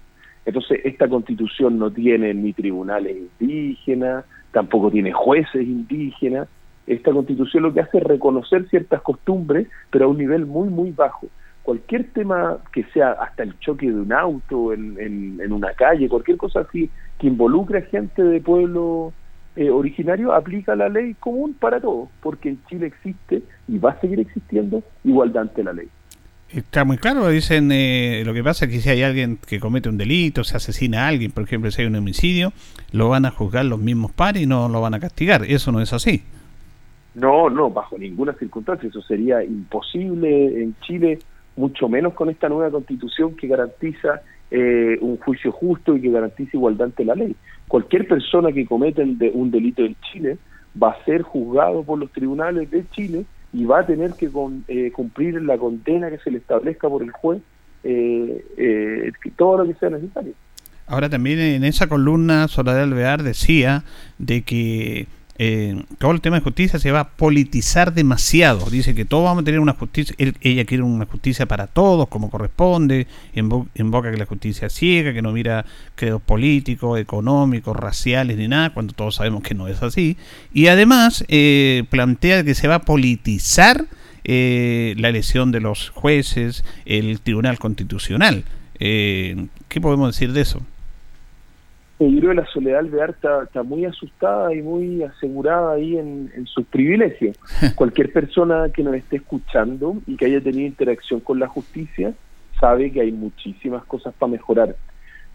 Entonces, 0.46 0.80
esta 0.84 1.08
constitución 1.08 1.78
no 1.78 1.90
tiene 1.90 2.32
ni 2.32 2.52
tribunales 2.52 3.16
indígenas, 3.40 4.24
tampoco 4.52 4.90
tiene 4.90 5.12
jueces 5.12 5.62
indígenas. 5.62 6.48
Esta 6.86 7.10
constitución 7.10 7.64
lo 7.64 7.74
que 7.74 7.80
hace 7.80 7.98
es 7.98 8.04
reconocer 8.04 8.68
ciertas 8.68 9.02
costumbres, 9.02 9.68
pero 9.90 10.06
a 10.06 10.08
un 10.08 10.18
nivel 10.18 10.46
muy, 10.46 10.68
muy 10.68 10.92
bajo. 10.92 11.26
Cualquier 11.64 12.12
tema 12.12 12.58
que 12.72 12.84
sea 12.94 13.10
hasta 13.12 13.42
el 13.42 13.58
choque 13.58 13.90
de 13.90 14.00
un 14.00 14.12
auto 14.12 14.72
en, 14.72 14.96
en, 14.98 15.52
una 15.52 15.72
calle, 15.72 16.08
cualquier 16.08 16.36
cosa 16.36 16.60
así 16.60 16.88
que 17.18 17.26
involucre 17.26 17.78
a 17.78 17.82
gente 17.82 18.22
de 18.22 18.40
pueblo 18.40 19.12
eh, 19.56 19.70
originario, 19.70 20.32
aplica 20.32 20.76
la 20.76 20.88
ley 20.88 21.14
común 21.14 21.54
para 21.58 21.80
todos, 21.80 22.08
porque 22.20 22.50
en 22.50 22.64
Chile 22.68 22.86
existe 22.86 23.42
y 23.66 23.78
va 23.78 23.92
a 23.92 24.00
seguir 24.00 24.20
existiendo 24.20 24.82
igualdad 25.02 25.42
ante 25.42 25.64
la 25.64 25.72
ley. 25.72 25.88
Está 26.50 26.84
muy 26.84 26.96
claro, 26.96 27.28
dicen, 27.28 27.72
eh, 27.72 28.22
lo 28.24 28.32
que 28.32 28.44
pasa 28.44 28.66
es 28.66 28.70
que 28.70 28.80
si 28.80 28.88
hay 28.88 29.02
alguien 29.02 29.38
que 29.48 29.58
comete 29.58 29.88
un 29.88 29.98
delito, 29.98 30.44
se 30.44 30.56
asesina 30.56 31.04
a 31.04 31.08
alguien, 31.08 31.32
por 31.32 31.42
ejemplo, 31.42 31.70
si 31.70 31.82
hay 31.82 31.88
un 31.88 31.96
homicidio, 31.96 32.52
lo 32.92 33.08
van 33.08 33.24
a 33.24 33.30
juzgar 33.30 33.64
los 33.64 33.80
mismos 33.80 34.12
pares 34.12 34.42
y 34.42 34.46
no 34.46 34.68
lo 34.68 34.80
van 34.80 34.94
a 34.94 35.00
castigar. 35.00 35.44
Eso 35.44 35.72
no 35.72 35.80
es 35.80 35.92
así. 35.92 36.22
No, 37.16 37.50
no, 37.50 37.70
bajo 37.70 37.98
ninguna 37.98 38.34
circunstancia. 38.34 38.88
Eso 38.88 39.02
sería 39.02 39.42
imposible 39.42 40.62
en 40.62 40.76
Chile, 40.82 41.18
mucho 41.56 41.88
menos 41.88 42.12
con 42.12 42.30
esta 42.30 42.48
nueva 42.48 42.70
constitución 42.70 43.34
que 43.34 43.48
garantiza 43.48 44.20
eh, 44.50 44.98
un 45.00 45.16
juicio 45.18 45.52
justo 45.52 45.96
y 45.96 46.00
que 46.00 46.10
garantiza 46.10 46.50
igualdad 46.54 46.86
ante 46.86 47.04
la 47.04 47.14
ley. 47.14 47.34
Cualquier 47.68 48.06
persona 48.06 48.52
que 48.52 48.66
cometa 48.66 49.02
un 49.02 49.50
delito 49.50 49.84
en 49.84 49.96
Chile 50.00 50.38
va 50.80 50.90
a 50.90 51.04
ser 51.04 51.22
juzgado 51.22 51.82
por 51.82 51.98
los 51.98 52.10
tribunales 52.12 52.70
de 52.70 52.88
Chile 52.90 53.24
y 53.52 53.64
va 53.64 53.80
a 53.80 53.86
tener 53.86 54.12
que 54.12 54.30
eh, 54.68 54.92
cumplir 54.92 55.40
la 55.42 55.56
condena 55.56 56.10
que 56.10 56.18
se 56.18 56.30
le 56.30 56.38
establezca 56.38 56.88
por 56.88 57.02
el 57.02 57.10
juez, 57.10 57.40
eh, 57.84 58.44
eh, 58.56 59.12
todo 59.36 59.58
lo 59.58 59.64
que 59.66 59.78
sea 59.78 59.90
necesario. 59.90 60.34
Ahora 60.86 61.08
también 61.08 61.38
en 61.40 61.64
esa 61.64 61.88
columna 61.88 62.46
Soledad 62.48 62.82
Alvear 62.82 63.22
decía 63.22 63.82
de 64.18 64.42
que 64.42 65.06
eh, 65.38 65.84
todo 65.98 66.12
el 66.12 66.20
tema 66.20 66.36
de 66.36 66.42
justicia 66.42 66.78
se 66.78 66.90
va 66.90 67.00
a 67.00 67.08
politizar 67.10 67.92
demasiado. 67.92 68.70
Dice 68.70 68.94
que 68.94 69.04
todos 69.04 69.24
vamos 69.24 69.42
a 69.42 69.44
tener 69.44 69.60
una 69.60 69.74
justicia, 69.74 70.14
ella 70.18 70.64
quiere 70.64 70.82
una 70.82 71.06
justicia 71.06 71.46
para 71.46 71.66
todos, 71.66 72.08
como 72.08 72.30
corresponde, 72.30 73.06
invoca 73.34 74.10
que 74.10 74.16
la 74.16 74.26
justicia 74.26 74.70
ciega, 74.70 75.12
que 75.12 75.22
no 75.22 75.32
mira 75.32 75.66
credos 75.94 76.22
políticos, 76.22 76.98
económicos, 76.98 77.76
raciales 77.76 78.36
ni 78.38 78.48
nada, 78.48 78.72
cuando 78.72 78.94
todos 78.94 79.16
sabemos 79.16 79.42
que 79.42 79.54
no 79.54 79.68
es 79.68 79.82
así. 79.82 80.16
Y 80.52 80.68
además 80.68 81.24
eh, 81.28 81.84
plantea 81.90 82.44
que 82.44 82.54
se 82.54 82.68
va 82.68 82.76
a 82.76 82.82
politizar 82.82 83.86
eh, 84.24 84.94
la 84.98 85.10
elección 85.10 85.52
de 85.52 85.60
los 85.60 85.90
jueces, 85.90 86.64
el 86.86 87.20
Tribunal 87.20 87.58
Constitucional. 87.58 88.44
¿Qué 88.78 89.80
podemos 89.80 90.14
decir 90.14 90.32
de 90.32 90.42
eso? 90.42 90.62
Yo 91.98 92.18
creo 92.18 92.30
que 92.30 92.36
la 92.36 92.46
Soledad 92.46 92.80
Alvear 92.80 93.10
está, 93.10 93.44
está, 93.44 93.62
muy 93.62 93.86
asustada 93.86 94.54
y 94.54 94.60
muy 94.60 95.02
asegurada 95.02 95.72
ahí 95.72 95.96
en, 95.96 96.46
sus 96.46 96.66
privilegios. 96.66 97.38
Cualquier 97.74 98.12
persona 98.12 98.68
que 98.72 98.82
nos 98.82 98.94
esté 98.94 99.16
escuchando 99.16 99.96
y 100.06 100.16
que 100.16 100.26
haya 100.26 100.40
tenido 100.40 100.66
interacción 100.66 101.20
con 101.20 101.38
la 101.38 101.48
justicia 101.48 102.12
sabe 102.60 102.90
que 102.92 103.00
hay 103.00 103.12
muchísimas 103.12 103.84
cosas 103.84 104.14
para 104.14 104.32
mejorar. 104.32 104.76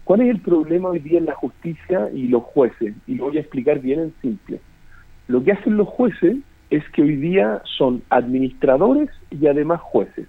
¿Cuál 0.04 0.22
es 0.22 0.30
el 0.30 0.40
problema 0.40 0.90
hoy 0.90 0.98
día 0.98 1.18
en 1.18 1.26
la 1.26 1.34
justicia 1.34 2.08
y 2.12 2.28
los 2.28 2.42
jueces? 2.42 2.94
Y 3.06 3.16
lo 3.16 3.24
voy 3.24 3.38
a 3.38 3.40
explicar 3.40 3.80
bien 3.80 4.00
en 4.00 4.14
simple. 4.20 4.60
Lo 5.28 5.42
que 5.42 5.52
hacen 5.52 5.76
los 5.76 5.88
jueces 5.88 6.36
es 6.70 6.88
que 6.90 7.02
hoy 7.02 7.16
día 7.16 7.60
son 7.76 8.02
administradores 8.08 9.10
y 9.30 9.46
además 9.46 9.80
jueces. 9.80 10.26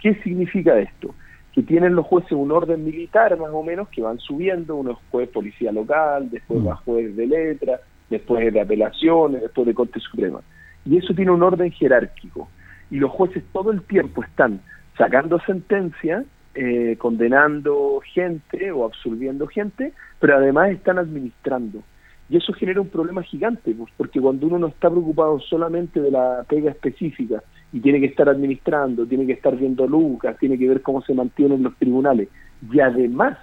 ¿Qué 0.00 0.14
significa 0.22 0.78
esto? 0.78 1.14
Que 1.54 1.62
tienen 1.62 1.94
los 1.94 2.06
jueces 2.06 2.32
un 2.32 2.50
orden 2.50 2.84
militar 2.84 3.38
más 3.38 3.50
o 3.52 3.62
menos 3.62 3.88
que 3.88 4.02
van 4.02 4.18
subiendo, 4.18 4.74
uno 4.74 4.92
es 4.92 4.98
juez 5.10 5.28
policía 5.28 5.70
local, 5.70 6.28
después 6.28 6.60
mm. 6.60 6.68
va 6.68 6.76
juez 6.76 7.14
de 7.14 7.26
letra, 7.28 7.80
después 8.10 8.52
de 8.52 8.60
apelaciones, 8.60 9.40
después 9.40 9.66
de 9.66 9.74
Corte 9.74 10.00
Suprema. 10.00 10.40
Y 10.84 10.96
eso 10.98 11.14
tiene 11.14 11.30
un 11.30 11.42
orden 11.42 11.70
jerárquico. 11.70 12.48
Y 12.90 12.96
los 12.96 13.12
jueces 13.12 13.44
todo 13.52 13.70
el 13.70 13.82
tiempo 13.82 14.24
están 14.24 14.60
sacando 14.98 15.38
sentencias, 15.46 16.24
eh, 16.56 16.96
condenando 16.98 18.00
gente 18.12 18.72
o 18.72 18.84
absorbiendo 18.84 19.46
gente, 19.46 19.92
pero 20.18 20.36
además 20.36 20.70
están 20.70 20.98
administrando. 20.98 21.82
Y 22.28 22.36
eso 22.36 22.52
genera 22.52 22.80
un 22.80 22.88
problema 22.88 23.22
gigante, 23.22 23.72
pues, 23.74 23.92
porque 23.96 24.20
cuando 24.20 24.48
uno 24.48 24.58
no 24.58 24.66
está 24.68 24.90
preocupado 24.90 25.38
solamente 25.38 26.00
de 26.00 26.10
la 26.10 26.44
pega 26.48 26.70
específica 26.72 27.44
y 27.74 27.80
tiene 27.80 28.00
que 28.00 28.06
estar 28.06 28.28
administrando, 28.28 29.04
tiene 29.04 29.26
que 29.26 29.32
estar 29.32 29.56
viendo 29.56 29.86
lucas, 29.86 30.38
tiene 30.38 30.56
que 30.56 30.68
ver 30.68 30.80
cómo 30.80 31.02
se 31.02 31.12
mantienen 31.12 31.62
los 31.62 31.76
tribunales 31.76 32.28
y 32.72 32.80
además 32.80 33.36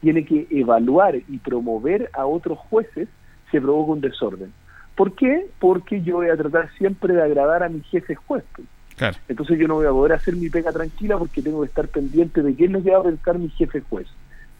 tiene 0.00 0.24
que 0.24 0.46
evaluar 0.48 1.16
y 1.16 1.38
promover 1.38 2.08
a 2.14 2.24
otros 2.24 2.58
jueces, 2.70 3.08
se 3.50 3.60
provoca 3.60 3.92
un 3.92 4.00
desorden. 4.00 4.52
¿Por 4.94 5.14
qué? 5.14 5.48
Porque 5.58 6.02
yo 6.02 6.16
voy 6.16 6.28
a 6.28 6.36
tratar 6.36 6.70
siempre 6.78 7.14
de 7.14 7.22
agradar 7.22 7.64
a 7.64 7.68
mis 7.68 7.84
jefes 7.86 8.16
jueces. 8.16 8.64
Entonces 9.28 9.58
yo 9.58 9.66
no 9.66 9.74
voy 9.74 9.86
a 9.86 9.90
poder 9.90 10.12
hacer 10.12 10.36
mi 10.36 10.48
pega 10.48 10.72
tranquila 10.72 11.18
porque 11.18 11.42
tengo 11.42 11.62
que 11.62 11.66
estar 11.66 11.88
pendiente 11.88 12.42
de 12.42 12.54
qué 12.54 12.66
es 12.66 12.70
lo 12.70 12.80
que 12.80 12.92
va 12.92 13.00
a 13.00 13.02
pensar 13.02 13.38
mi 13.38 13.48
jefe 13.48 13.80
juez. 13.90 14.06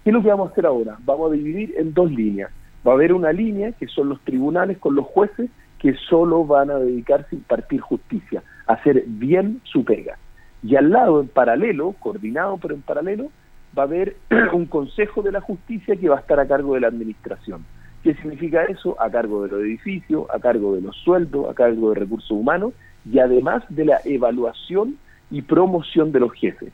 ¿Qué 0.02 0.10
es 0.10 0.14
lo 0.14 0.22
que 0.22 0.28
vamos 0.28 0.48
a 0.48 0.52
hacer 0.52 0.66
ahora? 0.66 0.98
Vamos 1.04 1.30
a 1.30 1.34
dividir 1.34 1.72
en 1.78 1.94
dos 1.94 2.10
líneas 2.10 2.50
va 2.86 2.92
a 2.92 2.94
haber 2.94 3.12
una 3.12 3.32
línea 3.32 3.72
que 3.72 3.88
son 3.88 4.08
los 4.08 4.20
tribunales 4.20 4.78
con 4.78 4.94
los 4.94 5.06
jueces 5.06 5.50
que 5.78 5.94
solo 6.08 6.44
van 6.44 6.70
a 6.70 6.78
dedicarse 6.78 7.28
a 7.32 7.38
impartir 7.38 7.80
justicia, 7.80 8.42
hacer 8.66 9.04
bien 9.06 9.60
su 9.64 9.84
pega. 9.84 10.18
Y 10.62 10.76
al 10.76 10.90
lado, 10.90 11.20
en 11.20 11.28
paralelo, 11.28 11.94
coordinado 11.98 12.58
pero 12.58 12.74
en 12.74 12.82
paralelo, 12.82 13.30
va 13.76 13.82
a 13.82 13.86
haber 13.86 14.16
un 14.52 14.66
Consejo 14.66 15.22
de 15.22 15.32
la 15.32 15.40
Justicia 15.40 15.96
que 15.96 16.08
va 16.08 16.16
a 16.16 16.20
estar 16.20 16.40
a 16.40 16.46
cargo 16.46 16.74
de 16.74 16.80
la 16.80 16.88
administración. 16.88 17.64
¿Qué 18.02 18.14
significa 18.14 18.64
eso? 18.64 19.00
A 19.00 19.10
cargo 19.10 19.44
de 19.44 19.50
los 19.50 19.60
edificios, 19.62 20.26
a 20.30 20.38
cargo 20.38 20.74
de 20.74 20.82
los 20.82 20.96
sueldos, 20.96 21.48
a 21.50 21.54
cargo 21.54 21.90
de 21.90 22.00
recursos 22.00 22.30
humanos 22.30 22.74
y 23.10 23.18
además 23.18 23.62
de 23.70 23.86
la 23.86 24.00
evaluación 24.04 24.98
y 25.30 25.42
promoción 25.42 26.12
de 26.12 26.20
los 26.20 26.32
jefes. 26.32 26.72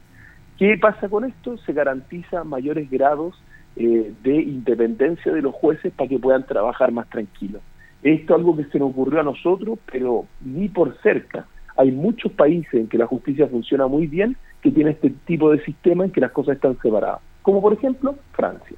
¿Qué 0.58 0.76
pasa 0.76 1.08
con 1.08 1.24
esto? 1.24 1.56
Se 1.58 1.72
garantiza 1.72 2.44
mayores 2.44 2.90
grados 2.90 3.40
eh, 3.76 4.12
de 4.22 4.42
independencia 4.42 5.32
de 5.32 5.40
los 5.40 5.54
jueces 5.54 5.92
para 5.92 6.08
que 6.08 6.18
puedan 6.18 6.44
trabajar 6.44 6.92
más 6.92 7.08
tranquilos. 7.08 7.62
Esto 8.02 8.34
es 8.34 8.38
algo 8.38 8.56
que 8.56 8.64
se 8.64 8.78
nos 8.78 8.90
ocurrió 8.90 9.20
a 9.20 9.24
nosotros, 9.24 9.78
pero 9.90 10.26
ni 10.40 10.68
por 10.68 10.96
cerca. 11.00 11.46
Hay 11.76 11.90
muchos 11.92 12.32
países 12.32 12.74
en 12.74 12.88
que 12.88 12.98
la 12.98 13.06
justicia 13.06 13.46
funciona 13.46 13.86
muy 13.86 14.06
bien 14.06 14.36
que 14.62 14.70
tiene 14.70 14.90
este 14.90 15.10
tipo 15.26 15.50
de 15.50 15.62
sistema 15.64 16.04
en 16.04 16.10
que 16.10 16.20
las 16.20 16.32
cosas 16.32 16.56
están 16.56 16.76
separadas, 16.82 17.20
como 17.42 17.62
por 17.62 17.72
ejemplo 17.72 18.16
Francia. 18.32 18.76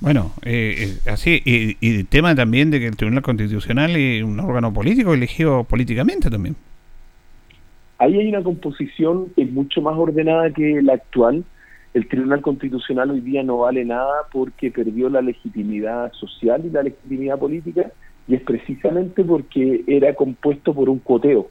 Bueno, 0.00 0.32
eh, 0.42 0.98
eh, 1.04 1.10
así, 1.10 1.40
y, 1.44 1.76
y, 1.80 2.00
el 2.00 2.06
tema 2.06 2.34
también 2.34 2.70
de 2.70 2.78
que 2.78 2.86
el 2.86 2.96
Tribunal 2.96 3.22
Constitucional 3.22 3.96
es 3.96 4.22
un 4.22 4.38
órgano 4.40 4.72
político 4.72 5.14
elegido 5.14 5.64
políticamente 5.64 6.28
también. 6.28 6.54
Ahí 7.98 8.18
hay 8.18 8.28
una 8.28 8.42
composición 8.42 9.30
que 9.34 9.42
es 9.42 9.50
mucho 9.50 9.80
más 9.80 9.96
ordenada 9.96 10.50
que 10.50 10.82
la 10.82 10.94
actual, 10.94 11.44
el 11.96 12.06
Tribunal 12.08 12.42
Constitucional 12.42 13.10
hoy 13.10 13.22
día 13.22 13.42
no 13.42 13.56
vale 13.56 13.82
nada 13.86 14.12
porque 14.30 14.70
perdió 14.70 15.08
la 15.08 15.22
legitimidad 15.22 16.12
social 16.12 16.62
y 16.66 16.68
la 16.68 16.82
legitimidad 16.82 17.38
política 17.38 17.90
y 18.28 18.34
es 18.34 18.42
precisamente 18.42 19.24
porque 19.24 19.82
era 19.86 20.14
compuesto 20.14 20.74
por 20.74 20.90
un 20.90 20.98
coteo. 20.98 21.48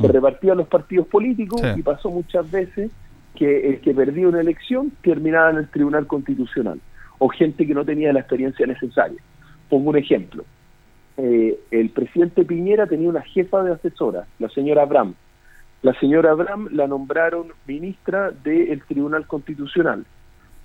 Se 0.00 0.08
mm. 0.08 0.10
repartían 0.10 0.58
los 0.58 0.68
partidos 0.68 1.06
políticos 1.06 1.60
y 1.76 1.82
pasó 1.82 2.10
muchas 2.10 2.50
veces 2.50 2.90
que 3.34 3.68
el 3.68 3.80
que 3.80 3.94
perdía 3.94 4.28
una 4.28 4.40
elección 4.40 4.92
terminaba 5.02 5.50
en 5.50 5.56
el 5.56 5.68
Tribunal 5.68 6.06
Constitucional 6.06 6.80
o 7.18 7.28
gente 7.28 7.66
que 7.66 7.74
no 7.74 7.84
tenía 7.84 8.12
la 8.12 8.20
experiencia 8.20 8.66
necesaria. 8.66 9.20
Pongo 9.68 9.90
un 9.90 9.96
ejemplo. 9.96 10.44
Eh, 11.16 11.58
el 11.70 11.90
presidente 11.90 12.44
Piñera 12.44 12.86
tenía 12.86 13.08
una 13.08 13.22
jefa 13.22 13.62
de 13.62 13.72
asesora, 13.72 14.26
la 14.38 14.48
señora 14.48 14.82
Abraham, 14.82 15.14
la 15.84 15.92
señora 16.00 16.30
Abraham 16.30 16.68
la 16.72 16.86
nombraron 16.86 17.48
ministra 17.66 18.30
del 18.30 18.82
Tribunal 18.84 19.26
Constitucional. 19.26 20.06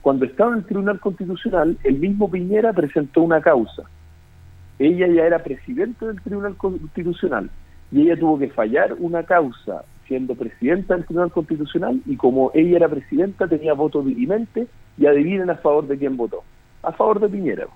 Cuando 0.02 0.24
estaba 0.24 0.54
en 0.54 0.60
el 0.60 0.66
Tribunal 0.66 1.00
Constitucional, 1.02 1.78
el 1.84 2.00
mismo 2.00 2.32
Piñera 2.32 2.72
presentó 2.72 3.22
una 3.24 3.42
causa. 3.42 3.84
Ella 4.80 5.08
ya 5.08 5.26
era 5.26 5.44
presidenta 5.44 6.08
del 6.08 6.22
Tribunal 6.22 6.56
Constitucional 6.56 7.50
y 7.92 8.02
ella 8.02 8.20
tuvo 8.20 8.38
que 8.38 8.50
fallar 8.50 8.96
una 9.00 9.24
causa 9.24 9.84
siendo 10.08 10.36
presidenta 10.36 10.96
del 10.96 11.06
Tribunal 11.06 11.32
Constitucional 11.32 12.02
y 12.06 12.16
como 12.16 12.52
ella 12.54 12.78
era 12.78 12.90
presidenta 12.90 13.48
tenía 13.48 13.74
voto 13.74 14.02
dirimente 14.02 14.68
y 14.98 15.06
adivinen 15.06 15.50
a 15.50 15.56
favor 15.56 15.88
de 15.88 15.98
quién 15.98 16.18
votó. 16.18 16.44
A 16.84 16.92
favor 16.92 17.20
de 17.20 17.30
Piñera. 17.30 17.68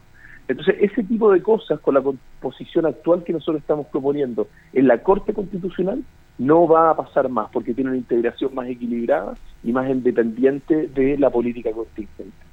Entonces, 0.48 0.76
ese 0.82 1.04
tipo 1.04 1.32
de 1.32 1.42
cosas 1.42 1.80
con 1.80 1.94
la 1.94 2.02
composición 2.02 2.86
actual 2.86 3.24
que 3.24 3.34
nosotros 3.34 3.62
estamos 3.62 3.88
proponiendo 3.88 4.48
en 4.74 4.88
la 4.88 4.98
Corte 4.98 5.34
Constitucional 5.34 6.04
no 6.38 6.68
va 6.68 6.90
a 6.90 6.98
pasar 6.98 7.30
más 7.30 7.50
porque 7.52 7.74
tiene 7.74 7.92
una 7.92 8.00
integración 8.00 8.54
más 8.54 8.68
equilibrada 8.68 9.36
y 9.64 9.72
más 9.72 9.90
independiente 9.90 10.88
de 10.88 11.18
la 11.18 11.30
política 11.30 11.72
contingente. 11.72 12.53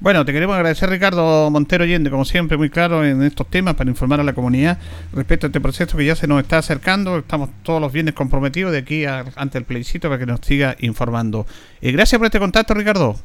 Bueno, 0.00 0.24
te 0.24 0.32
queremos 0.32 0.54
agradecer 0.54 0.88
Ricardo 0.88 1.50
Montero 1.50 1.82
Allende, 1.82 2.08
como 2.08 2.24
siempre, 2.24 2.56
muy 2.56 2.70
claro 2.70 3.04
en 3.04 3.20
estos 3.24 3.48
temas 3.48 3.74
para 3.74 3.90
informar 3.90 4.20
a 4.20 4.22
la 4.22 4.32
comunidad 4.32 4.78
respecto 5.12 5.46
a 5.46 5.48
este 5.48 5.60
proceso 5.60 5.98
que 5.98 6.04
ya 6.04 6.14
se 6.14 6.28
nos 6.28 6.40
está 6.40 6.58
acercando. 6.58 7.18
Estamos 7.18 7.50
todos 7.64 7.80
los 7.80 7.92
bienes 7.92 8.14
comprometidos 8.14 8.70
de 8.70 8.78
aquí 8.78 9.04
ante 9.06 9.58
el 9.58 9.64
plebiscito 9.64 10.08
para 10.08 10.20
que 10.20 10.26
nos 10.26 10.38
siga 10.40 10.76
informando. 10.78 11.46
Eh, 11.80 11.90
gracias 11.90 12.16
por 12.16 12.26
este 12.26 12.38
contacto, 12.38 12.74
Ricardo. 12.74 13.16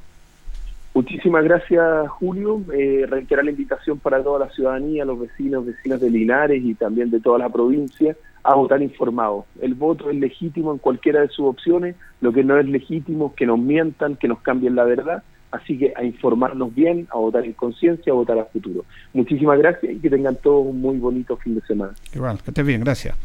Muchísimas 0.96 1.44
gracias, 1.44 2.10
Julio. 2.10 2.64
Eh, 2.74 3.06
reiterar 3.08 3.46
la 3.46 3.52
invitación 3.52 4.00
para 4.00 4.24
toda 4.24 4.40
la 4.40 4.50
ciudadanía, 4.50 5.06
los 5.06 5.20
vecinos, 5.20 5.68
vecinas 5.68 6.02
de 6.02 6.10
Linares 6.10 6.64
y 6.66 6.74
también 6.74 7.12
de 7.12 7.20
toda 7.20 7.38
la 7.38 7.50
provincia 7.50 8.16
a 8.42 8.56
votar 8.56 8.82
informado. 8.82 9.46
El 9.62 9.76
voto 9.76 10.10
es 10.10 10.18
legítimo 10.18 10.72
en 10.72 10.80
cualquiera 10.80 11.22
de 11.22 11.28
sus 11.28 11.46
opciones. 11.46 11.96
Lo 12.20 12.34
que 12.34 12.44
no 12.44 12.58
es 12.58 12.66
legítimo 12.66 13.28
es 13.28 13.34
que 13.34 13.46
nos 13.46 13.60
mientan, 13.60 14.16
que 14.16 14.28
nos 14.28 14.40
cambien 14.40 14.76
la 14.76 14.86
verdad 14.86 15.22
Así 15.54 15.78
que 15.78 15.94
a 15.96 16.04
informarnos 16.04 16.74
bien, 16.74 17.08
a 17.12 17.18
votar 17.18 17.46
en 17.46 17.54
conciencia, 17.54 18.12
a 18.12 18.16
votar 18.16 18.40
a 18.40 18.46
futuro. 18.46 18.86
Muchísimas 19.14 19.60
gracias 19.60 19.94
y 19.94 20.00
que 20.00 20.10
tengan 20.10 20.36
todos 20.38 20.66
un 20.66 20.82
muy 20.82 20.98
bonito 20.98 21.38
fin 21.38 21.54
de 21.54 21.62
semana. 21.62 21.94
Igual, 22.14 22.42
que 22.42 22.50
estés 22.50 22.66
bien, 22.66 22.82
gracias. 22.82 23.16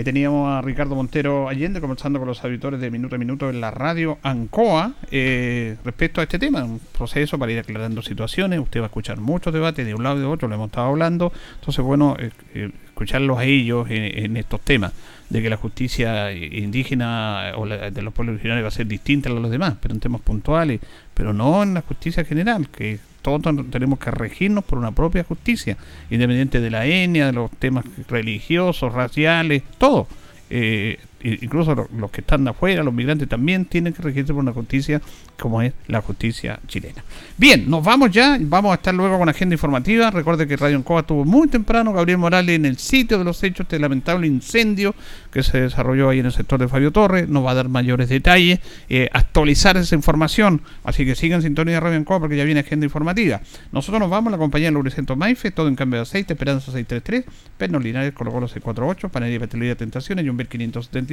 Ahí 0.00 0.04
teníamos 0.04 0.48
a 0.48 0.62
Ricardo 0.62 0.94
Montero 0.94 1.50
Allende 1.50 1.78
conversando 1.78 2.18
con 2.18 2.26
los 2.26 2.42
auditores 2.42 2.80
de 2.80 2.90
Minuto 2.90 3.16
a 3.16 3.18
Minuto 3.18 3.50
en 3.50 3.60
la 3.60 3.70
radio 3.70 4.16
ANCOA 4.22 4.94
eh, 5.10 5.76
respecto 5.84 6.22
a 6.22 6.24
este 6.24 6.38
tema, 6.38 6.64
un 6.64 6.80
proceso 6.96 7.38
para 7.38 7.52
ir 7.52 7.58
aclarando 7.58 8.00
situaciones. 8.00 8.60
Usted 8.60 8.80
va 8.80 8.84
a 8.84 8.86
escuchar 8.86 9.20
muchos 9.20 9.52
debates 9.52 9.84
de 9.84 9.92
un 9.92 10.02
lado 10.02 10.16
y 10.16 10.20
de 10.20 10.24
otro, 10.24 10.48
lo 10.48 10.54
hemos 10.54 10.68
estado 10.68 10.86
hablando. 10.86 11.34
Entonces, 11.56 11.84
bueno, 11.84 12.16
eh, 12.18 12.30
eh, 12.54 12.70
escucharlos 12.86 13.38
a 13.38 13.44
ellos 13.44 13.88
en, 13.90 14.38
estos 14.38 14.62
temas, 14.62 14.94
de 15.28 15.42
que 15.42 15.50
la 15.50 15.58
justicia 15.58 16.32
indígena 16.32 17.52
o 17.56 17.66
de 17.66 18.00
los 18.00 18.14
pueblos 18.14 18.36
originarios 18.36 18.64
va 18.64 18.68
a 18.68 18.70
ser 18.70 18.86
distinta 18.86 19.28
a 19.28 19.34
los 19.34 19.50
demás, 19.50 19.74
pero 19.82 19.92
en 19.92 20.00
temas 20.00 20.22
puntuales, 20.22 20.80
pero 21.12 21.34
no 21.34 21.62
en 21.62 21.74
la 21.74 21.82
justicia 21.82 22.24
general, 22.24 22.70
que 22.70 23.00
todos 23.22 23.42
tenemos 23.70 23.98
que 23.98 24.10
regirnos 24.10 24.64
por 24.64 24.78
una 24.78 24.92
propia 24.92 25.24
justicia, 25.24 25.76
independiente 26.10 26.60
de 26.60 26.70
la 26.70 26.86
etnia, 26.86 27.26
de 27.26 27.32
los 27.32 27.50
temas 27.50 27.84
religiosos, 28.08 28.92
raciales, 28.92 29.62
todo. 29.78 30.06
Eh, 30.48 30.98
incluso 31.22 31.88
los 31.96 32.10
que 32.10 32.20
están 32.20 32.44
de 32.44 32.50
afuera, 32.50 32.82
los 32.82 32.94
migrantes 32.94 33.28
también 33.28 33.64
tienen 33.64 33.92
que 33.92 34.02
regirse 34.02 34.32
por 34.32 34.42
una 34.42 34.52
justicia 34.52 35.00
como 35.38 35.62
es 35.62 35.72
la 35.86 36.00
justicia 36.02 36.60
chilena. 36.66 37.02
Bien, 37.36 37.68
nos 37.68 37.84
vamos 37.84 38.10
ya, 38.10 38.36
vamos 38.40 38.72
a 38.72 38.74
estar 38.74 38.94
luego 38.94 39.18
con 39.18 39.28
agenda 39.28 39.54
informativa. 39.54 40.10
Recuerde 40.10 40.46
que 40.46 40.56
Radio 40.56 40.76
Encoba 40.76 41.02
tuvo 41.02 41.24
muy 41.24 41.48
temprano 41.48 41.92
Gabriel 41.92 42.18
Morales 42.18 42.56
en 42.56 42.66
el 42.66 42.76
sitio 42.78 43.18
de 43.18 43.24
los 43.24 43.42
hechos, 43.42 43.64
este 43.64 43.78
lamentable 43.78 44.26
incendio 44.26 44.94
que 45.32 45.42
se 45.42 45.60
desarrolló 45.60 46.10
ahí 46.10 46.18
en 46.18 46.26
el 46.26 46.32
sector 46.32 46.60
de 46.60 46.68
Fabio 46.68 46.90
Torres, 46.90 47.28
nos 47.28 47.44
va 47.44 47.52
a 47.52 47.54
dar 47.54 47.68
mayores 47.68 48.08
detalles, 48.08 48.60
eh, 48.88 49.08
actualizar 49.12 49.76
esa 49.76 49.94
información, 49.94 50.62
así 50.84 51.04
que 51.04 51.14
sigan 51.14 51.42
sintonía 51.42 51.74
de 51.74 51.80
Radio 51.80 51.96
Encoba 51.96 52.20
porque 52.20 52.36
ya 52.36 52.44
viene 52.44 52.60
agenda 52.60 52.84
informativa. 52.84 53.40
Nosotros 53.72 54.00
nos 54.00 54.10
vamos, 54.10 54.30
la 54.30 54.38
compañía 54.38 54.68
de 54.68 54.72
Lubricento 54.72 55.16
Maife, 55.16 55.50
todo 55.50 55.68
en 55.68 55.76
cambio 55.76 55.98
de 55.98 56.02
aceite, 56.02 56.34
Esperanza 56.34 56.72
633, 56.72 57.24
Pernos 57.56 57.82
Linares, 57.82 58.12
Colo 58.12 58.32
Colo 58.32 58.48
648, 58.48 59.08
Panería 59.08 59.40
Petrolera 59.40 59.74
Tentaciones, 59.74 60.26
Jumber 60.26 60.48
570 60.48 61.09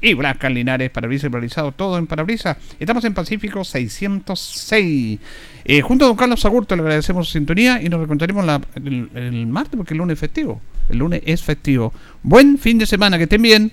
y 0.00 0.14
Blascan 0.14 0.54
Linares, 0.54 0.90
parabrisas 0.90 1.30
realizado 1.30 1.72
todo 1.72 1.98
en 1.98 2.06
parabrisas. 2.06 2.56
Estamos 2.78 3.04
en 3.04 3.14
Pacífico 3.14 3.64
606. 3.64 5.18
Eh, 5.64 5.80
junto 5.82 6.04
a 6.04 6.08
don 6.08 6.16
Carlos 6.16 6.44
Agurto 6.44 6.76
le 6.76 6.82
agradecemos 6.82 7.26
su 7.26 7.32
sintonía 7.34 7.80
y 7.82 7.88
nos 7.88 8.00
recontaremos 8.00 8.44
el, 8.74 9.46
martes 9.46 9.76
porque 9.76 9.94
el 9.94 9.98
lunes 9.98 10.14
es 10.14 10.20
festivo. 10.20 10.60
El 10.88 10.98
lunes 10.98 11.22
es 11.24 11.42
festivo. 11.42 11.92
Buen 12.22 12.58
fin 12.58 12.78
de 12.78 12.86
semana, 12.86 13.16
que 13.16 13.24
estén 13.24 13.42
bien. 13.42 13.72